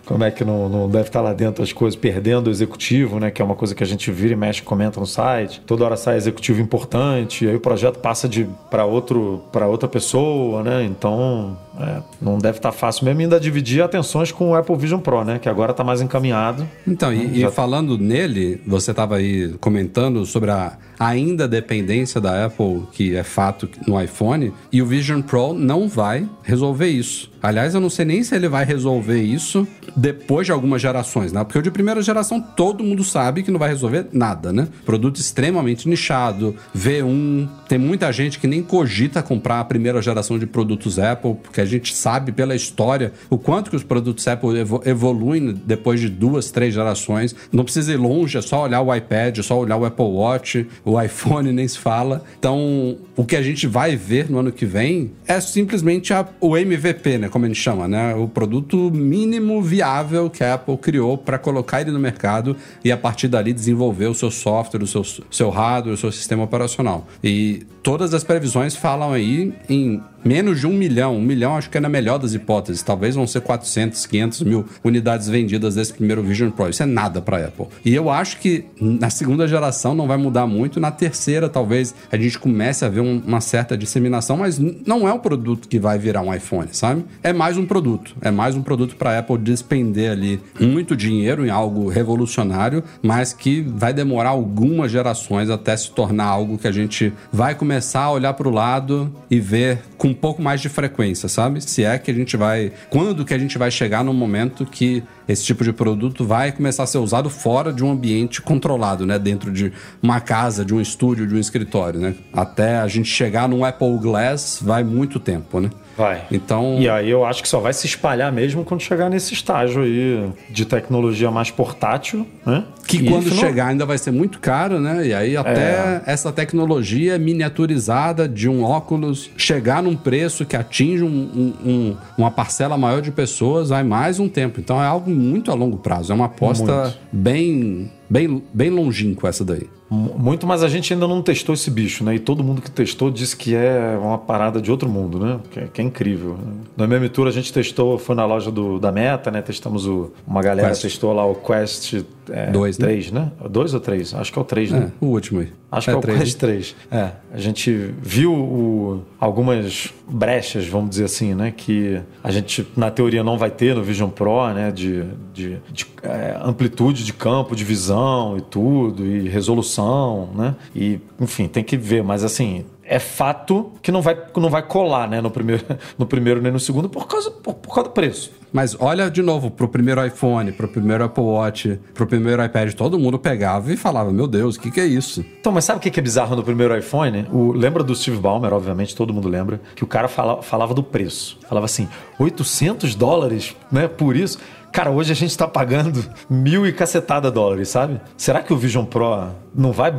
como 0.06 0.24
é 0.24 0.30
que 0.30 0.44
não, 0.44 0.68
não 0.68 0.88
deve 0.88 1.08
estar 1.08 1.20
lá 1.20 1.32
dentro 1.32 1.62
as 1.62 1.72
coisas, 1.72 1.98
perdendo 1.98 2.46
o 2.46 2.50
executivo, 2.50 3.20
né? 3.20 3.30
Que 3.30 3.42
é 3.42 3.44
uma 3.44 3.54
coisa 3.54 3.74
que 3.74 3.82
a 3.82 3.86
gente 3.86 4.10
vira 4.10 4.32
e 4.32 4.36
mexe, 4.36 4.62
comenta 4.62 4.98
no 4.98 5.06
site. 5.06 5.60
Toda 5.66 5.84
hora 5.84 5.96
sai 5.96 6.16
executivo 6.16 6.60
importante, 6.60 7.46
aí 7.46 7.54
o 7.54 7.60
projeto 7.60 7.98
passa 7.98 8.28
de 8.28 8.46
para 8.70 8.84
outro 8.84 9.42
para 9.52 9.66
outra 9.66 9.88
pessoa, 9.88 10.62
né? 10.62 10.84
Então 10.84 11.56
é, 11.78 12.02
não 12.20 12.38
deve 12.38 12.58
estar 12.58 12.72
fácil 12.72 13.04
mesmo 13.04 13.20
ainda 13.20 13.40
dividir 13.40 13.82
atenções 13.82 14.30
com 14.30 14.50
o 14.50 14.54
Apple 14.54 14.76
Vision 14.76 15.00
Pro, 15.00 15.24
né? 15.24 15.38
Que 15.38 15.48
agora 15.48 15.72
está 15.72 15.82
mais 15.82 16.00
encaminhado. 16.00 16.66
Então, 16.94 17.12
e, 17.12 17.40
Já... 17.40 17.48
e 17.48 17.50
falando 17.50 17.98
nele, 17.98 18.60
você 18.64 18.92
estava 18.92 19.16
aí 19.16 19.52
comentando 19.60 20.24
sobre 20.24 20.52
a 20.52 20.78
ainda 20.98 21.48
dependência 21.48 22.20
da 22.20 22.46
Apple, 22.46 22.82
que 22.92 23.14
é 23.14 23.22
fato 23.22 23.68
no 23.86 24.00
iPhone, 24.00 24.52
e 24.72 24.82
o 24.82 24.86
Vision 24.86 25.22
Pro 25.22 25.54
não 25.54 25.88
vai 25.88 26.28
resolver 26.42 26.88
isso. 26.88 27.32
Aliás, 27.44 27.74
eu 27.74 27.80
não 27.80 27.90
sei 27.90 28.06
nem 28.06 28.22
se 28.22 28.34
ele 28.34 28.48
vai 28.48 28.64
resolver 28.64 29.20
isso 29.20 29.68
depois 29.94 30.46
de 30.46 30.52
algumas 30.52 30.80
gerações, 30.80 31.30
né? 31.30 31.44
Porque 31.44 31.58
o 31.58 31.62
de 31.62 31.70
primeira 31.70 32.00
geração 32.00 32.40
todo 32.40 32.82
mundo 32.82 33.04
sabe 33.04 33.42
que 33.42 33.50
não 33.50 33.58
vai 33.58 33.68
resolver 33.68 34.06
nada, 34.14 34.50
né? 34.50 34.66
Produto 34.86 35.20
extremamente 35.20 35.86
nichado, 35.86 36.56
V1. 36.74 37.46
Tem 37.68 37.78
muita 37.78 38.10
gente 38.12 38.38
que 38.38 38.46
nem 38.46 38.62
cogita 38.62 39.22
comprar 39.22 39.60
a 39.60 39.64
primeira 39.64 40.00
geração 40.00 40.38
de 40.38 40.46
produtos 40.46 40.98
Apple, 40.98 41.34
porque 41.34 41.60
a 41.60 41.66
gente 41.66 41.94
sabe 41.94 42.32
pela 42.32 42.54
história 42.54 43.12
o 43.28 43.36
quanto 43.36 43.68
que 43.68 43.76
os 43.76 43.84
produtos 43.84 44.26
Apple 44.26 44.50
evoluem 44.86 45.52
depois 45.66 46.00
de 46.00 46.08
duas, 46.08 46.50
três 46.50 46.72
gerações. 46.72 47.36
Não 47.52 47.62
precisa 47.62 47.92
ir 47.92 47.96
longe, 47.96 48.38
é 48.38 48.42
só 48.42 48.62
olhar 48.62 48.80
o 48.80 48.94
iPad, 48.94 49.38
é 49.38 49.42
só 49.42 49.58
olhar 49.58 49.76
o 49.76 49.84
Apple 49.84 50.06
Watch, 50.06 50.66
o 50.82 50.93
iPhone 51.00 51.52
nem 51.52 51.66
se 51.66 51.78
fala. 51.78 52.24
Então, 52.38 52.96
o 53.16 53.24
que 53.24 53.36
a 53.36 53.42
gente 53.42 53.66
vai 53.66 53.96
ver 53.96 54.30
no 54.30 54.38
ano 54.38 54.52
que 54.52 54.66
vem 54.66 55.12
é 55.26 55.40
simplesmente 55.40 56.12
a, 56.12 56.26
o 56.40 56.56
MVP, 56.56 57.18
né? 57.18 57.28
Como 57.28 57.44
a 57.44 57.48
gente 57.48 57.60
chama, 57.60 57.86
né? 57.86 58.14
O 58.14 58.28
produto 58.28 58.90
mínimo 58.90 59.62
viável 59.62 60.28
que 60.28 60.42
a 60.42 60.54
Apple 60.54 60.76
criou 60.76 61.16
para 61.16 61.38
colocar 61.38 61.80
ele 61.80 61.90
no 61.90 61.98
mercado 61.98 62.56
e 62.84 62.90
a 62.90 62.96
partir 62.96 63.28
dali 63.28 63.52
desenvolver 63.52 64.06
o 64.06 64.14
seu 64.14 64.30
software, 64.30 64.82
o 64.82 64.86
seu, 64.86 65.04
seu 65.30 65.50
hardware, 65.50 65.94
o 65.94 65.96
seu 65.96 66.12
sistema 66.12 66.44
operacional. 66.44 67.06
E 67.22 67.66
todas 67.84 68.14
as 68.14 68.24
previsões 68.24 68.74
falam 68.74 69.12
aí 69.12 69.52
em 69.68 70.02
menos 70.24 70.58
de 70.58 70.66
um 70.66 70.72
milhão. 70.72 71.16
Um 71.16 71.20
milhão 71.20 71.54
acho 71.54 71.68
que 71.68 71.76
é 71.76 71.80
na 71.80 71.88
melhor 71.88 72.18
das 72.18 72.32
hipóteses. 72.32 72.82
Talvez 72.82 73.14
vão 73.14 73.26
ser 73.26 73.42
400, 73.42 74.06
500 74.06 74.42
mil 74.42 74.64
unidades 74.82 75.28
vendidas 75.28 75.74
desse 75.74 75.92
primeiro 75.92 76.22
Vision 76.22 76.50
Pro. 76.50 76.70
Isso 76.70 76.82
é 76.82 76.86
nada 76.86 77.20
para 77.20 77.44
Apple. 77.44 77.66
E 77.84 77.94
eu 77.94 78.08
acho 78.08 78.38
que 78.38 78.64
na 78.80 79.10
segunda 79.10 79.46
geração 79.46 79.94
não 79.94 80.06
vai 80.06 80.16
mudar 80.16 80.46
muito. 80.46 80.80
Na 80.80 80.90
terceira, 80.90 81.46
talvez 81.46 81.94
a 82.10 82.16
gente 82.16 82.38
comece 82.38 82.86
a 82.86 82.88
ver 82.88 83.00
um, 83.00 83.22
uma 83.26 83.42
certa 83.42 83.76
disseminação, 83.76 84.38
mas 84.38 84.58
não 84.58 85.06
é 85.06 85.12
um 85.12 85.18
produto 85.18 85.68
que 85.68 85.78
vai 85.78 85.98
virar 85.98 86.22
um 86.22 86.32
iPhone, 86.32 86.68
sabe? 86.72 87.04
É 87.22 87.34
mais 87.34 87.58
um 87.58 87.66
produto. 87.66 88.16
É 88.22 88.30
mais 88.30 88.56
um 88.56 88.62
produto 88.62 88.96
para 88.96 89.18
Apple 89.18 89.36
despender 89.36 90.10
ali 90.10 90.40
muito 90.58 90.96
dinheiro 90.96 91.44
em 91.44 91.50
algo 91.50 91.86
revolucionário, 91.90 92.82
mas 93.02 93.34
que 93.34 93.60
vai 93.60 93.92
demorar 93.92 94.30
algumas 94.30 94.90
gerações 94.90 95.50
até 95.50 95.76
se 95.76 95.90
tornar 95.90 96.24
algo 96.24 96.56
que 96.56 96.66
a 96.66 96.72
gente 96.72 97.12
vai 97.30 97.54
começar 97.54 97.73
a 98.04 98.10
olhar 98.10 98.34
para 98.34 98.48
o 98.48 98.50
lado 98.50 99.12
e 99.30 99.40
ver 99.40 99.80
com 99.96 100.08
um 100.08 100.14
pouco 100.14 100.42
mais 100.42 100.60
de 100.60 100.68
frequência, 100.68 101.28
sabe? 101.28 101.60
Se 101.60 101.84
é 101.84 101.98
que 101.98 102.10
a 102.10 102.14
gente 102.14 102.36
vai. 102.36 102.72
Quando 102.90 103.24
que 103.24 103.34
a 103.34 103.38
gente 103.38 103.56
vai 103.58 103.70
chegar 103.70 104.04
no 104.04 104.12
momento 104.12 104.66
que 104.66 105.02
esse 105.26 105.44
tipo 105.44 105.64
de 105.64 105.72
produto 105.72 106.24
vai 106.24 106.52
começar 106.52 106.82
a 106.82 106.86
ser 106.86 106.98
usado 106.98 107.30
fora 107.30 107.72
de 107.72 107.84
um 107.84 107.90
ambiente 107.90 108.42
controlado, 108.42 109.06
né? 109.06 109.18
Dentro 109.18 109.52
de 109.52 109.72
uma 110.02 110.20
casa, 110.20 110.64
de 110.64 110.74
um 110.74 110.80
estúdio, 110.80 111.26
de 111.26 111.34
um 111.34 111.38
escritório, 111.38 112.00
né? 112.00 112.14
Até 112.32 112.78
a 112.78 112.88
gente 112.88 113.08
chegar 113.08 113.48
num 113.48 113.64
Apple 113.64 113.98
Glass 113.98 114.60
vai 114.62 114.84
muito 114.84 115.18
tempo, 115.18 115.60
né? 115.60 115.70
Vai. 115.96 116.24
Então. 116.30 116.76
E 116.78 116.88
aí 116.88 117.08
eu 117.10 117.24
acho 117.24 117.42
que 117.42 117.48
só 117.48 117.60
vai 117.60 117.72
se 117.72 117.86
espalhar 117.86 118.32
mesmo 118.32 118.64
quando 118.64 118.80
chegar 118.80 119.08
nesse 119.08 119.32
estágio 119.32 119.82
aí 119.82 120.28
de 120.50 120.64
tecnologia 120.64 121.30
mais 121.30 121.50
portátil, 121.50 122.26
né? 122.44 122.64
Que 122.86 122.98
e 122.98 123.08
quando 123.08 123.30
chegar 123.30 123.68
ainda 123.68 123.86
vai 123.86 123.96
ser 123.96 124.10
muito 124.10 124.38
caro, 124.38 124.78
né? 124.78 125.06
E 125.06 125.14
aí 125.14 125.36
até 125.36 125.60
é. 125.60 126.02
essa 126.06 126.32
tecnologia 126.32 127.18
miniaturizada 127.18 128.28
de 128.28 128.48
um 128.48 128.62
óculos 128.62 129.30
chegar 129.36 129.82
num 129.82 129.96
preço 129.96 130.44
que 130.44 130.56
atinge 130.56 131.02
um, 131.02 131.06
um, 131.06 131.68
um, 131.68 131.96
uma 132.18 132.30
parcela 132.30 132.76
maior 132.76 133.00
de 133.00 133.10
pessoas 133.10 133.70
vai 133.70 133.82
mais 133.82 134.18
um 134.18 134.28
tempo. 134.28 134.60
Então 134.60 134.82
é 134.82 134.86
algo 134.86 135.10
muito 135.10 135.50
a 135.50 135.54
longo 135.54 135.78
prazo. 135.78 136.12
É 136.12 136.14
uma 136.14 136.26
aposta 136.26 136.82
muito. 136.82 136.98
bem, 137.12 137.90
bem, 138.08 138.42
bem 138.52 138.70
longínqua 138.70 139.28
essa 139.28 139.44
daí. 139.44 139.68
Muito, 139.94 140.46
mas 140.46 140.62
a 140.62 140.68
gente 140.68 140.92
ainda 140.92 141.06
não 141.06 141.22
testou 141.22 141.54
esse 141.54 141.70
bicho, 141.70 142.02
né? 142.04 142.16
E 142.16 142.18
todo 142.18 142.42
mundo 142.42 142.60
que 142.60 142.70
testou 142.70 143.10
disse 143.10 143.36
que 143.36 143.54
é 143.54 143.96
uma 144.00 144.18
parada 144.18 144.60
de 144.60 144.70
outro 144.70 144.88
mundo, 144.88 145.18
né? 145.18 145.40
Que 145.50 145.60
é, 145.60 145.68
que 145.72 145.80
é 145.80 145.84
incrível. 145.84 146.36
Na 146.76 146.86
mesma 146.86 147.08
tour 147.08 147.28
a 147.28 147.30
gente 147.30 147.52
testou, 147.52 147.98
foi 147.98 148.14
na 148.14 148.26
loja 148.26 148.50
do, 148.50 148.78
da 148.78 148.90
Meta, 148.90 149.30
né? 149.30 149.40
Testamos 149.40 149.86
o. 149.86 150.12
Uma 150.26 150.42
galera 150.42 150.68
Quest. 150.68 150.82
testou 150.82 151.12
lá 151.12 151.24
o 151.24 151.34
Quest 151.34 152.04
é, 152.30 152.50
dois, 152.50 152.76
3, 152.76 153.12
né? 153.12 153.20
né? 153.20 153.48
Dois 153.48 153.74
ou 153.74 153.80
três? 153.80 154.14
Acho 154.14 154.32
que 154.32 154.38
é 154.38 154.42
o 154.42 154.44
3, 154.44 154.70
né? 154.72 154.92
É, 155.00 155.04
o 155.04 155.08
último 155.08 155.40
aí. 155.40 155.52
Acho 155.70 155.90
é 155.90 155.92
que 155.92 155.96
é 155.96 155.98
o 155.98 156.00
três, 156.00 156.18
Quest 156.18 156.38
3. 156.38 156.76
É. 156.90 157.10
A 157.32 157.38
gente 157.38 157.94
viu 158.00 158.32
o, 158.32 159.02
algumas 159.18 159.92
brechas, 160.08 160.66
vamos 160.66 160.90
dizer 160.90 161.04
assim, 161.04 161.34
né? 161.34 161.52
Que 161.56 162.00
a 162.22 162.30
gente, 162.30 162.66
na 162.76 162.90
teoria, 162.90 163.24
não 163.24 163.36
vai 163.36 163.50
ter 163.50 163.74
no 163.74 163.82
Vision 163.82 164.10
Pro, 164.10 164.52
né? 164.52 164.70
De, 164.70 165.04
de, 165.32 165.58
de 165.72 165.86
é, 166.02 166.38
amplitude 166.42 167.04
de 167.04 167.12
campo, 167.12 167.56
de 167.56 167.64
visão 167.64 168.36
e 168.36 168.40
tudo, 168.40 169.04
e 169.04 169.28
resolução, 169.28 170.30
né? 170.34 170.54
E, 170.74 171.00
enfim, 171.20 171.48
tem 171.48 171.64
que 171.64 171.76
ver, 171.76 172.02
mas 172.02 172.22
assim, 172.24 172.64
é 172.86 172.98
fato 172.98 173.72
que 173.82 173.90
não 173.90 174.02
vai, 174.02 174.16
não 174.36 174.50
vai 174.50 174.62
colar 174.62 175.08
né, 175.08 175.20
no, 175.20 175.30
primeiro, 175.30 175.64
no 175.98 176.06
primeiro 176.06 176.40
nem 176.40 176.52
no 176.52 176.60
segundo 176.60 176.88
por 176.88 177.06
causa, 177.06 177.30
por, 177.30 177.54
por 177.54 177.74
causa 177.74 177.90
do 177.90 177.92
preço. 177.92 178.30
Mas 178.52 178.76
olha 178.78 179.10
de 179.10 179.20
novo 179.20 179.50
pro 179.50 179.66
primeiro 179.66 180.04
iPhone, 180.06 180.52
pro 180.52 180.68
primeiro 180.68 181.02
Apple 181.02 181.24
Watch, 181.24 181.80
pro 181.92 182.06
primeiro 182.06 182.44
iPad, 182.44 182.72
todo 182.74 182.96
mundo 182.98 183.18
pegava 183.18 183.72
e 183.72 183.76
falava: 183.76 184.12
Meu 184.12 184.28
Deus, 184.28 184.54
o 184.54 184.60
que, 184.60 184.70
que 184.70 184.80
é 184.80 184.86
isso? 184.86 185.24
Então, 185.40 185.50
mas 185.50 185.64
sabe 185.64 185.78
o 185.78 185.80
que 185.80 185.98
é 185.98 186.02
bizarro 186.02 186.36
no 186.36 186.42
primeiro 186.44 186.76
iPhone? 186.76 187.26
O, 187.32 187.50
lembra 187.50 187.82
do 187.82 187.94
Steve 187.96 188.18
Ballmer, 188.18 188.52
obviamente, 188.52 188.94
todo 188.94 189.12
mundo 189.12 189.28
lembra, 189.28 189.60
que 189.74 189.82
o 189.82 189.86
cara 189.88 190.06
fala, 190.06 190.40
falava 190.40 190.72
do 190.72 190.84
preço. 190.84 191.36
Falava 191.48 191.64
assim: 191.64 191.88
800 192.16 192.94
dólares 192.94 193.56
né, 193.72 193.88
por 193.88 194.14
isso. 194.14 194.38
Cara, 194.74 194.90
hoje 194.90 195.12
a 195.12 195.14
gente 195.14 195.30
está 195.30 195.46
pagando 195.46 196.04
mil 196.28 196.66
e 196.66 196.72
cacetada 196.72 197.30
dólares, 197.30 197.68
sabe? 197.68 198.00
Será 198.16 198.42
que 198.42 198.52
o 198.52 198.56
Vision 198.56 198.84
Pro 198.84 199.28
não 199.54 199.70
vai, 199.70 199.94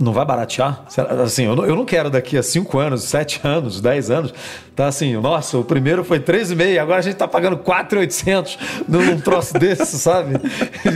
não 0.00 0.12
vai 0.12 0.24
baratear? 0.24 0.84
Assim, 1.24 1.46
eu 1.46 1.56
não, 1.56 1.66
eu 1.66 1.74
não 1.74 1.84
quero 1.84 2.08
daqui 2.08 2.38
a 2.38 2.42
5 2.42 2.78
anos, 2.78 3.02
7 3.02 3.40
anos, 3.42 3.80
10 3.80 4.08
anos, 4.08 4.34
tá 4.76 4.86
assim, 4.86 5.14
nossa, 5.14 5.58
o 5.58 5.64
primeiro 5.64 6.04
foi 6.04 6.20
3,5, 6.20 6.80
agora 6.80 7.00
a 7.00 7.02
gente 7.02 7.16
tá 7.16 7.26
pagando 7.26 7.56
4,800 7.56 8.56
num 8.86 9.20
troço 9.20 9.52
desse, 9.58 9.98
sabe? 9.98 10.36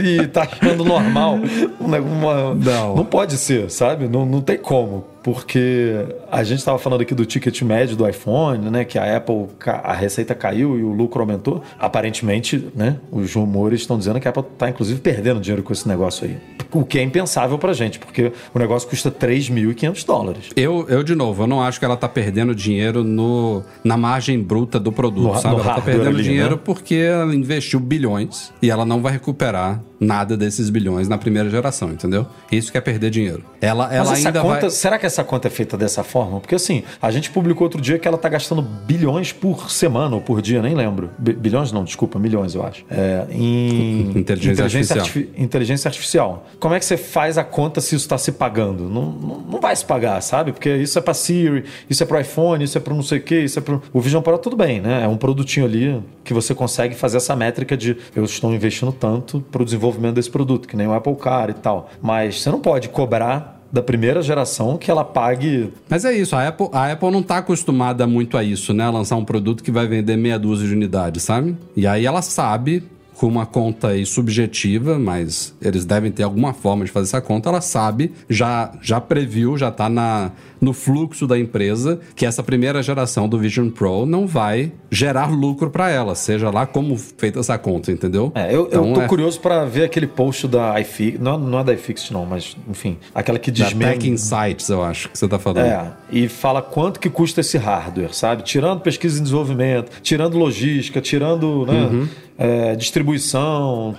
E 0.01 0.25
tá 0.27 0.43
achando 0.43 0.85
normal. 0.85 1.37
Uma, 1.77 2.55
não. 2.55 2.95
não 2.95 3.03
pode 3.03 3.35
ser, 3.35 3.69
sabe? 3.69 4.07
Não, 4.07 4.25
não 4.25 4.39
tem 4.39 4.57
como 4.57 5.13
porque 5.25 6.05
a 6.31 6.43
gente 6.43 6.59
estava 6.59 6.77
falando 6.77 7.01
aqui 7.01 7.15
do 7.15 7.25
ticket 7.25 7.59
médio 7.63 7.95
do 7.95 8.07
iPhone, 8.07 8.69
né? 8.69 8.85
Que 8.85 8.99
a 8.99 9.17
Apple, 9.17 9.47
a 9.65 9.91
receita 9.91 10.35
caiu 10.35 10.77
e 10.77 10.83
o 10.83 10.91
lucro 10.91 11.19
aumentou. 11.19 11.63
Aparentemente, 11.79 12.69
né? 12.75 12.97
Os 13.25 13.33
rumores 13.33 13.81
estão 13.81 13.97
dizendo 13.97 14.19
que 14.19 14.27
a 14.27 14.29
Apple 14.29 14.43
está 14.53 14.69
inclusive 14.69 14.99
perdendo 14.99 15.39
dinheiro 15.39 15.63
com 15.63 15.73
esse 15.73 15.87
negócio 15.87 16.25
aí. 16.25 16.37
O 16.71 16.83
que 16.83 16.99
é 16.99 17.03
impensável 17.03 17.57
para 17.57 17.73
gente, 17.73 17.99
porque 17.99 18.31
o 18.53 18.59
negócio 18.59 18.87
custa 18.87 19.09
3.500 19.11 20.05
dólares. 20.05 20.49
Eu, 20.55 20.85
eu, 20.89 21.03
de 21.03 21.15
novo, 21.15 21.43
eu 21.43 21.47
não 21.47 21.61
acho 21.61 21.79
que 21.79 21.85
ela 21.85 21.93
está 21.93 22.07
perdendo 22.07 22.53
dinheiro 22.53 23.03
no, 23.03 23.63
na 23.83 23.97
margem 23.97 24.41
bruta 24.41 24.79
do 24.79 24.91
produto, 24.91 25.33
no, 25.33 25.39
sabe? 25.39 25.55
No 25.55 25.61
ela 25.61 25.71
está 25.71 25.81
perdendo 25.81 26.09
ali, 26.09 26.23
dinheiro 26.23 26.55
né? 26.55 26.61
porque 26.63 26.95
ela 26.95 27.33
investiu 27.33 27.79
bilhões 27.79 28.51
e 28.61 28.69
ela 28.69 28.85
não 28.85 29.01
vai 29.01 29.13
recuperar 29.13 29.81
nada 29.99 30.35
desses 30.37 30.69
bilhões 30.69 31.07
na 31.07 31.17
primeira 31.17 31.49
geração, 31.49 31.89
entendeu? 31.91 32.25
Isso 32.51 32.71
que 32.71 32.77
é 32.77 32.81
perder 32.81 33.09
dinheiro. 33.09 33.43
Ela, 33.61 33.93
ela 33.93 34.13
ainda 34.13 34.41
conta, 34.41 34.61
vai... 34.61 34.69
Será 34.69 34.97
que 34.99 35.05
essa 35.05 35.23
conta 35.23 35.47
é 35.47 35.51
feita 35.51 35.77
dessa 35.77 36.03
forma? 36.03 36.39
Porque 36.39 36.55
assim, 36.55 36.83
a 37.01 37.09
gente 37.11 37.29
publicou 37.31 37.65
outro 37.65 37.81
dia 37.81 37.97
que 37.97 38.07
ela 38.07 38.17
tá 38.17 38.29
gastando 38.29 38.61
bilhões 38.61 39.31
por 39.31 39.69
semana 39.71 40.15
ou 40.15 40.21
por 40.21 40.41
dia, 40.41 40.61
nem 40.61 40.75
lembro. 40.75 41.09
Bilhões 41.17 41.71
não, 41.71 41.83
desculpa, 41.83 42.19
milhões 42.19 42.55
eu 42.55 42.63
acho. 42.65 42.83
É, 42.89 43.25
em 43.31 44.11
Inteligência 44.15 44.63
inteligência, 44.63 44.95
artificial. 44.95 44.99
artifi- 44.99 45.29
inteligência 45.41 45.87
artificial. 45.87 46.47
Como 46.59 46.73
é 46.73 46.79
que 46.79 46.85
você 46.85 46.97
faz 46.97 47.37
a 47.37 47.43
conta 47.43 47.79
se 47.81 47.95
isso 47.95 48.05
está 48.05 48.17
se 48.17 48.31
pagando? 48.33 48.89
Não, 48.89 49.11
não, 49.11 49.39
não 49.39 49.61
vai 49.61 49.75
se 49.75 49.85
pagar, 49.85 50.19
sabe? 50.21 50.51
Porque 50.51 50.75
isso 50.75 50.97
é 50.99 51.01
para 51.01 51.13
Siri, 51.13 51.63
isso 51.89 52.03
é 52.03 52.05
para 52.05 52.21
iPhone, 52.21 52.63
isso 52.63 52.77
é 52.77 52.81
para 52.81 52.93
não 52.93 53.03
sei 53.03 53.19
o 53.19 53.21
quê, 53.21 53.41
isso 53.43 53.59
é 53.59 53.61
para 53.61 53.79
o 53.93 53.99
Vision 54.01 54.21
Pro 54.21 54.37
tudo 54.37 54.55
bem, 54.55 54.81
né? 54.81 55.03
É 55.03 55.07
um 55.07 55.17
produtinho 55.17 55.65
ali 55.65 56.01
que 56.23 56.33
você 56.33 56.53
consegue 56.53 56.95
fazer 56.95 57.17
essa 57.17 57.35
métrica 57.35 57.77
de 57.77 57.95
eu 58.15 58.23
estou 58.25 58.53
investindo 58.53 58.91
tanto 58.91 59.39
para 59.51 59.61
o 59.61 59.65
desenvolvimento 59.65 59.84
desse 60.13 60.29
produto, 60.29 60.67
que 60.67 60.75
nem 60.75 60.87
o 60.87 60.93
Apple 60.93 61.15
Car 61.15 61.49
e 61.49 61.53
tal. 61.53 61.89
Mas 62.01 62.41
você 62.41 62.49
não 62.49 62.59
pode 62.59 62.89
cobrar 62.89 63.55
da 63.71 63.81
primeira 63.81 64.21
geração 64.21 64.77
que 64.77 64.89
ela 64.89 65.03
pague 65.03 65.73
Mas 65.89 66.05
é 66.05 66.13
isso, 66.13 66.33
a 66.35 66.47
Apple, 66.47 66.69
a 66.71 66.91
Apple 66.91 67.11
não 67.11 67.21
tá 67.21 67.37
acostumada 67.37 68.07
muito 68.07 68.37
a 68.37 68.43
isso, 68.43 68.73
né? 68.73 68.85
A 68.85 68.89
lançar 68.89 69.17
um 69.17 69.25
produto 69.25 69.63
que 69.63 69.71
vai 69.71 69.85
vender 69.85 70.15
meia 70.15 70.39
dúzia 70.39 70.67
de 70.67 70.73
unidades, 70.73 71.23
sabe? 71.23 71.57
E 71.75 71.85
aí 71.85 72.05
ela 72.05 72.21
sabe, 72.21 72.83
com 73.15 73.27
uma 73.27 73.45
conta 73.45 73.89
aí 73.89 74.05
subjetiva, 74.05 74.99
mas 74.99 75.53
eles 75.61 75.85
devem 75.85 76.11
ter 76.11 76.23
alguma 76.23 76.53
forma 76.53 76.85
de 76.85 76.91
fazer 76.91 77.07
essa 77.07 77.21
conta, 77.21 77.49
ela 77.49 77.61
sabe, 77.61 78.13
já, 78.29 78.71
já 78.81 79.01
previu, 79.01 79.57
já 79.57 79.71
tá 79.71 79.89
na, 79.89 80.31
no 80.65 80.73
fluxo 80.73 81.27
da 81.27 81.37
empresa, 81.37 81.99
que 82.15 82.25
essa 82.25 82.41
primeira 82.41 82.81
geração 82.81 83.29
do 83.29 83.37
Vision 83.37 83.69
Pro 83.69 84.03
não 84.03 84.25
vai 84.25 84.71
gerar 84.89 85.27
lucro 85.27 85.69
para 85.69 85.91
ela, 85.91 86.15
seja 86.15 86.49
lá 86.49 86.65
como 86.65 86.97
feita 86.97 87.39
essa 87.39 87.55
conta, 87.55 87.91
entendeu? 87.91 88.31
É, 88.33 88.53
eu, 88.53 88.65
Então, 88.65 88.87
eu 88.87 88.93
tô 88.95 89.01
é 89.01 89.07
curioso 89.07 89.39
para 89.39 89.63
ver 89.63 89.83
aquele 89.83 90.07
post 90.07 90.47
da 90.47 90.79
iFix, 90.81 91.19
não, 91.19 91.37
não 91.37 91.59
é 91.59 91.63
da 91.63 91.73
iFix 91.73 92.09
não, 92.09 92.25
mas 92.25 92.57
enfim, 92.67 92.97
aquela 93.13 93.37
que 93.37 93.51
Da 93.51 93.65
desmente. 93.65 93.99
Tech 93.99 94.09
Insights, 94.09 94.69
eu 94.69 94.81
acho 94.83 95.09
que 95.09 95.17
você 95.19 95.27
tá 95.27 95.37
falando. 95.37 95.65
É, 95.65 95.91
e 96.11 96.27
fala 96.27 96.63
quanto 96.63 96.99
que 96.99 97.09
custa 97.11 97.41
esse 97.41 97.57
hardware, 97.59 98.11
sabe? 98.13 98.41
Tirando 98.41 98.79
pesquisa 98.81 99.19
e 99.19 99.21
desenvolvimento, 99.21 99.91
tirando 100.01 100.35
logística, 100.35 100.99
tirando 100.99 101.65
né, 101.67 101.75
Uhum. 101.85 102.07
é, 102.37 102.75
distribuição, 102.75 103.95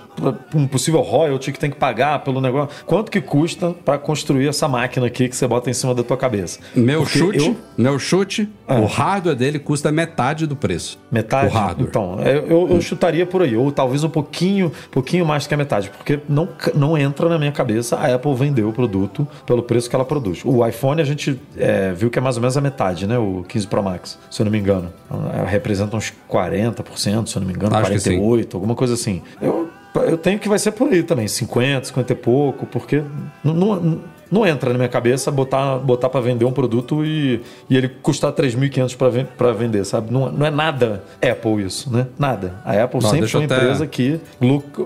um 0.53 0.67
possível 0.67 1.01
royalty 1.01 1.51
que 1.51 1.59
tem 1.59 1.69
que 1.69 1.77
pagar 1.77 2.19
pelo 2.23 2.41
negócio. 2.41 2.69
Quanto 2.85 3.09
que 3.11 3.21
custa 3.21 3.71
para 3.85 3.97
construir 3.97 4.47
essa 4.47 4.67
máquina 4.67 5.07
aqui 5.07 5.29
que 5.29 5.35
você 5.35 5.47
bota 5.47 5.69
em 5.69 5.73
cima 5.73 5.93
da 5.95 6.03
tua 6.03 6.17
cabeça? 6.17 6.56
Meu 6.75 7.05
chute, 7.05 7.37
eu- 7.39 7.55
meu 7.77 7.97
chute, 7.99 8.47
Ah. 8.67 8.79
o 8.79 8.85
hardware 8.85 9.35
dele 9.35 9.57
custa 9.59 9.91
metade 9.91 10.45
do 10.45 10.55
preço. 10.55 10.99
Metade? 11.11 11.47
O 11.47 11.49
hardware. 11.49 11.87
Então, 11.89 12.19
eu, 12.21 12.45
eu- 12.47 12.69
eu 12.71 12.81
chutaria 12.81 13.25
por 13.25 13.41
aí, 13.41 13.55
ou 13.55 13.71
talvez 13.71 14.03
um 14.03 14.09
pouquinho, 14.09 14.71
pouquinho 14.91 15.25
mais 15.25 15.47
que 15.47 15.53
a 15.53 15.57
metade, 15.57 15.89
porque 15.89 16.19
não, 16.29 16.47
não 16.75 16.97
entra 16.97 17.27
na 17.29 17.37
minha 17.39 17.51
cabeça 17.51 17.95
a 17.95 18.13
Apple 18.15 18.33
vender 18.35 18.63
o 18.63 18.71
produto 18.73 19.27
pelo 19.45 19.63
preço 19.63 19.89
que 19.89 19.95
ela 19.95 20.05
produz. 20.05 20.41
O 20.45 20.65
iPhone 20.65 21.01
a 21.01 21.05
gente 21.05 21.39
é, 21.57 21.93
viu 21.93 22.09
que 22.09 22.19
é 22.19 22.21
mais 22.21 22.35
ou 22.35 22.41
menos 22.41 22.57
a 22.57 22.61
metade, 22.61 23.07
né? 23.07 23.17
O 23.17 23.43
15 23.47 23.65
Pro 23.67 23.81
Max, 23.81 24.17
se 24.29 24.41
eu 24.41 24.45
não 24.45 24.51
me 24.51 24.59
engano. 24.59 24.91
É, 25.33 25.49
Representa 25.49 25.95
uns 25.95 26.13
40%, 26.27 27.29
se 27.29 27.35
eu 27.37 27.39
não 27.41 27.47
me 27.47 27.53
engano, 27.53 27.75
Acho 27.75 27.91
que 27.91 27.99
sim. 27.99 28.17
48%, 28.19 28.53
alguma 28.55 28.75
coisa 28.75 28.93
assim. 28.93 29.21
Eu, 29.41 29.69
eu 30.07 30.17
tenho 30.17 30.37
que 30.39 30.47
vai 30.49 30.59
ser 30.59 30.71
por 30.71 30.89
aí 30.91 31.01
também, 31.03 31.27
50, 31.27 31.85
50 31.87 32.13
e 32.13 32.15
pouco, 32.15 32.65
porque 32.65 33.01
não, 33.43 33.53
não, 33.53 33.99
não 34.31 34.45
entra 34.45 34.71
na 34.71 34.77
minha 34.77 34.89
cabeça 34.89 35.31
botar, 35.31 35.77
botar 35.77 36.09
para 36.09 36.19
vender 36.21 36.45
um 36.45 36.51
produto 36.51 37.03
e, 37.05 37.41
e 37.69 37.75
ele 37.77 37.87
custar 37.89 38.31
3.500 38.31 39.25
para 39.37 39.51
vender, 39.53 39.85
sabe? 39.85 40.11
Não, 40.11 40.31
não 40.31 40.45
é 40.45 40.51
nada 40.51 41.03
Apple 41.21 41.63
isso, 41.63 41.91
né? 41.91 42.07
Nada. 42.17 42.55
A 42.65 42.83
Apple 42.83 43.01
Não, 43.01 43.09
sempre 43.09 43.27
foi 43.27 43.41
uma 43.41 43.45
até- 43.45 43.55
empresa 43.55 43.87
que 43.87 44.19
lucra, 44.41 44.85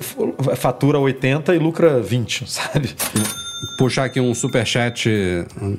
fatura 0.56 1.00
80 1.00 1.54
e 1.56 1.60
lucra 1.60 2.00
20, 2.00 2.46
sabe? 2.50 2.89
Puxar 3.78 4.05
aqui 4.05 4.20
um 4.20 4.34
superchat 4.34 5.09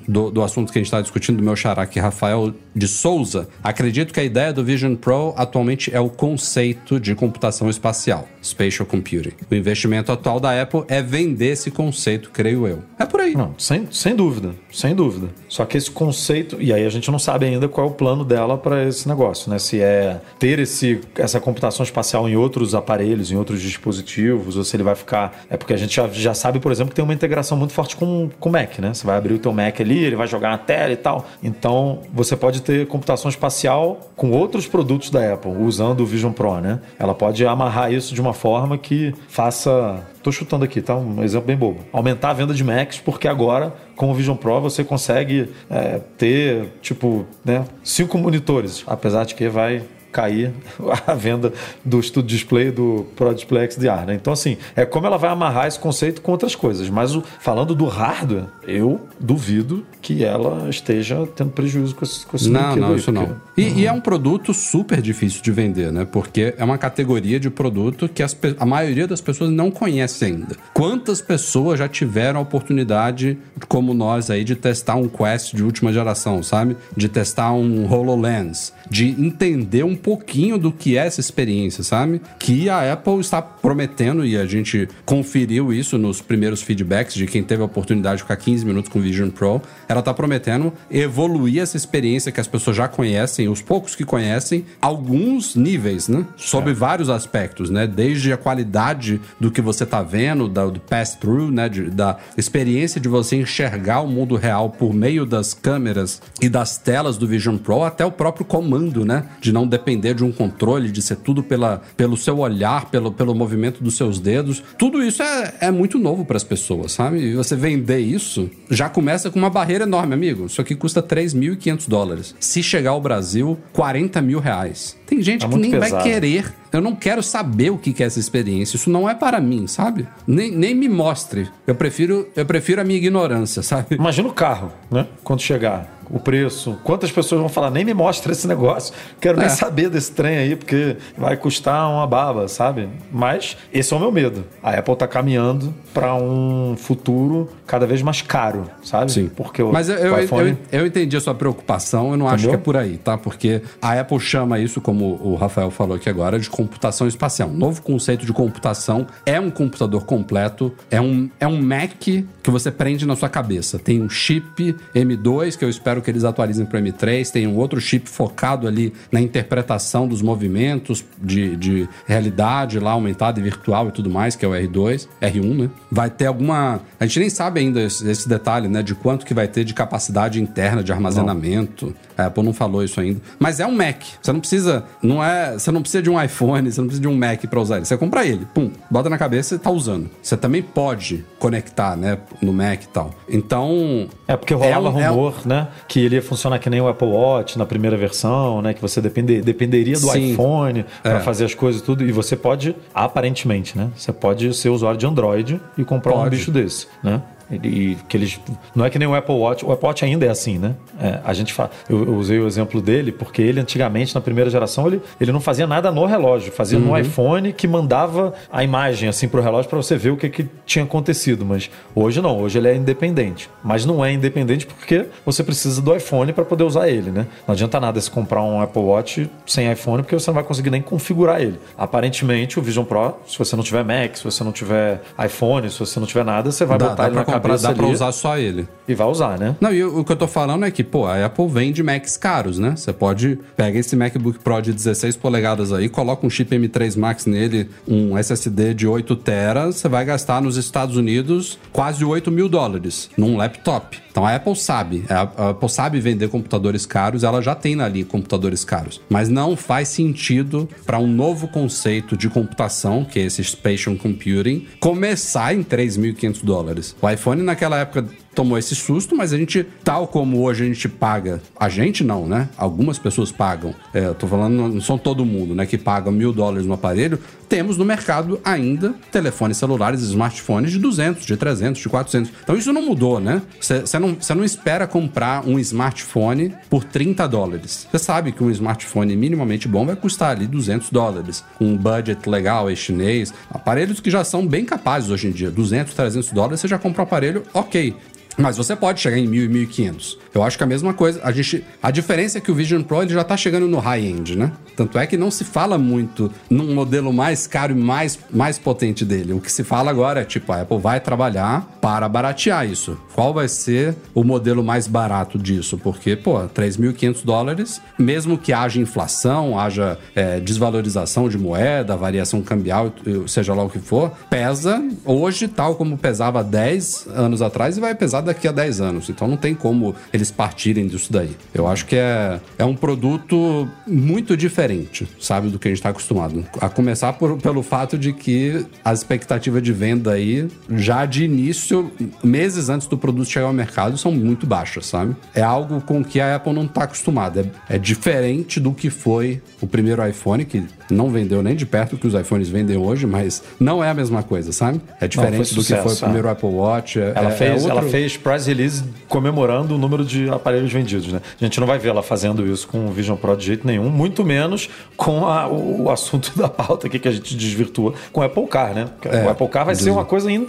do, 0.07 0.31
do 0.31 0.43
assunto 0.43 0.73
que 0.73 0.79
a 0.79 0.81
gente 0.81 0.87
está 0.87 1.01
discutindo, 1.01 1.37
do 1.39 1.43
meu 1.43 1.57
xará 1.57 1.83
aqui, 1.83 1.99
Rafael 1.99 2.55
de 2.75 2.89
Souza. 2.89 3.49
Acredito 3.63 4.13
que 4.13 4.21
a 4.21 4.25
ideia 4.25 4.53
do 4.53 4.65
Vision 4.65 4.95
Pro 4.95 5.35
atualmente 5.37 5.95
é 5.95 6.01
o 6.01 6.09
conceito 6.09 6.99
de 6.99 7.15
computação 7.15 7.69
espacial, 7.69 8.29
Spatial 8.43 8.87
Computing. 8.87 9.33
O 9.51 9.55
investimento 9.55 10.11
atual 10.13 10.41
da 10.41 10.61
Apple 10.61 10.85
é 10.89 11.03
vender 11.03 11.53
esse 11.53 11.71
conceito, 11.71 12.31
creio 12.31 12.67
eu. 12.67 12.83
É 12.99 13.05
por 13.05 13.21
aí. 13.21 13.35
Não, 13.35 13.55
sem, 13.59 13.87
sem 13.91 14.15
dúvida, 14.15 14.55
sem 14.73 14.95
dúvida. 14.95 15.29
Só 15.53 15.67
que 15.67 15.77
esse 15.77 15.91
conceito, 15.91 16.57
e 16.63 16.73
aí 16.73 16.87
a 16.87 16.89
gente 16.89 17.11
não 17.11 17.19
sabe 17.19 17.45
ainda 17.45 17.69
qual 17.69 17.87
é 17.87 17.91
o 17.91 17.93
plano 17.93 18.25
dela 18.25 18.57
para 18.57 18.89
esse 18.89 19.07
negócio, 19.07 19.51
né? 19.51 19.59
Se 19.59 19.83
é 19.83 20.19
ter 20.39 20.59
esse, 20.59 20.99
essa 21.15 21.39
computação 21.39 21.85
espacial 21.85 22.27
em 22.27 22.35
outros 22.35 22.75
aparelhos, 22.75 23.31
em 23.31 23.37
outros 23.37 23.61
dispositivos, 23.61 24.57
ou 24.57 24.65
se 24.65 24.75
ele 24.75 24.83
vai 24.83 24.95
ficar. 24.95 25.45
É 25.51 25.59
porque 25.59 25.75
a 25.75 25.77
gente 25.77 25.95
já, 25.95 26.09
já 26.09 26.33
sabe, 26.33 26.59
por 26.59 26.73
exemplo, 26.73 26.89
que 26.89 26.97
tem 26.97 27.05
uma 27.05 27.13
integração 27.13 27.55
muito 27.59 27.75
forte 27.75 27.97
com 27.97 28.31
o 28.41 28.49
Mac, 28.49 28.79
né? 28.79 28.95
Você 28.95 29.07
vai 29.07 29.19
abrir 29.19 29.35
o 29.35 29.39
teu 29.39 29.53
Mac 29.53 29.79
ali, 29.79 30.03
ele 30.03 30.17
vai 30.17 30.27
jogar 30.27 30.49
na 30.49 30.59
tela 30.59 30.91
e 30.91 30.97
tal. 30.97 31.27
Então 31.43 32.01
você 32.15 32.35
pode 32.35 32.63
ter 32.63 32.87
computação 32.87 33.29
espacial 33.29 34.11
com 34.17 34.31
outros 34.31 34.67
produtos 34.67 35.11
da 35.11 35.35
Apple, 35.35 35.53
usando 35.53 36.01
o 36.01 36.07
Vision 36.07 36.33
Pro, 36.33 36.63
né? 36.63 36.81
Ela 36.99 37.15
pode 37.15 37.45
amarrar 37.45 37.93
isso 37.93 38.15
de 38.15 38.23
uma 38.23 38.33
forma 38.33 38.79
que 38.79 39.15
faça 39.29 40.03
Tô 40.23 40.31
chutando 40.31 40.65
aqui, 40.65 40.81
tá? 40.81 40.95
Um 40.95 41.23
exemplo 41.25 41.49
bem 41.49 41.57
bobo. 41.57 41.81
Aumentar 41.93 42.31
a 42.31 42.33
venda 42.33 42.55
de 42.55 42.63
Macs, 42.63 43.01
porque 43.01 43.27
agora, 43.27 43.75
com 43.97 44.11
o 44.11 44.15
Vision 44.15 44.37
Pro, 44.37 44.61
você 44.61 44.83
consegue 44.85 45.51
é, 45.71 46.01
ter, 46.17 46.73
tipo, 46.81 47.27
né, 47.45 47.65
cinco 47.83 48.19
monitores. 48.19 48.85
Apesar 48.87 49.25
de 49.25 49.35
que 49.35 49.49
vai 49.49 49.83
cair 50.13 50.53
a 51.07 51.15
venda 51.15 51.53
do 51.85 52.01
Studio 52.03 52.29
Display 52.29 52.71
do 52.71 53.07
Pro 53.17 53.35
Display 53.35 53.71
XDR, 53.71 54.07
né? 54.07 54.15
Então, 54.15 54.33
assim, 54.33 54.57
é 54.77 54.85
como 54.85 55.07
ela 55.07 55.17
vai 55.17 55.31
amarrar 55.31 55.67
esse 55.67 55.79
conceito 55.79 56.21
com 56.21 56.33
outras 56.33 56.55
coisas. 56.55 56.89
Mas 56.91 57.17
o- 57.17 57.23
falando 57.41 57.75
do 57.75 57.87
hardware, 57.87 58.45
eu 58.67 59.01
duvido 59.19 59.85
que 60.01 60.25
ela 60.25 60.69
esteja 60.69 61.27
tendo 61.37 61.51
prejuízo 61.51 61.95
com 61.95 62.05
esse, 62.05 62.27
com 62.27 62.37
esse 62.37 62.49
Não, 62.51 62.77
não, 62.77 62.89
aí, 62.91 62.97
isso 62.97 63.13
porque- 63.13 63.27
não. 63.29 63.37
E, 63.57 63.81
e 63.83 63.87
é 63.87 63.93
um 63.93 64.01
produto 64.01 64.53
super 64.53 65.01
difícil 65.01 65.43
de 65.43 65.51
vender, 65.53 65.93
né? 65.93 66.05
Porque 66.11 66.55
é 66.57 66.65
uma 66.65 66.79
categoria 66.79 67.39
de 67.39 67.49
produto 67.51 68.09
que 68.09 68.23
as 68.23 68.37
a 68.59 68.67
maioria 68.67 69.07
das 69.07 69.21
pessoas 69.21 69.51
não 69.51 69.71
conhece 69.71 70.25
ainda. 70.25 70.57
Quantas 70.75 71.21
pessoas 71.21 71.79
já 71.79 71.87
tiveram 71.89 72.41
a 72.41 72.43
oportunidade, 72.43 73.39
como 73.69 73.95
nós 73.95 74.31
aí, 74.31 74.43
de 74.43 74.57
testar 74.57 74.97
um 74.97 75.09
Quest 75.09 75.55
de 75.55 75.63
última 75.63 75.93
geração, 75.93 76.43
sabe? 76.43 76.77
De 76.97 77.09
testar 77.09 77.53
um 77.53 77.85
HoloLens, 77.93 78.73
de 78.91 79.09
entender 79.11 79.85
um 79.85 79.95
pouquinho 80.03 80.59
do 80.59 80.73
que 80.73 80.97
é 80.99 81.07
essa 81.07 81.21
experiência, 81.21 81.83
sabe? 81.85 82.21
Que 82.39 82.69
a 82.69 82.93
Apple 82.93 83.21
está 83.21 83.41
prometendo, 83.41 84.25
e 84.25 84.37
a 84.37 84.45
gente 84.47 84.89
conferiu 85.05 85.73
isso 85.73 85.97
nos 85.99 86.21
primeiros 86.21 86.63
feedbacks 86.63 87.15
de 87.15 87.27
quem 87.27 87.43
teve 87.43 87.63
a 87.63 87.67
oportunidade 87.67 88.17
de 88.17 88.23
ficar 88.23 88.37
15 88.37 88.65
minutos 88.67 88.91
com 88.91 88.99
o 88.99 89.03
Vision 89.03 89.31
Pro. 89.31 89.63
Ela 89.89 90.01
está 90.01 90.13
prometendo 90.13 90.73
evoluir 90.91 91.63
essa 91.63 91.77
experiência 91.77 92.33
que 92.33 92.41
as 92.41 92.47
pessoas 92.49 92.77
já 92.77 92.89
conhecem, 92.89 93.49
os 93.49 93.63
poucos 93.63 93.95
que 93.95 94.05
conhecem, 94.05 94.65
alguns 94.81 95.55
níveis, 95.55 96.09
né? 96.09 96.27
Sob 96.37 96.73
vários 96.73 97.09
aspectos, 97.09 97.71
né? 97.71 97.87
Desde 97.87 98.33
a 98.33 98.37
qualidade 98.37 99.21
do 99.39 99.51
que 99.51 99.61
você 99.61 99.85
está 99.85 100.03
vendo, 100.03 100.49
da, 100.49 100.67
do 100.67 100.81
pass-through, 100.81 101.51
né? 101.51 101.69
De- 101.69 101.91
da 101.91 102.17
experiência 102.37 103.01
de 103.01 103.09
você 103.09 103.37
enxergar 103.37 104.01
o 104.01 104.09
mundo 104.09 104.35
real 104.37 104.71
por 104.71 104.93
meio 104.93 105.25
das 105.25 105.55
câmeras 105.55 106.21
e 106.41 106.49
das 106.49 106.79
telas 106.79 107.17
do 107.17 107.27
Vision 107.27 107.57
Pro, 107.57 107.83
até 107.85 108.05
o 108.05 108.11
próprio 108.11 108.45
comando, 108.45 109.05
né? 109.05 109.25
De 109.41 109.53
não 109.53 109.67
depender 109.67 109.92
de 109.99 110.25
um 110.25 110.33
controle, 110.33 110.91
de 110.91 111.03
ser 111.03 111.17
tudo 111.17 111.43
pela, 111.43 111.83
pelo 111.97 112.17
seu 112.17 112.39
olhar, 112.39 112.91
pelo, 112.91 113.13
pelo 113.13 113.35
movimento 113.35 113.83
dos 113.83 113.97
seus 113.97 114.19
dedos. 114.19 114.63
Tudo 114.79 115.03
isso 115.03 115.23
é, 115.23 115.55
é 115.61 115.71
muito 115.71 115.99
novo 115.99 116.25
para 116.25 116.37
as 116.37 116.45
pessoas, 116.45 116.93
sabe? 116.93 117.19
E 117.19 117.35
você 117.35 117.57
vender 117.57 117.99
isso 117.99 118.51
já 118.71 118.89
começa 118.89 119.31
com 119.31 119.39
uma 119.39 119.51
barreira 119.51 119.85
enorme, 119.85 120.15
amigo. 120.15 120.47
Isso 120.47 120.61
aqui 120.61 120.75
custa 120.75 121.03
3.500 121.03 121.89
dólares. 121.89 122.35
Se 122.41 122.63
chegar 122.63 122.91
ao 122.91 123.01
Brasil, 123.01 123.59
40 123.73 124.21
mil 124.23 124.39
reais. 124.39 124.97
Tem 125.13 125.23
gente 125.23 125.43
Tá 125.43 125.49
que 125.49 125.57
nem 125.59 125.71
vai 125.73 125.81
pesado. 125.91 126.03
querer. 126.05 126.53
Eu 126.73 126.81
não 126.81 126.95
quero 126.97 127.23
saber 127.23 127.69
o 127.71 127.77
que 127.77 128.03
é 128.03 128.07
essa 128.07 128.19
experiência. 128.19 128.77
Isso 128.77 128.89
não 128.89 129.07
é 129.09 129.15
para 129.15 129.39
mim, 129.41 129.67
sabe? 129.67 130.09
Nem, 130.27 130.51
nem 130.51 130.75
me 130.75 130.89
mostre. 130.89 131.51
Eu 131.67 131.75
prefiro, 131.75 132.27
eu 132.35 132.47
prefiro 132.47 132.81
a 132.81 132.85
minha 132.85 132.97
ignorância, 132.97 133.61
sabe? 133.63 133.95
Imagina 133.97 134.27
o 134.29 134.33
carro, 134.33 134.73
né? 134.91 135.07
Quando 135.23 135.41
chegar. 135.43 135.99
O 136.11 136.19
preço. 136.19 136.79
Quantas 136.85 137.11
pessoas 137.11 137.41
vão 137.41 137.49
falar, 137.49 137.71
nem 137.71 137.85
me 137.87 137.95
mostra 137.95 138.33
esse 138.33 138.47
negócio. 138.47 138.93
Quero 139.21 139.37
nem 139.39 139.47
É. 139.47 139.51
saber 139.51 139.89
desse 139.89 140.13
trem 140.13 140.37
aí, 140.37 140.57
porque 140.57 140.97
vai 141.17 141.37
custar 141.39 141.89
uma 141.91 142.07
baba, 142.07 142.49
sabe? 142.49 142.89
Mas 143.11 143.57
esse 143.73 143.93
é 143.95 143.97
o 143.97 144.01
meu 144.01 144.13
medo. 144.13 144.45
A 144.63 144.73
Apple 144.73 144.97
tá 144.97 145.07
caminhando 145.09 145.73
para 145.95 146.15
um 146.15 146.75
futuro 146.77 147.49
cada 147.73 147.87
vez 147.87 148.03
mais 148.03 148.23
caro, 148.23 148.71
sabe? 148.85 149.11
Sim. 149.11 149.31
Porque 149.35 149.63
o, 149.63 149.73
Mas 149.73 149.89
eu, 149.89 150.15
o 150.15 150.21
iPhone. 150.21 150.57
eu, 150.71 150.81
eu 150.81 150.87
entendi 150.87 151.17
a 151.17 151.21
sua 151.21 151.35
preocupação, 151.35 152.13
eu 152.13 152.17
não 152.17 152.27
acho 152.29 152.37
que 152.37 152.43
Entendeu? 152.43 152.61
é 152.61 152.63
por 152.63 152.77
aí, 152.77 152.99
tá? 152.99 153.19
Porque 153.19 153.63
a 153.81 153.99
Apple 153.99 154.21
chama 154.21 154.61
isso 154.61 154.81
como 154.81 154.93
como 154.93 155.19
o 155.23 155.35
Rafael 155.37 155.71
falou 155.71 155.97
aqui 155.97 156.09
agora, 156.09 156.39
de 156.39 156.51
computação 156.51 157.09
espacial. 157.09 157.49
Um 157.49 157.57
novo 157.57 157.81
conceito 157.81 158.27
de 158.27 158.33
computação 158.33 159.07
é 159.25 159.41
um 159.41 159.51
computador 159.51 160.05
completo, 160.05 160.71
é 160.91 161.01
um, 161.01 161.31
é 161.41 161.47
um 161.47 161.61
Mac 161.63 161.93
que 161.99 162.27
você 162.45 162.71
prende 162.71 163.07
na 163.07 163.17
sua 163.17 163.31
cabeça. 163.31 163.79
Tem 163.79 164.03
um 164.03 164.09
chip 164.09 164.77
M2, 164.95 165.57
que 165.57 165.65
eu 165.65 165.71
espero 165.71 166.03
que 166.03 166.11
eles 166.11 166.25
atualizem 166.25 166.67
para 166.67 166.79
M3, 166.81 167.31
tem 167.31 167.47
um 167.47 167.57
outro 167.57 167.81
chip 167.81 168.07
focado 168.09 168.69
ali 168.69 168.93
na 169.11 169.19
interpretação 169.19 170.07
dos 170.07 170.21
movimentos 170.21 171.03
de, 171.21 171.57
de 171.57 171.89
realidade 172.07 172.79
lá 172.79 172.93
aumentada 172.93 173.41
e 173.41 173.43
virtual 173.43 173.89
e 173.89 173.93
tudo 173.93 174.11
mais, 174.11 174.37
que 174.37 174.45
é 174.45 174.49
o 174.49 174.53
R2, 174.53 175.09
R1, 175.23 175.57
né? 175.57 175.71
Vai 175.91 176.11
ter 176.11 176.27
alguma. 176.27 176.81
A 177.01 177.07
gente 177.07 177.19
nem 177.19 177.31
sabe 177.31 177.61
ainda 177.63 177.81
esse, 177.81 178.29
detalhe, 178.29 178.69
né? 178.69 178.83
De 178.83 178.95
quanto 178.95 179.25
que 179.25 179.35
vai 179.35 179.49
ter 179.49 179.65
de 179.65 179.75
capacidade 179.75 180.41
interna 180.41 180.83
de 180.83 180.93
armazenamento. 180.93 181.95
A 182.23 182.27
Apple 182.27 182.43
não 182.43 182.53
falou 182.53 182.83
isso 182.83 183.01
ainda. 183.01 183.21
Mas 183.39 183.61
é 183.61 183.67
um 183.67 183.73
Mac. 183.73 184.03
Você 184.21 184.33
não 184.33 184.41
precisa. 184.41 184.85
Não 185.03 185.23
é. 185.23 185.53
Você 185.55 185.71
não 185.71 185.81
precisa 185.83 186.03
de 186.03 186.11
um 186.11 186.23
iPhone, 186.23 186.71
você 186.71 186.81
não 186.81 186.89
precisa 186.89 187.03
de 187.03 187.09
um 187.09 187.17
Mac 187.17 187.45
para 187.47 187.61
usar 187.61 187.77
ele. 187.77 187.85
Você 187.85 187.97
compra 187.97 188.25
ele, 188.27 188.47
pum, 188.55 188.71
bota 188.91 189.09
na 189.11 189.19
cabeça 189.19 189.55
e 189.55 189.59
tá 189.59 189.71
usando. 189.71 190.09
Você 190.23 190.37
também 190.37 190.63
pode 190.63 191.25
conectar, 191.39 191.97
né? 191.97 192.19
No 192.41 192.53
Mac 192.53 192.83
e 192.83 192.89
tal. 192.89 193.11
Então. 193.29 194.09
É 194.29 194.37
porque 194.37 194.55
rolava 194.55 194.89
é 194.89 194.91
um- 194.93 195.01
é 195.01 195.11
um- 195.11 195.15
rumor, 195.15 195.35
né? 195.45 195.69
Que 195.89 196.01
ele 196.01 196.17
ia 196.17 196.23
funcionar 196.23 196.59
que 196.59 196.71
nem 196.71 196.81
o 196.81 196.89
Apple 196.89 197.09
Watch 197.09 197.59
na 197.59 197.67
primeira 197.67 197.97
versão, 197.97 198.63
né? 198.63 198.73
Que 198.75 198.81
você 198.81 199.01
depende, 199.01 199.41
dependeria 199.43 199.95
do 199.95 200.09
Sim. 200.11 200.33
iPhone 200.33 200.85
para 201.03 201.19
É. 201.19 201.21
fazer 201.21 201.45
as 201.45 201.55
coisas 201.55 201.81
e 201.83 201.85
tudo. 201.85 202.05
E 202.05 202.13
você 202.13 202.37
pode, 202.37 202.75
aparentemente, 202.95 203.77
né? 203.77 203.91
Você 203.97 204.13
pode 204.13 204.53
ser 204.55 204.69
usuário 204.71 204.99
de 204.99 205.07
Android 205.07 205.61
e 205.77 205.85
comprar 205.85 206.13
um 206.15 206.19
Pode. 206.19 206.37
bicho 206.37 206.51
desse, 206.51 206.87
né? 207.03 207.21
E 207.51 207.99
que 208.09 208.17
eles. 208.17 208.41
Não 208.75 208.83
é 208.83 208.89
que 208.89 208.99
nem 208.99 209.07
o 209.07 209.15
Apple 209.15 209.35
Watch. 209.35 209.63
O 209.65 209.73
Apple 209.73 209.87
Watch 209.87 210.03
ainda 210.05 210.25
é 210.25 210.31
assim, 210.31 210.57
né? 210.59 210.75
É, 210.99 211.21
a 211.23 211.35
gente 211.35 211.53
fa... 211.53 211.69
eu, 211.87 211.99
eu 212.07 212.12
usei 212.17 212.39
o 212.39 212.47
exemplo 212.47 212.81
dele 212.81 213.13
porque 213.13 213.43
ele, 213.43 213.61
antigamente, 213.61 214.15
na 214.15 214.21
primeira 214.21 214.51
geração, 214.51 214.87
ele, 214.87 215.01
ele 215.21 215.33
não 215.33 215.41
fazia 215.41 215.67
nada 215.67 215.91
no 215.91 216.05
relógio, 216.07 216.53
fazia 216.53 216.79
Uhum. 216.79 216.87
no 216.87 216.99
iPhone 216.99 217.53
que 217.53 217.69
mandava 217.69 218.33
a 218.51 218.65
imagem 218.65 219.09
assim 219.09 219.29
pro 219.29 219.41
relógio 219.43 219.69
para 219.69 219.77
você 219.77 219.97
ver 219.97 220.11
o 220.11 220.17
que, 220.17 220.29
que 220.29 220.47
tinha 220.67 220.85
acontecido. 220.85 221.45
Mas 221.45 221.71
hoje 221.95 222.21
não, 222.21 222.41
hoje 222.41 222.59
ele 222.59 222.69
é 222.69 222.75
independente. 222.75 223.49
Mas 223.63 223.85
não 223.85 224.05
é 224.05 224.13
independente 224.13 224.67
porque 224.67 225.07
você 225.25 225.43
precisa 225.45 225.81
do 225.83 225.95
iPhone 225.95 226.33
para 226.33 226.45
poder 226.45 226.65
usar 226.65 226.89
ele, 226.89 227.11
né? 227.11 227.27
Não 227.47 227.53
adianta 227.53 227.79
nada 227.81 228.01
se 228.01 228.11
comprar 228.11 228.43
um 228.43 228.61
Apple 228.61 228.83
Watch 228.83 229.29
sem 229.47 229.71
iPhone 229.71 230.03
porque 230.03 230.19
você 230.19 230.31
não 230.31 230.35
vai 230.35 230.45
conseguir 230.45 230.71
nem 230.71 230.83
configurar 230.83 231.41
ele. 231.41 231.59
Aparentemente, 231.77 232.59
o 232.59 232.63
Vision 232.63 232.85
Pro, 232.85 233.17
se 233.27 233.39
você 233.39 233.55
não 233.57 233.63
tiver 233.63 233.85
Mac, 233.85 234.17
se 234.17 234.25
você 234.25 234.43
não 234.43 234.53
tiver 234.53 235.03
iPhone, 235.25 235.69
se 235.71 235.79
você 235.79 236.01
não 236.01 236.07
tiver 236.07 236.25
nada, 236.25 236.51
você 236.51 236.65
vai 236.65 236.79
Dá, 236.79 236.89
botar 236.89 237.03
dá 237.03 237.09
ele 237.09 237.17
na 237.17 237.25
comprar, 237.25 237.41
cabeça 237.41 237.69
dá 237.69 237.75
pra 237.75 237.85
ali 237.85 237.95
usar 237.95 238.13
só 238.13 238.39
ele. 238.39 238.67
E 238.93 238.95
vai 238.95 239.07
usar, 239.07 239.39
né? 239.39 239.57
Não, 239.61 239.73
e 239.73 239.85
o, 239.85 240.05
que 240.05 240.13
eu 240.13 240.17
tô 240.17 240.27
falando 240.27 240.65
é 240.65 240.71
que, 240.71 240.85
pô, 240.85 241.07
a 241.07 241.25
Apple 241.25 241.49
vende 241.49 241.83
Macs 241.83 242.17
caros, 242.17 242.59
né? 242.59 242.75
Você 242.77 242.93
pode 242.93 243.39
pegar 243.57 243.79
esse 243.79 243.97
MacBook 243.97 244.39
Pro 244.39 244.61
de 244.61 244.73
16 244.73 245.17
polegadas 245.17 245.73
aí, 245.73 245.89
coloca 245.89 246.27
um 246.27 246.31
chip 246.31 246.55
M3 246.55 246.97
Max 246.97 247.27
nele, 247.27 247.69
um 247.87 248.17
SSD 248.17 248.75
de 248.75 248.87
8 248.87 249.17
teras, 249.17 249.77
você 249.77 249.89
vai 249.89 250.05
gastar 250.05 250.41
nos 250.43 250.57
Estados 250.57 250.97
Unidos 250.97 251.59
quase 251.73 252.05
8 252.05 252.31
mil 252.31 252.49
dólares 252.49 253.11
num 253.17 253.37
laptop. 253.37 254.01
Então 254.11 254.27
a 254.27 254.35
Apple 254.35 254.55
sabe, 254.55 255.05
a 255.09 255.51
Apple 255.51 255.69
sabe 255.71 255.99
vender 255.99 256.29
computadores 256.29 256.85
caros, 256.85 257.25
ela 257.25 257.41
já 257.41 257.55
tem 257.55 257.75
linha 257.75 258.05
computadores 258.05 258.63
caros. 258.63 259.01
Mas 259.09 259.31
não 259.31 259.57
faz 259.57 259.89
sentido 259.89 260.69
para 260.85 260.99
um 260.99 261.07
novo 261.07 261.49
conceito 261.49 262.15
de 262.17 262.29
computação, 262.29 263.05
que 263.05 263.19
é 263.19 263.23
esse 263.23 263.43
Spatial 263.43 263.97
Computing, 263.97 264.67
começar 264.79 265.55
em 265.55 265.65
3.500 265.65 266.45
dólares. 266.45 266.97
O 267.01 267.09
iPhone 267.09 267.43
naquela 267.43 267.79
época 267.79 268.05
tomou 268.35 268.59
esse 268.59 268.75
susto, 268.75 269.17
mas 269.17 269.33
a 269.33 269.37
gente, 269.37 269.67
tal 269.85 270.07
como 270.07 270.43
hoje 270.43 270.65
a 270.65 270.67
gente 270.67 270.89
paga, 270.89 271.41
a 271.59 271.69
gente 271.69 272.03
não, 272.03 272.27
né? 272.27 272.49
Algumas 272.57 272.99
pessoas 272.99 273.31
pagam, 273.31 273.75
é, 273.93 274.07
eu 274.07 274.15
tô 274.15 274.27
falando, 274.27 274.55
não 274.55 274.81
são 274.81 274.99
todo 274.99 275.25
mundo, 275.25 275.55
né, 275.55 275.67
que 275.67 275.79
paga 275.79 276.11
mil 276.11 276.33
dólares 276.33 276.67
no 276.67 276.75
aparelho, 276.75 277.19
temos 277.53 277.77
no 277.77 277.85
mercado 277.85 278.41
ainda 278.43 278.95
telefones 279.11 279.59
celulares, 279.59 280.01
smartphones 280.01 280.73
de 280.73 280.79
200, 280.79 281.27
de 281.27 281.37
300, 281.37 281.83
de 281.83 281.87
400. 281.87 282.33
Então 282.43 282.57
isso 282.57 282.73
não 282.73 282.81
mudou, 282.81 283.21
né? 283.21 283.43
Você 283.61 283.99
não, 283.99 284.17
não 284.35 284.43
espera 284.43 284.87
comprar 284.87 285.47
um 285.47 285.59
smartphone 285.59 286.55
por 286.71 286.83
30 286.83 287.29
dólares. 287.29 287.87
Você 287.91 287.99
sabe 287.99 288.33
que 288.33 288.43
um 288.43 288.51
smartphone 288.51 289.15
minimamente 289.15 289.69
bom 289.69 289.85
vai 289.85 289.95
custar 289.97 290.31
ali 290.31 290.47
200 290.47 290.89
dólares. 290.89 291.45
Um 291.61 291.77
budget 291.77 292.27
legal, 292.27 292.71
é 292.71 292.75
chinês. 292.75 293.35
Aparelhos 293.51 294.01
que 294.01 294.11
já 294.11 294.25
são 294.25 294.47
bem 294.47 294.65
capazes 294.65 295.11
hoje 295.11 295.29
em 295.29 295.31
dia. 295.31 295.51
200, 295.51 295.93
300 295.93 296.33
dólares, 296.33 296.61
você 296.61 296.69
já 296.69 296.79
compra 296.79 297.03
um 297.03 297.05
aparelho 297.05 297.43
ok. 297.53 297.95
Mas 298.37 298.57
você 298.57 298.75
pode 298.75 299.01
chegar 299.01 299.19
em 299.19 299.29
1.000 299.29 299.45
e 299.45 299.67
1.500. 299.67 300.17
Eu 300.35 300.43
acho 300.43 300.57
que 300.57 300.63
é 300.63 300.67
a 300.67 300.69
mesma 300.69 300.95
coisa. 300.95 301.21
A, 301.23 301.31
gente, 301.31 301.65
a 301.83 301.91
diferença 301.91 302.39
é 302.39 302.41
que 302.41 302.51
o 302.51 302.55
Vision 302.55 302.83
Pro 302.83 303.03
ele 303.03 303.13
já 303.13 303.23
tá 303.23 303.37
chegando 303.37 303.69
no 303.69 303.79
high-end, 303.79 304.37
né? 304.37 304.53
Tanto 304.75 304.99
é 304.99 305.07
que 305.07 305.17
não 305.17 305.31
se 305.31 305.45
fala 305.45 305.77
muito 305.77 306.31
num 306.49 306.75
modelo 306.75 307.13
mais 307.13 307.47
caro 307.47 307.73
e 307.73 307.75
mais, 307.75 308.19
mais 308.31 308.59
potente 308.59 309.05
dele. 309.05 309.35
O 309.35 309.41
que 309.41 309.53
se 309.53 309.63
fala 309.63 309.91
agora 309.91 310.23
é 310.23 310.25
tipo, 310.25 310.51
a 310.53 310.63
Apple 310.63 310.79
vai 310.79 311.01
trabalhar 311.01 311.79
para 311.81 312.09
baratear 312.09 312.67
isso. 312.67 312.97
Qual 313.15 313.35
vai 313.35 313.49
ser 313.49 313.95
o 314.15 314.25
modelo 314.25 314.65
mais 314.65 314.87
barato 314.87 315.39
disso? 315.39 315.77
Porque, 315.77 316.17
pô, 316.17 316.41
3.500 316.49 317.25
dólares, 317.25 317.83
mesmo 317.99 318.39
que 318.39 318.53
haja 318.53 318.81
inflação, 318.81 319.59
haja 319.59 319.99
é, 320.15 320.41
desvalorização 320.41 321.29
de 321.29 321.37
moeda, 321.37 321.97
variação 321.97 322.41
cambial, 322.41 322.93
seja 323.27 323.53
lá 323.53 323.65
o 323.65 323.69
que 323.69 323.79
for, 323.79 324.11
pesa 324.31 324.83
hoje 325.05 325.49
tal 325.49 325.75
como 325.75 325.99
pesava 325.99 326.43
10 326.43 327.09
anos 327.15 327.43
atrás 327.43 327.77
e 327.77 327.81
vai 327.81 327.95
pesar 327.95 328.22
daqui 328.23 328.49
a 328.49 328.53
10 328.53 328.81
anos. 328.81 329.09
Então 329.09 329.29
não 329.29 329.37
tem 329.37 329.55
como 329.55 329.95
eles 330.13 330.31
partirem 330.31 330.87
disso 330.87 331.13
daí. 331.13 331.31
Eu 331.53 331.67
acho 331.67 331.87
que 331.87 331.97
é, 331.97 332.41
é 332.59 332.65
um 332.65 332.75
produto 332.75 333.69
muito 333.87 334.37
diferente, 334.37 335.09
sabe, 335.21 335.49
do 335.49 335.59
que 335.59 335.69
a 335.69 335.71
gente 335.71 335.79
está 335.79 335.91
acostumado. 335.91 336.45
A 336.61 336.69
começar 336.69 337.13
por, 337.15 337.37
pelo 337.39 337.63
fato 337.63 337.99
de 337.99 338.13
que 338.13 338.65
a 338.85 338.93
expectativa 338.93 339.61
de 339.61 339.73
venda 339.73 340.13
aí, 340.13 340.49
já 340.71 341.05
de 341.05 341.25
início, 341.25 341.91
meses 342.23 342.69
antes 342.69 342.87
do 342.87 342.97
produto 342.97 343.29
chegar 343.29 343.47
ao 343.47 343.53
mercado, 343.53 343.97
são 343.99 344.13
muito 344.13 344.47
baixas, 344.47 344.87
sabe? 344.87 345.17
É 345.35 345.43
algo 345.43 345.81
com 345.81 346.05
que 346.05 346.21
a 346.21 346.37
Apple 346.37 346.53
não 346.53 346.65
está 346.65 346.85
acostumada. 346.85 347.51
É, 347.69 347.77
é 347.77 347.79
diferente 347.79 348.61
do 348.61 348.73
que 348.73 348.91
foi 348.91 349.41
o 349.61 349.67
primeiro 349.67 350.07
iPhone, 350.07 350.45
que 350.45 350.65
não 350.93 351.11
vendeu 351.11 351.43
nem 351.43 351.55
de 351.57 351.67
perto 351.67 351.95
o 351.95 351.99
que 351.99 352.07
os 352.07 352.15
iPhones 352.15 352.49
vendem 352.49 352.77
hoje, 352.77 353.07
mas 353.07 353.43
não 353.59 353.83
é 353.83 353.91
a 353.91 353.95
mesma 353.95 354.23
coisa, 354.23 354.53
sabe? 354.53 354.81
É 355.01 355.09
diferente 355.09 355.37
do 355.55 355.61
que 355.61 355.67
sucesso, 355.67 355.83
foi 355.83 355.93
o 355.93 355.97
é. 355.97 355.99
primeiro 356.01 356.29
Apple 356.29 356.49
Watch. 356.49 356.99
é- 357.01 357.13
Ela, 357.15 357.29
é- 357.31 357.33
fez, 357.33 357.51
é 357.51 357.55
outro- 357.55 357.71
ela 357.71 357.83
fez 357.83 358.17
press 358.17 358.47
release 358.47 358.85
comemorando 359.09 359.75
o 359.75 359.79
número 359.79 360.05
de 360.05 360.29
aparelhos 360.31 360.73
vendidos, 360.73 361.13
né? 361.13 361.21
A 361.41 361.45
gente 361.45 361.59
não 361.61 361.67
vai 361.67 361.79
ver 361.79 361.89
ela 361.91 362.03
fazendo 362.03 362.47
isso 362.47 362.67
com 362.69 362.87
o 362.87 362.93
Vision 362.93 363.17
Pro 363.17 363.37
de 363.37 363.47
jeito 363.47 363.67
nenhum, 363.67 363.89
muito 363.91 364.25
menos 364.25 364.69
com 364.97 365.27
a- 365.27 365.47
o, 365.49 365.85
o 365.85 365.91
assunto 365.91 366.33
da 366.39 366.49
pauta 366.49 366.87
aqui 366.87 366.99
que 366.99 367.09
a 367.09 367.13
gente 367.13 367.35
desvirtua 367.37 367.95
com 368.13 368.21
o 368.21 368.25
Apple 368.25 368.47
Car, 368.47 368.75
né? 368.75 368.87
É, 369.05 369.25
o 369.25 369.31
Apple 369.31 369.49
Car 369.49 369.65
vai 369.67 369.75
ser 369.75 369.91
uma 369.91 370.05
coisa 370.05 370.29
ainda. 370.29 370.47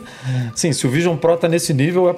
Sim, 0.56 0.72
se 0.74 0.86
o 0.86 0.90
Vision 0.90 1.16
Pro 1.18 1.36
tá 1.38 1.48
nesse 1.48 1.74
nível, 1.74 2.10
é- 2.10 2.16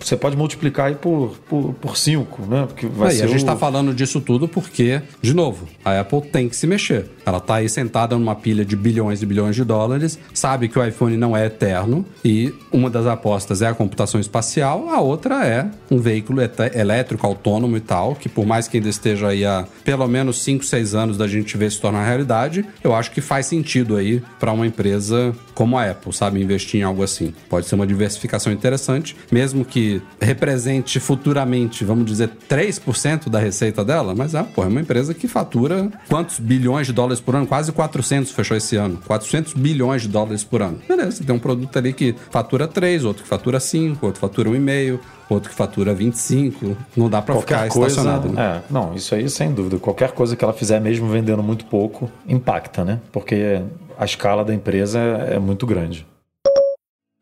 você 0.00 0.16
pode 0.16 0.36
multiplicar 0.36 0.86
aí 0.86 0.94
por 0.94 1.30
5, 1.30 1.40
por, 1.48 1.74
por 1.74 1.96
cinco, 1.96 2.46
né? 2.46 2.64
Porque 2.66 2.86
vai 2.86 3.10
Aí, 3.10 3.16
ser 3.16 3.24
a 3.24 3.26
gente 3.26 3.42
o... 3.42 3.46
tá 3.46 3.56
falando 3.56 3.92
disso 3.94 4.20
tudo 4.20 4.46
porque, 4.48 5.00
de 5.20 5.34
novo, 5.34 5.66
a 5.84 6.00
Apple 6.00 6.22
tem 6.22 6.48
que 6.48 6.56
se 6.56 6.66
mexer. 6.66 7.06
Ela 7.26 7.40
tá 7.40 7.59
aí 7.60 7.68
sentada 7.68 8.16
numa 8.18 8.34
pilha 8.34 8.64
de 8.64 8.74
bilhões 8.76 9.22
e 9.22 9.26
bilhões 9.26 9.54
de 9.56 9.64
dólares, 9.64 10.18
sabe 10.34 10.68
que 10.68 10.78
o 10.78 10.84
iPhone 10.84 11.16
não 11.16 11.36
é 11.36 11.46
eterno 11.46 12.04
e 12.24 12.52
uma 12.72 12.90
das 12.90 13.06
apostas 13.06 13.62
é 13.62 13.66
a 13.68 13.74
computação 13.74 14.20
espacial, 14.20 14.88
a 14.90 15.00
outra 15.00 15.46
é 15.46 15.68
um 15.90 15.98
veículoete- 15.98 16.76
elétrico 16.76 17.26
autônomo 17.26 17.76
e 17.76 17.80
tal, 17.80 18.14
que 18.14 18.28
por 18.28 18.44
mais 18.46 18.66
que 18.68 18.76
ainda 18.78 18.88
esteja 18.88 19.28
aí 19.28 19.44
há 19.44 19.64
pelo 19.84 20.06
menos 20.08 20.42
5, 20.42 20.64
6 20.64 20.94
anos 20.94 21.16
da 21.16 21.26
gente 21.28 21.56
ver 21.56 21.70
se 21.70 21.80
tornar 21.80 22.04
realidade, 22.04 22.64
eu 22.82 22.94
acho 22.94 23.10
que 23.12 23.20
faz 23.20 23.46
sentido 23.46 23.96
aí 23.96 24.22
para 24.38 24.52
uma 24.52 24.66
empresa 24.66 25.34
como 25.54 25.76
a 25.78 25.90
Apple, 25.90 26.12
sabe, 26.12 26.40
investir 26.42 26.80
em 26.80 26.82
algo 26.84 27.02
assim. 27.02 27.34
Pode 27.48 27.66
ser 27.66 27.74
uma 27.74 27.86
diversificação 27.86 28.52
interessante, 28.52 29.14
mesmo 29.30 29.64
que 29.64 30.00
represente 30.20 30.98
futuramente, 30.98 31.84
vamos 31.84 32.06
dizer, 32.06 32.30
3% 32.48 33.28
da 33.28 33.38
receita 33.38 33.84
dela, 33.84 34.14
mas 34.16 34.34
é, 34.34 34.42
pô, 34.42 34.64
é 34.64 34.66
uma 34.66 34.80
empresa 34.80 35.12
que 35.12 35.28
fatura 35.28 35.90
quantos 36.08 36.38
bilhões 36.38 36.86
de 36.86 36.92
dólares 36.92 37.20
por 37.20 37.34
ano? 37.36 37.39
Quase 37.46 37.72
400 37.72 38.30
fechou 38.32 38.56
esse 38.56 38.76
ano. 38.76 38.98
400 39.06 39.54
bilhões 39.54 40.02
de 40.02 40.08
dólares 40.08 40.44
por 40.44 40.62
ano. 40.62 40.78
Beleza, 40.88 41.12
você 41.12 41.24
tem 41.24 41.34
um 41.34 41.38
produto 41.38 41.76
ali 41.76 41.92
que 41.92 42.14
fatura 42.30 42.66
3, 42.66 43.04
outro 43.04 43.22
que 43.22 43.28
fatura 43.28 43.60
5, 43.60 44.04
outro 44.04 44.20
fatura 44.20 44.50
1,5, 44.50 44.98
outro 45.28 45.50
que 45.50 45.56
fatura 45.56 45.94
25. 45.94 46.76
Não 46.96 47.08
dá 47.08 47.22
pra 47.22 47.36
ficar 47.36 47.68
coisa. 47.68 47.88
estacionado. 47.88 48.28
né? 48.30 48.62
É, 48.68 48.72
não, 48.72 48.94
isso 48.94 49.14
aí 49.14 49.28
sem 49.28 49.52
dúvida. 49.52 49.78
Qualquer 49.78 50.12
coisa 50.12 50.36
que 50.36 50.44
ela 50.44 50.52
fizer, 50.52 50.80
mesmo 50.80 51.08
vendendo 51.08 51.42
muito 51.42 51.64
pouco, 51.66 52.10
impacta, 52.28 52.84
né? 52.84 52.98
Porque 53.12 53.62
a 53.98 54.04
escala 54.04 54.44
da 54.44 54.54
empresa 54.54 54.98
é 54.98 55.38
muito 55.38 55.66
grande. 55.66 56.06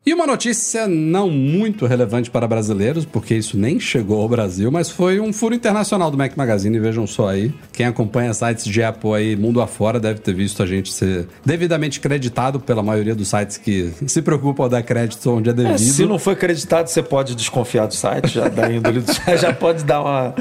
E 0.05 0.13
uma 0.13 0.25
notícia 0.25 0.87
não 0.87 1.29
muito 1.29 1.85
relevante 1.85 2.31
para 2.31 2.47
brasileiros, 2.47 3.03
porque 3.03 3.35
isso 3.35 3.57
nem 3.57 3.79
chegou 3.79 4.21
ao 4.21 4.29
Brasil, 4.29 4.71
mas 4.71 4.89
foi 4.89 5.19
um 5.19 5.33
furo 5.33 5.53
internacional 5.53 6.09
do 6.09 6.17
Mac 6.17 6.37
Magazine, 6.37 6.79
vejam 6.79 7.05
só 7.05 7.27
aí. 7.27 7.53
Quem 7.73 7.85
acompanha 7.85 8.33
sites 8.33 8.63
de 8.63 8.81
Apple 8.81 9.13
aí 9.13 9.35
mundo 9.35 9.61
afora 9.61 9.99
deve 9.99 10.21
ter 10.21 10.33
visto 10.33 10.63
a 10.63 10.65
gente 10.65 10.91
ser 10.91 11.27
devidamente 11.45 11.99
creditado 11.99 12.61
pela 12.61 12.81
maioria 12.81 13.13
dos 13.13 13.27
sites 13.27 13.57
que 13.57 13.93
se 14.07 14.21
preocupam 14.21 14.65
a 14.65 14.67
dar 14.69 14.83
crédito 14.83 15.29
onde 15.31 15.49
é 15.49 15.53
devido. 15.53 15.75
É, 15.75 15.77
se 15.77 16.05
não 16.05 16.17
foi 16.17 16.33
acreditado, 16.33 16.87
você 16.87 17.03
pode 17.03 17.35
desconfiar 17.35 17.85
do 17.85 17.93
site, 17.93 18.29
já 18.29 18.47
da 18.47 18.71
índole 18.71 19.01
do 19.01 19.13
site, 19.13 19.41
já 19.41 19.53
pode 19.53 19.83
dar 19.83 20.01
uma, 20.01 20.33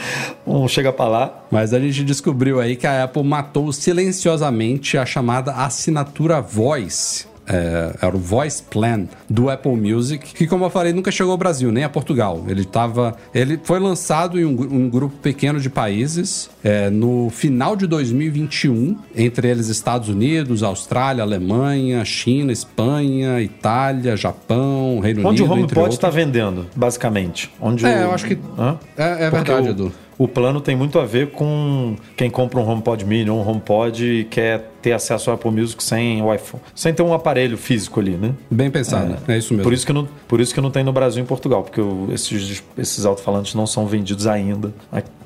um 0.47 0.69
chega 0.69 0.93
para 0.93 1.09
lá. 1.11 1.45
Mas 1.51 1.75
a 1.75 1.81
gente 1.81 2.05
descobriu 2.05 2.61
aí 2.61 2.77
que 2.77 2.87
a 2.87 3.05
Apple 3.05 3.25
matou 3.25 3.73
silenciosamente 3.73 4.97
a 4.97 5.05
chamada 5.05 5.53
assinatura 5.53 6.41
Voice 6.41 7.28
é, 7.49 7.95
era 8.01 8.15
o 8.15 8.19
Voice 8.19 8.63
Plan 8.63 9.07
do 9.29 9.49
Apple 9.49 9.75
Music, 9.77 10.35
que 10.35 10.47
como 10.47 10.65
eu 10.65 10.71
falei, 10.71 10.93
nunca 10.93 11.11
chegou 11.11 11.33
ao 11.33 11.39
Brasil, 11.39 11.73
nem 11.73 11.85
a 11.85 11.89
Portugal. 11.89 12.45
Ele 12.49 12.65
tava. 12.65 13.17
Ele 13.35 13.59
foi 13.63 13.79
lançado 13.79 14.39
em 14.39 14.45
um, 14.45 14.51
um 14.51 14.89
grupo 14.89 15.17
pequeno 15.17 15.61
de 15.61 15.71
países 15.71 16.51
é, 16.63 16.91
no 16.91 17.31
final 17.31 17.75
de 17.75 17.87
2021, 17.87 18.97
entre 19.17 19.49
eles 19.49 19.69
Estados 19.69 20.09
Unidos, 20.09 20.63
Austrália, 20.63 21.23
Alemanha, 21.23 22.05
China, 22.05 22.53
Espanha, 22.53 23.41
Itália, 23.41 24.17
Japão, 24.17 25.01
Reino 25.01 25.21
Onde 25.21 25.43
Unido. 25.43 25.53
Onde 25.53 25.63
o 25.63 25.65
HomePod 25.65 25.95
está 25.95 26.11
vendendo, 26.11 26.67
basicamente. 26.77 27.51
Onde 27.61 27.87
é, 27.87 28.01
o... 28.01 28.03
eu 28.03 28.13
acho 28.13 28.27
que. 28.27 28.39
Hã? 28.59 28.79
É, 28.97 29.25
é 29.25 29.31
verdade, 29.31 29.69
Edu 29.69 29.93
o 30.19 30.27
plano 30.27 30.61
tem 30.61 30.75
muito 30.75 30.99
a 30.99 31.07
ver 31.07 31.31
com 31.31 31.95
quem 32.17 32.29
compra 32.29 32.59
um 32.59 32.69
HomePod 32.69 33.05
Mini 33.05 33.31
ou 33.31 33.39
um 33.39 33.49
HomePod 33.49 34.05
e 34.05 34.25
quer 34.25 34.73
ter 34.81 34.93
acesso 34.93 35.31
ao 35.31 35.37
Apple 35.37 35.51
Music 35.51 35.83
sem 35.83 36.23
o 36.23 36.33
iPhone, 36.33 36.63
sem 36.75 36.93
ter 36.93 37.03
um 37.03 37.13
aparelho 37.13 37.57
físico 37.57 38.01
ali, 38.01 38.17
né? 38.17 38.35
Bem 38.51 38.71
pensado, 38.71 39.17
é, 39.27 39.35
é 39.35 39.39
isso 39.39 39.53
mesmo. 39.53 39.65
Por 39.65 39.73
isso 39.73 39.87
que 39.87 39.93
não, 39.93 40.09
por 40.27 40.41
isso 40.41 40.55
que 40.55 40.61
não 40.61 40.71
tem 40.71 40.85
no 40.85 40.93
Brasil 40.93 41.21
e 41.21 41.25
em 41.25 41.27
Portugal, 41.27 41.63
porque 41.63 41.81
esses, 42.13 42.63
esses 42.77 43.05
alto-falantes 43.05 43.55
não 43.55 43.67
são 43.67 43.87
vendidos 43.87 44.27
ainda 44.27 44.73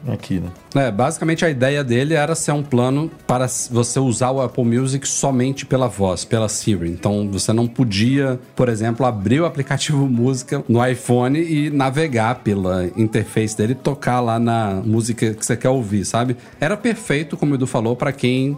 aqui, 0.09 0.40
né? 0.40 0.48
É, 0.74 0.90
basicamente 0.90 1.44
a 1.44 1.50
ideia 1.50 1.84
dele 1.84 2.14
era 2.14 2.34
ser 2.34 2.53
um 2.53 2.62
plano 2.62 3.11
para 3.26 3.46
você 3.70 4.00
usar 4.00 4.30
o 4.30 4.40
Apple 4.40 4.64
Music 4.64 5.07
somente 5.07 5.66
pela 5.66 5.86
voz, 5.86 6.24
pela 6.24 6.48
Siri. 6.48 6.90
Então 6.90 7.28
você 7.30 7.53
não 7.53 7.66
podia, 7.66 8.40
por 8.57 8.68
exemplo, 8.68 9.05
abrir 9.07 9.40
o 9.40 9.46
aplicativo 9.46 10.07
música 10.09 10.64
no 10.68 10.84
iPhone 10.84 11.38
e 11.38 11.70
navegar 11.70 12.36
pela 12.36 12.86
interface 12.96 13.57
dele 13.57 13.72
e 13.72 13.76
tocar 13.76 14.20
lá 14.20 14.38
na 14.38 14.82
música 14.84 15.34
que 15.34 15.44
você 15.44 15.57
quer 15.57 15.68
ouvir, 15.68 16.05
sabe? 16.05 16.36
Era 16.61 16.76
perfeito, 16.76 17.36
como 17.36 17.53
o 17.53 17.55
Edu 17.55 17.66
falou, 17.66 17.94
para 17.94 18.12
quem 18.12 18.57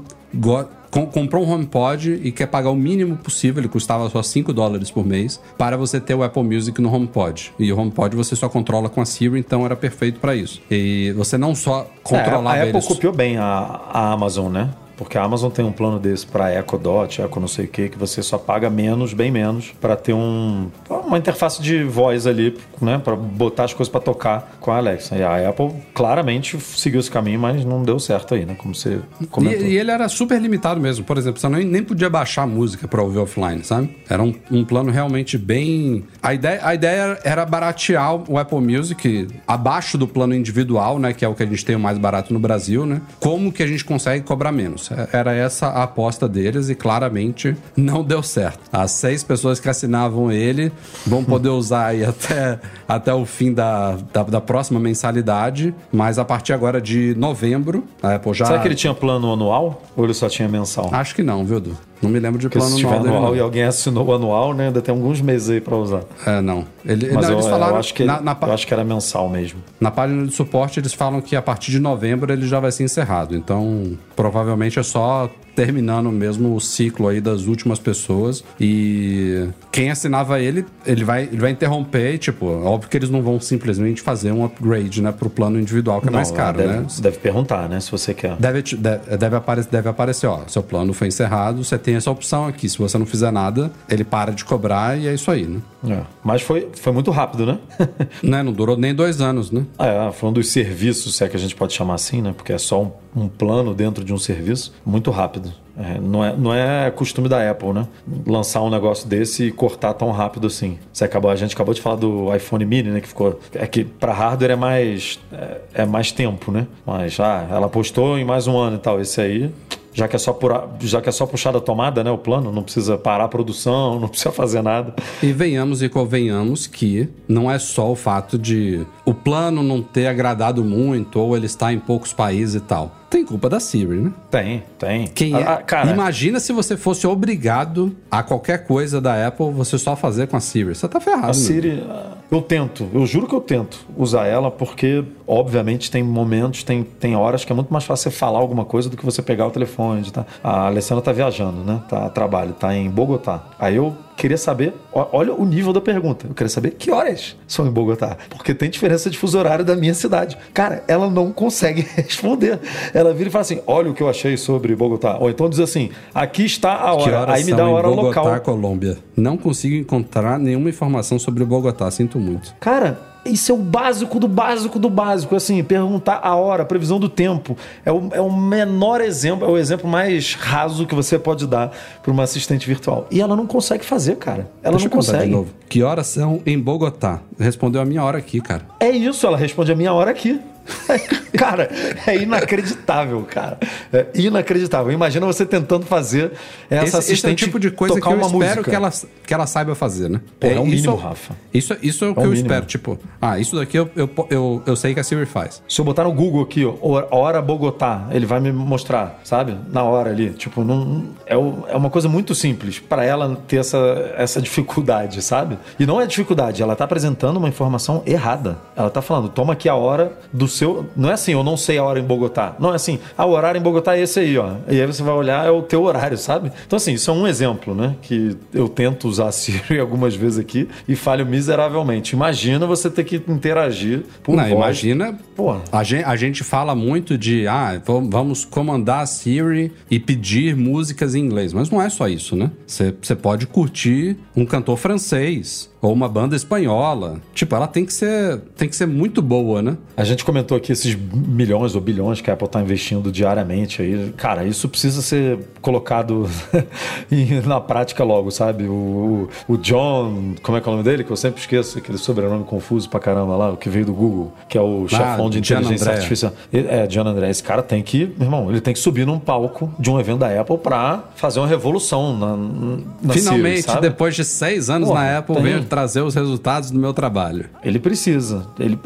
comprou 1.13 1.45
um 1.45 1.51
HomePod 1.51 2.21
e 2.23 2.31
quer 2.31 2.47
pagar 2.47 2.71
o 2.71 2.77
mínimo 2.77 3.17
possível, 3.17 3.61
ele 3.61 3.69
custava 3.69 4.09
só 4.09 4.23
5 4.23 4.53
dólares 4.53 4.91
por 4.91 5.05
mês, 5.05 5.41
para 5.59 5.77
você 5.77 6.01
ter 6.01 6.15
o 6.15 6.23
Apple 6.23 6.43
Music 6.43 6.81
no 6.81 6.93
HomePod. 6.93 7.53
E 7.59 7.73
o 7.73 7.79
HomePod 7.79 8.15
você 8.15 8.37
só 8.37 8.49
controla 8.49 8.89
com 8.89 9.01
a 9.01 9.05
Siri, 9.05 9.39
então 9.39 9.65
era 9.65 9.75
perfeito 9.75 10.21
para 10.21 10.37
isso. 10.37 10.63
E 10.71 11.13
você 11.17 11.37
não 11.37 11.55
só 11.55 11.89
controlava 12.03 12.57
é, 12.57 12.61
a 12.61 12.63
Apple 12.65 12.77
eles... 12.77 12.87
copiou 12.87 13.13
bem 13.13 13.37
a, 13.37 13.81
a 13.93 14.13
Amazon, 14.13 14.53
né? 14.53 14.71
Porque 14.97 15.19
a 15.19 15.23
Amazon 15.23 15.51
tem 15.51 15.65
um 15.65 15.73
plano 15.73 15.99
desse 15.99 16.27
para 16.27 16.55
Echo 16.55 16.79
Dot, 16.79 17.21
Echo 17.21 17.41
não 17.41 17.49
sei 17.49 17.65
o 17.65 17.69
que, 17.69 17.89
que 17.89 17.99
você 17.99 18.23
só 18.23 18.39
paga 18.39 18.71
menos, 18.71 19.13
bem 19.13 19.31
menos, 19.31 19.73
para 19.81 19.97
ter 19.97 20.13
um, 20.13 20.69
uma 20.89 21.19
interface 21.19 21.61
de 21.61 21.83
voz 21.85 22.27
ali, 22.27 22.57
né? 22.81 23.01
Para 23.03 23.17
botar 23.17 23.65
as 23.65 23.75
coisas 23.75 23.91
para 23.91 24.01
tocar 24.01 24.57
com 24.61 24.71
a 24.71 24.77
Alexa. 24.77 25.17
E 25.17 25.23
a 25.23 25.49
Apple 25.49 25.73
claramente 25.93 26.59
seguiu 26.61 27.01
esse 27.01 27.11
caminho, 27.11 27.41
mas 27.41 27.65
não 27.65 27.83
deu 27.83 27.99
certo 27.99 28.35
aí, 28.35 28.45
né? 28.45 28.55
Como 28.57 28.75
você 28.75 29.01
comentou. 29.31 29.67
E, 29.67 29.73
e 29.73 29.79
ele 29.79 29.91
era 29.91 30.09
super 30.09 30.41
limitado 30.41 30.81
mesmo. 30.81 31.05
Por 31.05 31.19
exemplo, 31.19 31.41
você 31.41 31.49
nem, 31.49 31.65
nem 31.65 31.83
podia 31.83 32.09
baixar 32.09 32.47
música 32.47 32.87
para 32.87 33.03
ouvir 33.03 33.19
offline, 33.19 33.65
sabe? 33.65 33.97
Era 34.09 34.23
um, 34.23 34.35
um, 34.51 34.65
plano 34.65 34.91
realmente 34.91 35.37
bem. 35.37 36.05
A 36.23 36.35
ideia, 36.35 36.61
a 36.63 36.75
ideia 36.75 37.19
era 37.25 37.45
baratear 37.45 38.31
o 38.31 38.39
Apple 38.39 38.61
Music 38.61 39.29
abaixo 39.47 39.99
do 39.99 40.07
plano 40.07 40.35
individual, 40.35 40.99
né? 40.99 41.13
Que 41.13 41.25
é 41.25 41.29
o 41.29 41.35
que 41.35 41.43
a 41.43 41.47
gente 41.47 41.65
tem 41.65 41.77
o 41.77 41.81
mais 41.81 41.99
barato 41.99 42.33
no 42.33 42.39
Brasil, 42.39 42.87
né? 42.87 43.01
Como 43.21 43.53
que 43.53 43.63
a 43.63 43.67
gente 43.67 43.85
consegue 43.85 44.25
cobrar 44.25 44.53
menos? 44.53 44.84
Era 45.13 45.35
essa 45.35 45.69
a 45.69 45.85
aposta 45.85 46.29
deles 46.29 46.69
e 46.69 46.75
claramente 46.75 47.57
não 47.77 48.03
deu 48.03 48.23
certo. 48.23 48.61
As 48.73 48.91
seis 48.91 49.23
pessoas 49.23 49.61
que 49.61 49.69
assinavam 49.69 50.31
ele 50.31 50.73
vão 51.07 51.25
poder 51.25 51.49
usar 51.55 51.87
aí 51.87 52.05
até, 52.05 52.59
até 52.89 53.15
o 53.15 53.25
fim 53.25 53.53
da, 53.53 53.97
da, 54.13 54.23
da, 54.23 54.41
próxima 54.41 54.81
mensalidade, 54.81 55.75
mas 55.93 56.19
a 56.19 56.25
partir 56.25 56.53
agora 56.53 56.81
de 56.81 57.15
novembro, 57.17 57.85
a 58.03 58.15
Apple 58.15 58.35
já. 58.35 58.47
Será 58.47 58.59
que 58.59 58.69
ele 58.69 58.75
tinha 58.75 58.95
plano 58.95 59.33
anual 59.33 59.83
ou 59.97 60.05
ele 60.05 60.15
só 60.15 60.29
tinha 60.29 60.49
mensal? 60.49 60.91
Acho 60.93 61.15
que 61.15 61.23
não, 61.23 61.45
viu, 61.45 61.61
Du? 61.61 61.77
Não 62.03 62.11
me 62.11 62.19
lembro 62.19 62.39
de 62.39 62.49
Porque 62.49 62.59
plano 62.59 62.77
se 62.77 62.85
anual. 62.85 63.03
Dele, 63.03 63.17
anual 63.17 63.37
e 63.37 63.41
alguém 63.41 63.63
assinou 63.63 64.07
o 64.07 64.13
anual, 64.13 64.53
né? 64.53 64.67
Ainda 64.67 64.83
tem 64.83 64.95
alguns 64.95 65.21
meses 65.21 65.49
aí 65.49 65.61
para 65.61 65.77
usar. 65.77 66.03
É, 66.27 66.41
não. 66.41 66.67
Ele, 66.85 67.11
Mas 67.13 67.25
não, 67.25 67.33
eu, 67.33 67.39
eles 67.39 67.47
falaram. 67.47 67.75
Eu 67.75 67.81
acho, 67.81 67.95
que 67.95 68.05
na, 68.05 68.21
na, 68.21 68.37
eu 68.41 68.53
acho 68.53 68.67
que 68.67 68.75
era 68.75 68.85
mensal 68.85 69.29
mesmo. 69.29 69.61
Na 69.81 69.91
página 69.91 70.27
de 70.27 70.33
suporte, 70.33 70.79
eles 70.81 70.93
falam 70.93 71.21
que 71.21 71.35
a 71.35 71.43
partir 71.43 71.71
de 71.71 71.79
novembro 71.79 72.33
ele 72.33 72.47
já 72.47 72.61
vai 72.61 72.73
ser 72.73 72.85
encerrado. 72.85 73.35
Então, 73.35 73.97
provavelmente 74.15 74.79
é 74.79 74.83
só 74.83 75.31
terminando 75.55 76.11
mesmo 76.11 76.55
o 76.55 76.61
ciclo 76.61 77.09
aí 77.09 77.21
das 77.21 77.47
últimas 77.47 77.79
pessoas. 77.79 78.45
E 78.61 79.49
quem 79.71 79.91
assinava 79.91 80.41
ele, 80.41 80.65
ele 80.87 81.05
vai, 81.05 81.25
ele 81.25 81.39
vai 81.39 81.51
interromper. 81.51 82.15
E, 82.15 82.19
tipo, 82.19 82.47
óbvio 82.47 82.91
que 82.91 82.97
eles 82.97 83.11
não 83.11 83.23
vão 83.23 83.41
simplesmente 83.41 84.01
fazer 84.01 84.33
um 84.33 84.45
upgrade, 84.45 85.03
né, 85.03 85.13
pro 85.13 85.31
plano 85.31 85.59
individual, 85.59 86.01
que 86.01 86.09
é 86.09 86.11
mais 86.11 86.31
caro, 86.31 86.59
deve, 86.59 86.73
né? 86.73 86.85
Você 86.89 87.03
deve 87.03 87.19
perguntar, 87.19 87.69
né, 87.69 87.81
se 87.81 87.91
você 87.91 88.13
quer. 88.15 88.37
Deve, 88.37 88.63
deve, 88.77 89.17
deve, 89.17 89.37
aparecer, 89.37 89.71
deve 89.71 89.89
aparecer, 89.89 90.27
ó, 90.27 90.41
seu 90.47 90.63
plano 90.63 90.93
foi 90.93 91.09
encerrado, 91.09 91.63
você 91.63 91.79
tem 91.79 91.95
essa 91.97 92.11
opção 92.11 92.47
aqui. 92.47 92.69
Se 92.69 92.79
você 92.79 92.99
não 92.99 93.07
fizer 93.07 93.31
nada, 93.31 93.71
ele 93.89 94.05
para 94.05 94.33
de 94.33 94.45
cobrar 94.45 94.99
e 94.99 95.07
é 95.07 95.15
isso 95.15 95.31
aí, 95.31 95.45
né? 95.45 95.61
É. 95.89 96.01
Mas 96.23 96.43
foi, 96.43 96.69
foi 96.81 96.93
muito 96.93 97.11
rápido, 97.11 97.47
né? 97.47 97.59
né? 98.23 98.43
Não 98.43 98.53
durou 98.53 98.77
nem 98.77 98.95
dois 98.95 99.21
anos, 99.21 99.51
né? 99.51 99.65
É, 99.79 100.11
falando 100.13 100.37
dos 100.37 100.49
serviços, 100.49 101.17
se 101.17 101.25
é 101.25 101.29
que 101.29 101.37
a 101.37 101.41
gente 101.41 101.55
pode 101.55 101.73
chamar 101.73 101.95
assim, 101.95 102.23
né? 102.23 102.33
Porque 102.35 102.53
é 102.53 102.59
só 102.59 102.83
um, 102.83 102.93
um 103.15 103.29
plano 103.29 103.75
dentro 103.75 104.05
de 104.05 104.13
um 104.13 104.19
serviço, 104.19 104.75
muito 104.85 105.11
rápido. 105.11 105.53
É, 105.77 105.99
não, 106.01 106.25
é, 106.25 106.37
não 106.37 106.55
é 106.55 106.91
costume 106.91 107.29
da 107.29 107.51
Apple, 107.51 107.73
né? 107.73 107.87
Lançar 108.27 108.63
um 108.63 108.71
negócio 108.71 109.09
desse 109.09 109.47
e 109.47 109.51
cortar 109.51 109.93
tão 109.95 110.11
rápido 110.13 110.47
assim. 110.47 110.79
Você 110.93 111.05
acabou, 111.05 111.31
a 111.31 111.37
gente 111.37 111.55
acabou 111.55 111.75
de 111.75 111.81
falar 111.81 111.97
do 111.97 112.35
iPhone 112.35 112.65
Mini, 112.65 112.91
né? 112.91 113.01
Que 113.01 113.09
ficou. 113.09 113.41
É 113.53 113.67
que 113.67 113.85
para 113.85 114.13
hardware 114.13 114.53
é 114.53 114.57
mais. 114.57 115.19
É, 115.33 115.61
é, 115.75 115.87
mais 115.87 116.13
tempo, 116.13 116.53
né? 116.53 116.67
Mas 116.87 117.19
ah, 117.19 117.47
ela 117.51 117.69
postou 117.69 118.17
em 118.19 118.25
mais 118.25 118.47
um 118.47 118.57
ano 118.57 118.77
e 118.77 118.81
tal. 118.81 119.01
Esse 119.01 119.21
aí 119.21 119.53
já 119.95 120.09
que 120.09 120.17
é 120.17 120.19
só 120.19 120.33
por, 120.33 120.71
já 120.81 121.01
que 121.01 121.09
é 121.09 121.13
só 121.13 121.25
puxar 121.25 121.53
da 121.53 121.61
tomada, 121.61 122.03
né, 122.03 122.11
o 122.11 122.19
plano, 122.19 122.51
não 122.51 122.65
precisa 122.65 122.99
parar 122.99 123.25
a 123.25 123.29
produção, 123.29 123.99
não 124.01 124.09
precisa 124.09 124.33
fazer 124.33 124.61
nada. 124.61 124.93
E 125.23 125.33
venhamos 125.33 125.83
e 125.83 125.89
convenhamos 125.89 126.67
que 126.67 127.09
não 127.29 127.51
é 127.51 127.59
só 127.59 127.91
o 127.91 127.95
fato 127.95 128.37
de 128.37 128.85
o 129.05 129.15
plano 129.15 129.63
não 129.63 129.81
ter 129.81 130.09
agradado 130.09 130.65
muito 130.65 131.21
ou 131.21 131.37
ele 131.37 131.47
estar 131.47 131.73
em 131.73 131.79
poucos 131.79 132.13
países 132.13 132.57
e 132.57 132.61
tal. 132.61 132.93
Tem 133.15 133.25
culpa 133.25 133.49
da 133.49 133.61
Siri, 133.61 133.95
né? 134.01 134.13
Tem, 134.29 134.65
tem. 134.77 135.07
Quem 135.07 135.37
é? 135.37 135.47
Ah, 135.47 135.59
cara, 135.59 135.89
Imagina 135.93 136.41
se 136.41 136.53
você 136.53 136.77
fosse 136.77 137.07
obrigado 137.07 137.95
a 138.11 138.25
qualquer 138.25 138.67
coisa 138.67 139.01
da 139.01 139.29
Apple 139.29 139.53
você 139.53 139.79
só 139.79 139.95
fazer 139.95 140.27
com 140.27 140.37
a 140.37 140.41
Siri. 140.41 140.75
Você 140.75 140.89
tá 140.89 140.99
ferrado. 140.99 141.27
A 141.27 141.29
né? 141.29 141.33
Siri, 141.35 141.81
eu 142.29 142.43
tento, 142.43 142.89
eu 142.93 143.07
juro 143.07 143.29
que 143.29 143.35
eu 143.37 143.41
tento 143.41 143.87
usar 143.97 144.27
ela 144.27 144.51
porque, 144.51 145.05
obviamente, 145.29 145.93
tem 145.93 146.03
momentos, 146.03 146.65
tem, 146.65 146.83
tem 146.83 147.15
horas 147.15 147.45
que 147.45 147.53
é 147.53 147.55
muito 147.55 147.73
mais 147.73 147.85
fácil 147.85 148.11
você 148.11 148.19
falar 148.19 148.41
alguma 148.41 148.65
coisa 148.65 148.91
do 148.91 148.97
que 148.97 149.05
você 149.05 149.23
pegar 149.23 149.47
o 149.47 149.51
telefone. 149.53 150.11
Tá? 150.11 150.27
A 150.43 150.67
Alessandra 150.67 151.01
tá 151.01 151.13
viajando, 151.13 151.63
né? 151.63 151.81
Tá 151.89 152.07
a 152.07 152.11
trabalho, 152.11 152.53
tá 152.53 152.75
em 152.75 152.91
Bogotá. 152.91 153.45
Aí 153.61 153.77
eu 153.77 153.95
queria 154.17 154.39
saber, 154.39 154.75
olha 154.93 155.35
o 155.35 155.45
nível 155.45 155.73
da 155.73 155.81
pergunta. 155.81 156.27
Eu 156.29 156.35
queria 156.35 156.49
saber 156.49 156.73
que 156.73 156.91
horas 156.91 157.37
são 157.47 157.67
em 157.67 157.71
Bogotá. 157.71 158.17
Porque 158.31 158.55
tem 158.55 158.71
diferença 158.71 159.11
de 159.11 159.19
fuso 159.19 159.39
horário 159.39 159.65
da 159.65 159.77
minha 159.77 159.95
cidade. 159.95 160.37
Cara, 160.53 160.83
ela 160.89 161.11
não 161.11 161.33
consegue 161.33 161.83
responder. 161.97 162.59
Ela 162.93 163.13
vira 163.13 163.29
e 163.29 163.33
fala 163.33 163.43
assim: 163.43 163.61
olha 163.67 163.91
o 163.91 163.95
que 163.95 164.03
eu 164.03 164.09
achei 164.09 164.37
sobre 164.37 164.75
Bogotá. 164.75 165.19
Ou 165.19 165.31
então 165.31 165.49
diz 165.49 165.61
assim: 165.61 165.91
aqui 166.15 166.45
está 166.45 166.75
a 166.75 166.95
hora. 166.95 167.33
Aí 167.33 167.45
me 167.45 167.53
dá 167.53 167.65
a 167.65 167.69
hora 167.69 167.89
Bogotá, 167.89 168.23
local. 168.23 168.41
Colômbia. 168.41 168.99
Não 169.17 169.37
consigo 169.37 169.75
encontrar 169.75 170.39
nenhuma 170.39 170.69
informação 170.69 171.19
sobre 171.19 171.45
Bogotá, 171.45 171.91
sinto 171.91 172.19
muito. 172.19 172.55
Cara, 172.61 173.14
isso 173.25 173.53
é 173.53 173.55
o 173.55 173.59
básico 173.59 174.19
do 174.19 174.29
básico 174.29 174.79
do 174.79 174.91
básico. 174.91 175.35
Assim, 175.35 175.63
perguntar 175.63 176.21
a 176.23 176.35
hora, 176.35 176.63
a 176.63 176.67
previsão 176.67 176.99
do 176.99 177.09
tempo. 177.09 177.57
É 177.85 177.93
o, 177.93 178.09
é 178.13 178.21
o 178.21 178.33
menor 178.33 179.01
exemplo, 179.01 179.47
é 179.47 179.51
o 179.51 179.59
exemplo 179.59 179.89
mais 179.89 180.35
raso 180.35 180.87
que 180.87 180.95
você 180.95 181.19
pode 181.19 181.47
dar 181.47 181.73
para 182.03 182.13
uma 182.13 182.23
assistente 182.23 182.67
virtual. 182.67 183.07
E 183.11 183.21
ela 183.21 183.35
não 183.37 183.47
consegue 183.47 183.85
fazer, 183.85 184.17
cara. 184.17 184.51
Ela 184.63 184.77
Deixa 184.77 184.89
não 184.89 184.97
consegue. 184.97 185.25
De 185.25 185.31
novo. 185.31 185.51
Que 185.69 185.83
horas 185.83 186.07
são 186.07 186.41
em 186.47 186.59
Bogotá? 186.59 187.21
Respondeu 187.39 187.81
a 187.81 187.85
minha 187.85 188.03
hora 188.03 188.19
aqui, 188.19 188.41
cara. 188.41 188.67
É 188.79 188.91
isso, 188.91 189.27
ela 189.27 189.37
responde 189.37 189.73
a 189.73 189.77
minha 189.77 189.93
hora 189.93 190.11
aqui. 190.11 190.41
cara, 191.37 191.69
é 192.07 192.17
inacreditável, 192.17 193.23
cara. 193.23 193.59
É 193.93 194.07
inacreditável. 194.15 194.93
Imagina 194.93 195.27
você 195.27 195.45
tentando 195.45 195.85
fazer 195.87 196.33
essa 196.71 196.85
esse, 196.85 196.97
assistente 196.97 197.19
esse 197.19 197.27
é 197.27 197.33
o 197.33 197.47
tipo 197.47 197.61
de 197.61 197.71
coisa 197.71 198.01
que 198.01 198.07
eu 198.07 198.13
espero 198.21 198.33
música. 198.39 198.63
que 198.71 198.75
ela, 198.75 198.91
que 199.27 199.35
ela 199.35 199.47
saiba 199.47 199.75
fazer, 199.75 200.09
né? 200.09 200.21
Pô, 200.41 200.47
é 200.47 200.59
o 200.59 200.67
isso, 200.67 200.91
mínimo, 200.91 200.97
Rafa. 200.97 201.35
Isso, 201.53 201.77
isso 201.83 202.05
é 202.05 202.09
o 202.09 202.11
É 202.13 202.15
que 202.15 202.21
o 202.21 202.23
eu 202.25 202.31
mínimo. 202.31 202.47
espero. 202.47 202.67
Tipo, 202.67 202.99
ah, 203.21 203.39
isso 203.39 203.57
daqui 203.57 203.77
eu, 203.79 203.91
eu, 203.97 204.09
eu, 204.31 204.63
eu 204.67 204.77
sei 204.77 204.95
que 204.95 205.01
a 205.01 205.05
Siri 205.05 205.27
faz. 205.27 205.63
Se 205.69 205.81
eu 205.81 205.85
botar 205.85 206.05
no 206.05 206.13
Google 206.13 206.43
aqui, 206.43 206.65
ó, 206.65 206.75
hora 207.11 207.41
Bogotá, 207.43 208.09
ele 208.11 208.27
vai 208.27 208.41
me 208.41 208.53
mostrar, 208.53 209.21
sabe? 209.25 209.57
Na 209.71 209.83
hora 209.83 210.11
ali. 210.11 210.31
Tipo, 210.31 210.65
não, 210.65 211.05
é, 211.27 211.37
o- 211.37 211.65
é 211.69 211.77
uma 211.77 211.91
coisa 211.91 212.09
muito 212.09 212.35
simples 212.35 212.79
para 212.79 213.05
ela 213.05 213.37
ter 213.47 213.57
essa, 213.59 214.13
essa 214.17 214.41
dificuldade, 214.41 215.21
sabe? 215.23 215.59
E 215.79 215.87
não 215.87 216.01
é 216.01 216.07
dificuldade, 216.07 216.63
ela 216.63 216.75
tá 216.77 216.85
apresentando 216.85 217.37
uma 217.37 217.49
informação 217.49 218.03
errada. 218.07 218.57
Ela 218.77 218.91
tá 218.91 219.03
falando, 219.03 219.29
toma 219.29 219.53
aqui 219.53 219.69
a 219.69 219.75
hora 219.75 220.13
do 220.33 220.49
seu. 220.55 220.87
Não 220.97 221.11
é 221.11 221.15
assim, 221.15 221.33
eu 221.33 221.43
não 221.45 221.57
sei 221.57 221.79
a 221.79 221.85
hora 221.85 221.99
em 221.99 222.03
Bogotá. 222.05 222.57
Não 222.59 222.73
é 222.73 222.77
assim, 222.77 222.99
ah, 223.17 223.27
o 223.27 223.31
horário 223.33 223.59
em 223.59 223.63
Bogotá 223.63 223.97
é 223.97 224.03
esse 224.03 224.21
aí, 224.21 224.39
ó. 224.39 224.53
E 224.69 224.81
aí 224.81 224.87
você 224.87 225.03
vai 225.03 225.15
olhar, 225.15 225.47
é 225.47 225.51
o 225.51 225.63
teu 225.63 225.83
horário, 225.83 226.17
sabe? 226.17 226.51
Então, 226.67 226.77
assim, 226.77 226.93
isso 226.95 227.11
é 227.11 227.15
um 227.15 227.27
exemplo, 227.27 227.75
né? 227.75 227.97
Que 228.03 228.37
eu 228.53 228.69
tento 228.69 229.09
usar 229.09 229.29
a 229.29 229.33
Siri 229.33 229.79
algumas 229.79 230.15
vezes 230.15 230.39
aqui 230.39 230.69
e 230.89 230.95
falho 230.97 231.27
miseravelmente. 231.27 232.15
Imagina 232.15 232.67
você 232.67 232.89
ter 232.91 233.05
que 233.05 233.17
interagir 233.29 234.03
por 234.23 234.35
não, 234.37 234.43
voz. 234.45 234.53
imagina. 234.53 235.19
Pô. 235.37 235.57
A 235.73 235.83
gente, 235.83 236.05
a 236.05 236.17
gente 236.17 236.45
fala 236.45 236.75
muito 236.75 237.19
de, 237.19 237.47
ah, 237.49 237.81
vam- 237.85 238.09
vamos 238.09 238.45
comandar 238.45 239.03
a 239.03 239.07
Siri 239.07 239.73
e 239.91 239.99
pedir 239.99 240.55
músicas 240.57 241.15
em 241.15 241.21
inglês. 241.21 241.53
Mas 241.53 241.71
não 241.71 241.83
é 241.83 241.89
só 241.91 242.09
isso, 242.09 242.37
né? 242.37 242.51
Você 242.67 242.95
você 243.03 243.15
pode 243.15 243.47
curtir 243.47 244.17
um 244.37 244.45
cantor 244.47 244.77
francês 244.77 245.71
ou 245.83 245.93
uma 245.93 246.09
banda 246.09 246.35
espanhola. 246.37 247.21
Tipo, 247.35 247.55
ela 247.57 247.67
tem 247.67 247.85
que 247.85 247.93
ser, 247.93 248.39
tem 248.57 248.69
que 248.69 248.77
ser 248.77 248.87
muito 248.87 249.21
boa, 249.21 249.61
né? 249.61 249.77
A 249.97 250.05
gente 250.05 250.25
comentou 250.25 250.44
aqui 250.53 250.73
esses 250.73 250.95
milhões 251.15 251.75
ou 251.77 251.81
bilhões 251.81 252.21
que 252.21 252.29
a 252.31 252.35
Apple 252.35 252.47
está 252.47 252.61
investindo 252.61 253.13
diariamente 253.13 253.81
aí. 253.81 254.13
Cara, 254.17 254.45
isso 254.45 254.69
precisa 254.69 255.01
ser 255.01 255.39
colocado 255.63 256.29
na 257.47 257.61
prática 257.61 258.03
logo, 258.05 258.31
sabe? 258.31 258.65
O, 258.65 259.29
o- 259.49 259.57
John, 259.59 260.35
como 260.43 260.59
é 260.59 260.61
que 260.61 260.69
é 260.69 260.73
o 260.73 260.73
nome 260.77 260.85
dele? 260.85 261.05
Que 261.05 261.11
eu 261.11 261.17
sempre 261.17 261.41
esqueço, 261.41 261.79
aquele 261.79 261.97
sobrenome 261.99 262.45
confuso 262.45 262.89
pra 262.91 263.01
caramba 263.01 263.37
lá, 263.37 263.53
o 263.53 263.57
que 263.57 263.69
veio 263.69 263.87
do 263.87 263.95
Google, 263.95 264.33
que 264.49 264.59
é 264.59 264.61
o 264.61 264.87
chefão 264.89 265.31
de 265.31 265.39
inteligência 265.39 265.93
artificial. 265.93 266.33
Ele- 266.53 266.69
É, 266.69 266.87
John 266.87 267.07
André. 267.07 267.31
Esse 267.31 267.43
cara 267.43 267.63
tem 267.63 267.83
que, 267.83 268.13
irmão, 268.21 268.51
ele 268.51 268.61
tem 268.61 268.75
que 268.75 268.81
subir 268.81 269.07
num 269.07 269.19
palco 269.19 269.73
de 269.79 269.91
um 269.91 269.99
evento 270.01 270.19
da 270.19 270.41
Apple 270.41 270.59
pra 270.59 271.05
fazer 271.15 271.39
uma 271.41 271.47
revolução 271.49 272.17
na, 272.17 272.37
na 272.37 273.13
Siri, 273.15 273.25
Finalmente, 273.25 273.63
sabe? 273.63 273.81
depois 273.83 274.15
de 274.17 274.25
seis 274.25 274.69
anos 274.69 274.89
Porra, 274.89 275.01
na 275.03 275.19
Apple, 275.19 275.35
tem. 275.37 275.45
veio 275.45 275.65
trazer 275.65 276.01
os 276.03 276.15
resultados 276.15 276.71
do 276.71 276.79
meu 276.79 276.93
trabalho. 276.93 277.47
Ele 277.63 277.79
precisa. 277.79 278.47
Ele... 278.59 278.79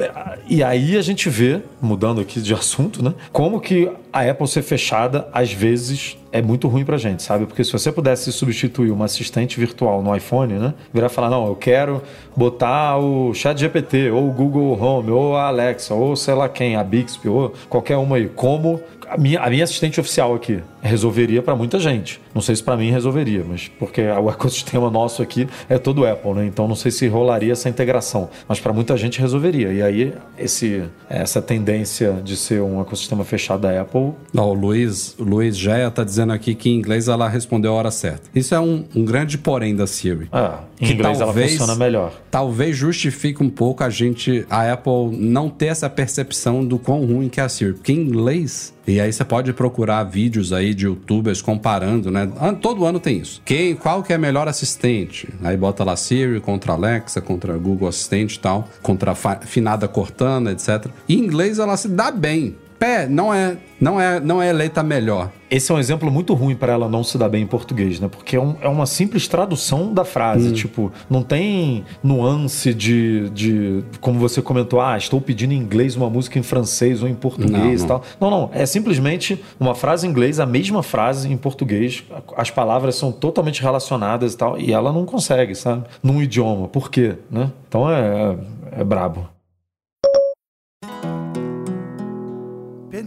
E 0.49 0.63
aí 0.63 0.97
a 0.97 1.03
gente 1.03 1.29
vê, 1.31 1.48
mudando 1.81 2.21
aqui 2.21 2.41
de 2.41 2.53
assunto, 2.53 3.03
né? 3.03 3.15
Como 3.33 3.61
que 3.61 3.91
a 4.13 4.23
Apple 4.29 4.47
ser 4.47 4.63
fechada, 4.63 5.29
às 5.33 5.53
vezes, 5.53 6.18
é 6.31 6.43
muito 6.43 6.69
ruim 6.69 6.85
pra 6.85 6.97
gente, 6.97 7.23
sabe? 7.23 7.47
Porque 7.47 7.65
se 7.65 7.73
você 7.73 7.91
pudesse 7.91 8.33
substituir 8.33 8.91
uma 8.91 9.07
assistente 9.07 9.59
virtual 9.59 10.03
no 10.03 10.15
iPhone, 10.15 10.55
né? 10.55 10.75
Virar 10.93 11.09
falar, 11.09 11.31
não, 11.31 11.47
eu 11.47 11.57
quero 11.57 12.03
botar 12.37 12.99
o 12.99 13.33
Chat 13.35 13.59
GPT, 13.59 14.11
ou 14.11 14.29
o 14.29 14.33
Google 14.33 14.81
Home, 14.81 15.11
ou 15.11 15.37
a 15.37 15.49
Alexa, 15.49 15.95
ou 15.95 16.15
sei 16.17 16.35
lá 16.35 16.49
quem, 16.49 16.77
a 16.77 16.85
Bixby, 16.85 17.29
ou 17.29 17.53
qualquer 17.69 17.97
uma 17.97 18.17
aí. 18.17 18.29
Como 18.29 18.81
a 19.09 19.17
minha, 19.17 19.41
a 19.41 19.49
minha 19.49 19.65
assistente 19.65 19.99
oficial 19.99 20.35
aqui 20.35 20.63
resolveria 20.83 21.43
pra 21.43 21.57
muita 21.57 21.79
gente. 21.79 22.21
Não 22.35 22.43
sei 22.43 22.55
se 22.55 22.63
pra 22.63 22.77
mim 22.77 22.91
resolveria, 22.91 23.45
mas 23.47 23.69
porque 23.69 24.03
o 24.21 24.31
ecossistema 24.31 24.91
nosso 24.91 25.23
aqui 25.23 25.49
é 25.69 25.79
todo 25.79 26.07
Apple, 26.07 26.35
né? 26.35 26.47
Então 26.47 26.69
não 26.69 26.77
sei 26.77 26.91
se 26.91 27.09
rolaria 27.09 27.53
essa 27.53 27.69
integração, 27.69 28.29
mas 28.47 28.61
pra 28.61 28.73
muita 28.73 28.97
gente 28.97 29.21
resolveria. 29.21 29.73
E 29.73 29.83
aí 29.83 30.15
esse 30.37 30.85
essa 31.09 31.41
tendência 31.41 32.21
de 32.23 32.37
ser 32.37 32.61
um 32.61 32.81
ecossistema 32.81 33.25
fechado 33.25 33.63
da 33.63 33.81
Apple, 33.81 34.13
Ó, 34.37 34.45
o 34.45 34.55
Luiz, 34.55 35.17
o 35.19 35.25
Luiz 35.25 35.57
Geia 35.57 35.91
tá 35.91 36.05
dizendo 36.05 36.18
aqui 36.33 36.55
que 36.55 36.69
em 36.71 36.75
inglês 36.77 37.09
ela 37.09 37.29
respondeu 37.29 37.73
a 37.73 37.75
hora 37.75 37.91
certa. 37.91 38.29
Isso 38.35 38.55
é 38.55 38.61
um, 38.61 38.85
um 38.95 39.05
grande 39.05 39.39
porém 39.39 39.75
da 39.75 39.87
Siri. 39.87 40.29
ah, 40.33 40.61
em 40.81 40.93
inglês 40.93 41.17
ela 41.17 41.27
talvez- 41.27 41.53
funciona 41.53 41.75
melhor. 41.75 42.13
Talvez 42.31 42.77
justifique 42.77 43.43
um 43.43 43.51
pouco 43.51 43.83
a 43.83 43.91
gente, 43.91 44.47
a 44.51 44.73
Apple 44.73 45.17
não 45.19 45.49
ter 45.49 45.67
essa 45.67 45.89
percepção 45.91 46.65
do 46.65 46.79
quão 46.79 47.05
ruim 47.05 47.29
que 47.29 47.41
é 47.41 47.45
a 47.45 47.49
Siri. 47.49 47.73
Porque 47.75 47.93
em 47.93 48.01
inglês, 48.01 48.73
e 48.87 49.01
aí 49.01 49.13
você 49.13 49.25
pode 49.25 49.53
procurar 49.53 50.05
vídeos 50.05 50.53
aí 50.53 50.73
de 50.75 50.87
youtubers 50.87 51.43
comparando, 51.43 52.11
né? 52.11 52.29
Todo 52.61 52.85
ano 52.85 52.99
tem 53.01 53.19
isso. 53.19 53.43
Quem, 53.45 53.75
qual 53.75 54.03
que 54.03 54.13
é 54.13 54.17
a 54.17 54.19
melhor 54.19 54.49
assistente? 54.49 55.29
Aí 55.43 55.57
bota 55.57 55.85
lá 55.85 55.97
Siri 55.97 56.41
contra 56.41 56.73
Alexa, 56.73 57.21
contra 57.21 57.57
Google 57.59 57.89
Assistente 57.89 58.35
e 58.37 58.39
tal, 58.41 58.69
contra 58.83 59.13
a 59.13 59.15
finada 59.15 59.89
Cortana, 59.89 60.53
etc. 60.53 60.87
E 61.09 61.15
em 61.17 61.19
inglês 61.19 61.59
ela 61.59 61.77
se 61.77 61.89
dá 61.89 62.11
bem. 62.11 62.57
Pé, 62.79 63.09
não 63.09 63.35
é, 63.35 63.57
não 63.81 64.01
é, 64.01 64.21
não 64.21 64.41
é 64.41 64.49
eleita 64.51 64.83
melhor. 64.85 65.31
Esse 65.51 65.73
é 65.73 65.75
um 65.75 65.79
exemplo 65.79 66.11
muito 66.13 66.33
ruim 66.35 66.55
para 66.55 66.73
ela 66.73 66.89
não 66.89 67.03
se 67.03 67.17
dar 67.19 67.29
bem 67.29 67.43
em 67.43 67.47
português, 67.47 67.99
né? 67.99 68.07
Porque 68.07 68.37
é, 68.37 68.41
um- 68.41 68.55
é 68.61 68.69
uma 68.69 68.87
simples 68.87 69.27
tradução 69.27 69.93
da 69.93 70.05
frase. 70.05 70.53
Tipo, 70.53 70.93
não 71.11 71.23
tem 71.23 71.85
nuance 72.05 72.73
de, 72.73 73.31
de. 73.31 73.83
Como 74.01 74.19
você 74.21 74.41
comentou, 74.43 74.81
ah, 74.81 74.97
estou 74.97 75.21
pedindo 75.21 75.53
em 75.55 75.57
inglês 75.57 75.97
uma 75.97 76.09
música 76.09 76.39
em 76.39 76.43
francês 76.43 77.03
ou 77.03 77.09
em 77.09 77.15
português 77.15 77.81
Não, 77.81 77.85
e 77.85 77.89
tal. 77.89 78.03
Não, 78.21 78.31
não. 78.31 78.51
É 78.53 78.65
simplesmente 78.67 79.43
uma 79.59 79.75
frase 79.75 80.07
em 80.07 80.11
inglês, 80.11 80.39
a 80.39 80.47
mesma 80.47 80.83
frase 80.83 81.33
em 81.33 81.37
português. 81.37 82.05
As 82.37 82.51
palavras 82.51 82.95
são 82.95 83.11
totalmente 83.11 83.61
relacionadas 83.63 84.35
e 84.35 84.37
tal. 84.37 84.59
E 84.59 84.73
ela 84.73 84.93
não 84.93 85.05
consegue, 85.05 85.55
sabe? 85.55 85.85
Num 86.03 86.23
idioma. 86.23 86.69
Por 86.69 86.91
quê? 86.91 87.17
Né? 87.31 87.51
Então 87.69 87.91
é, 87.91 88.37
é 88.73 88.85
brabo. 88.85 89.29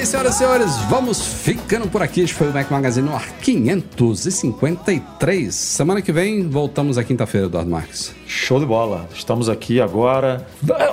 Aí, 0.00 0.06
senhoras 0.06 0.34
e 0.34 0.38
senhores. 0.38 0.76
Vamos 0.88 1.22
ficando 1.22 1.86
por 1.86 2.02
aqui. 2.02 2.22
Este 2.22 2.34
foi 2.34 2.48
o 2.48 2.54
Mac 2.54 2.70
Magazine 2.70 3.06
no 3.06 3.14
ar 3.14 3.28
553. 3.42 5.54
Semana 5.54 6.00
que 6.00 6.10
vem, 6.10 6.48
voltamos 6.48 6.96
à 6.96 7.04
quinta-feira, 7.04 7.48
Eduardo 7.48 7.70
Marques. 7.70 8.14
Show 8.26 8.58
de 8.60 8.66
bola. 8.66 9.08
Estamos 9.12 9.48
aqui 9.48 9.80
agora. 9.80 10.46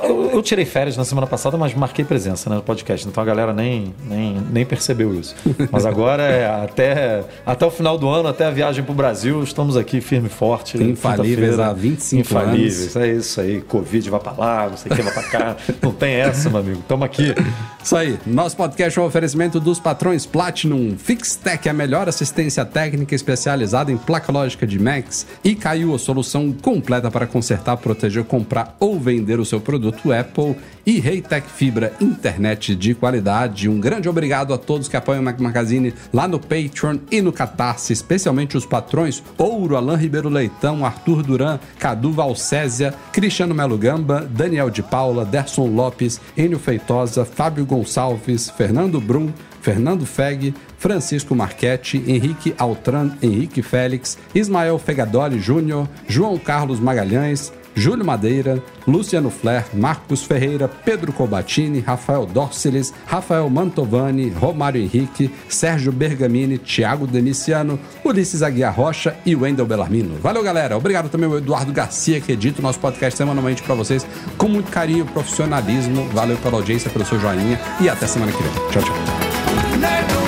Eu, 0.03 0.31
eu 0.31 0.41
tirei 0.41 0.65
férias 0.65 0.97
na 0.97 1.05
semana 1.05 1.27
passada, 1.27 1.55
mas 1.55 1.71
marquei 1.73 2.03
presença 2.03 2.49
né, 2.49 2.57
no 2.57 2.63
podcast. 2.63 3.07
Então 3.07 3.21
a 3.21 3.25
galera 3.25 3.53
nem, 3.53 3.93
nem, 4.03 4.41
nem 4.51 4.65
percebeu 4.65 5.13
isso. 5.13 5.35
Mas 5.71 5.85
agora 5.85 6.23
é 6.23 6.63
até, 6.63 7.23
até 7.45 7.65
o 7.65 7.71
final 7.71 7.97
do 7.97 8.09
ano, 8.09 8.27
até 8.27 8.45
a 8.45 8.51
viagem 8.51 8.83
para 8.83 8.91
o 8.91 8.95
Brasil, 8.95 9.41
estamos 9.43 9.77
aqui 9.77 10.01
firme 10.01 10.27
e 10.27 10.31
forte. 10.31 10.83
Infalíveis 10.83 11.59
há 11.59 11.71
25 11.71 12.21
Infalíveis. 12.21 12.95
É 12.95 13.07
isso 13.07 13.39
aí. 13.39 13.61
Covid 13.61 14.09
vai 14.09 14.19
para 14.19 14.31
lá, 14.31 14.67
não 14.69 14.77
sei 14.77 14.91
o 14.91 14.95
que 14.95 15.01
vai 15.01 15.13
para 15.13 15.23
cá. 15.23 15.55
Não 15.81 15.91
tem 15.91 16.15
essa, 16.15 16.49
meu 16.49 16.59
amigo. 16.59 16.79
Estamos 16.79 17.05
aqui. 17.05 17.35
Isso 17.83 17.95
aí. 17.95 18.17
Nosso 18.25 18.57
podcast 18.57 18.97
é 18.97 19.01
oferecimento 19.07 19.59
dos 19.59 19.79
patrões 19.79 20.25
Platinum 20.25 20.97
Fixtech, 20.97 21.67
a 21.67 21.73
melhor 21.73 22.07
assistência 22.07 22.63
técnica 22.63 23.15
especializada 23.15 23.91
em 23.91 23.97
placa 23.97 24.31
lógica 24.31 24.67
de 24.67 24.77
Macs. 24.77 25.25
E 25.43 25.55
caiu 25.55 25.95
a 25.95 25.99
solução 25.99 26.51
completa 26.51 27.09
para 27.09 27.25
consertar, 27.25 27.77
proteger, 27.77 28.23
comprar 28.25 28.75
ou 28.79 28.99
vender 28.99 29.39
o 29.39 29.45
seu 29.45 29.59
produto 29.59 30.11
Apple. 30.11 30.55
E 30.87 31.01
Reitec 31.01 31.49
Fibra, 31.49 31.91
internet 31.99 32.73
de 32.73 32.95
qualidade. 32.95 33.67
Um 33.67 33.77
grande 33.77 34.07
obrigado 34.07 34.53
a 34.53 34.57
todos 34.57 34.87
que 34.87 34.95
apoiam 34.95 35.19
o 35.19 35.23
Mac 35.25 35.37
Magazine 35.37 35.93
lá 36.13 36.29
no 36.29 36.39
Patreon 36.39 36.99
e 37.11 37.21
no 37.21 37.33
Catarse, 37.33 37.91
especialmente 37.91 38.55
os 38.55 38.65
patrões 38.65 39.21
Ouro, 39.37 39.75
Alain 39.75 39.97
Ribeiro 39.97 40.29
Leitão, 40.29 40.85
Arthur 40.85 41.23
Duran, 41.23 41.59
Cadu 41.77 42.13
Valcésia, 42.13 42.93
Cristiano 43.11 43.53
Melo 43.53 43.77
Gamba, 43.77 44.25
Daniel 44.31 44.69
de 44.69 44.81
Paula, 44.81 45.25
Derson 45.25 45.67
Lopes, 45.67 46.21
Enio 46.37 46.57
Feitosa, 46.57 47.25
Fábio 47.25 47.65
Gonçalves, 47.65 48.49
Fernando 48.49 49.01
Brum, 49.01 49.33
Fernando 49.59 50.05
Feg, 50.05 50.53
Francisco 50.77 51.35
Marchetti, 51.35 52.01
Henrique 52.07 52.55
Altran, 52.57 53.11
Henrique 53.21 53.61
Félix, 53.61 54.17
Ismael 54.33 54.79
Fegadoli 54.79 55.37
Júnior, 55.37 55.85
João 56.07 56.37
Carlos 56.37 56.79
Magalhães, 56.79 57.51
Júlio 57.77 58.03
Madeira, 58.03 58.61
Luciano 58.87 59.29
Flair, 59.29 59.65
Marcos 59.71 60.23
Ferreira, 60.23 60.67
Pedro 60.67 61.13
Cobatini, 61.13 61.79
Rafael 61.79 62.25
Dorceles, 62.25 62.91
Rafael 63.05 63.47
Mantovani, 63.49 64.29
Romário 64.29 64.81
Henrique, 64.81 65.31
Sérgio 65.47 65.91
Bergamini, 65.91 66.57
Thiago 66.57 67.05
Deniciano, 67.05 67.79
Ulisses 68.03 68.41
Aguiar 68.41 68.75
Rocha 68.75 69.15
e 69.23 69.35
Wendel 69.35 69.67
Bellarmino. 69.67 70.15
Valeu, 70.21 70.41
galera. 70.41 70.75
Obrigado 70.75 71.07
também 71.07 71.29
ao 71.29 71.37
Eduardo 71.37 71.71
Garcia, 71.71 72.19
que 72.19 72.31
edita 72.31 72.59
o 72.59 72.63
nosso 72.63 72.79
podcast 72.79 73.15
semanalmente 73.15 73.61
para 73.61 73.75
vocês 73.75 74.07
com 74.37 74.47
muito 74.47 74.71
carinho 74.71 75.05
e 75.05 75.11
profissionalismo. 75.11 76.05
Valeu 76.09 76.37
pela 76.37 76.57
audiência, 76.57 76.89
pelo 76.89 77.05
seu 77.05 77.19
joinha 77.19 77.59
e 77.79 77.87
até 77.87 78.07
semana 78.07 78.31
que 78.31 78.41
vem. 78.41 78.51
Tchau, 78.71 78.81
tchau. 78.81 80.26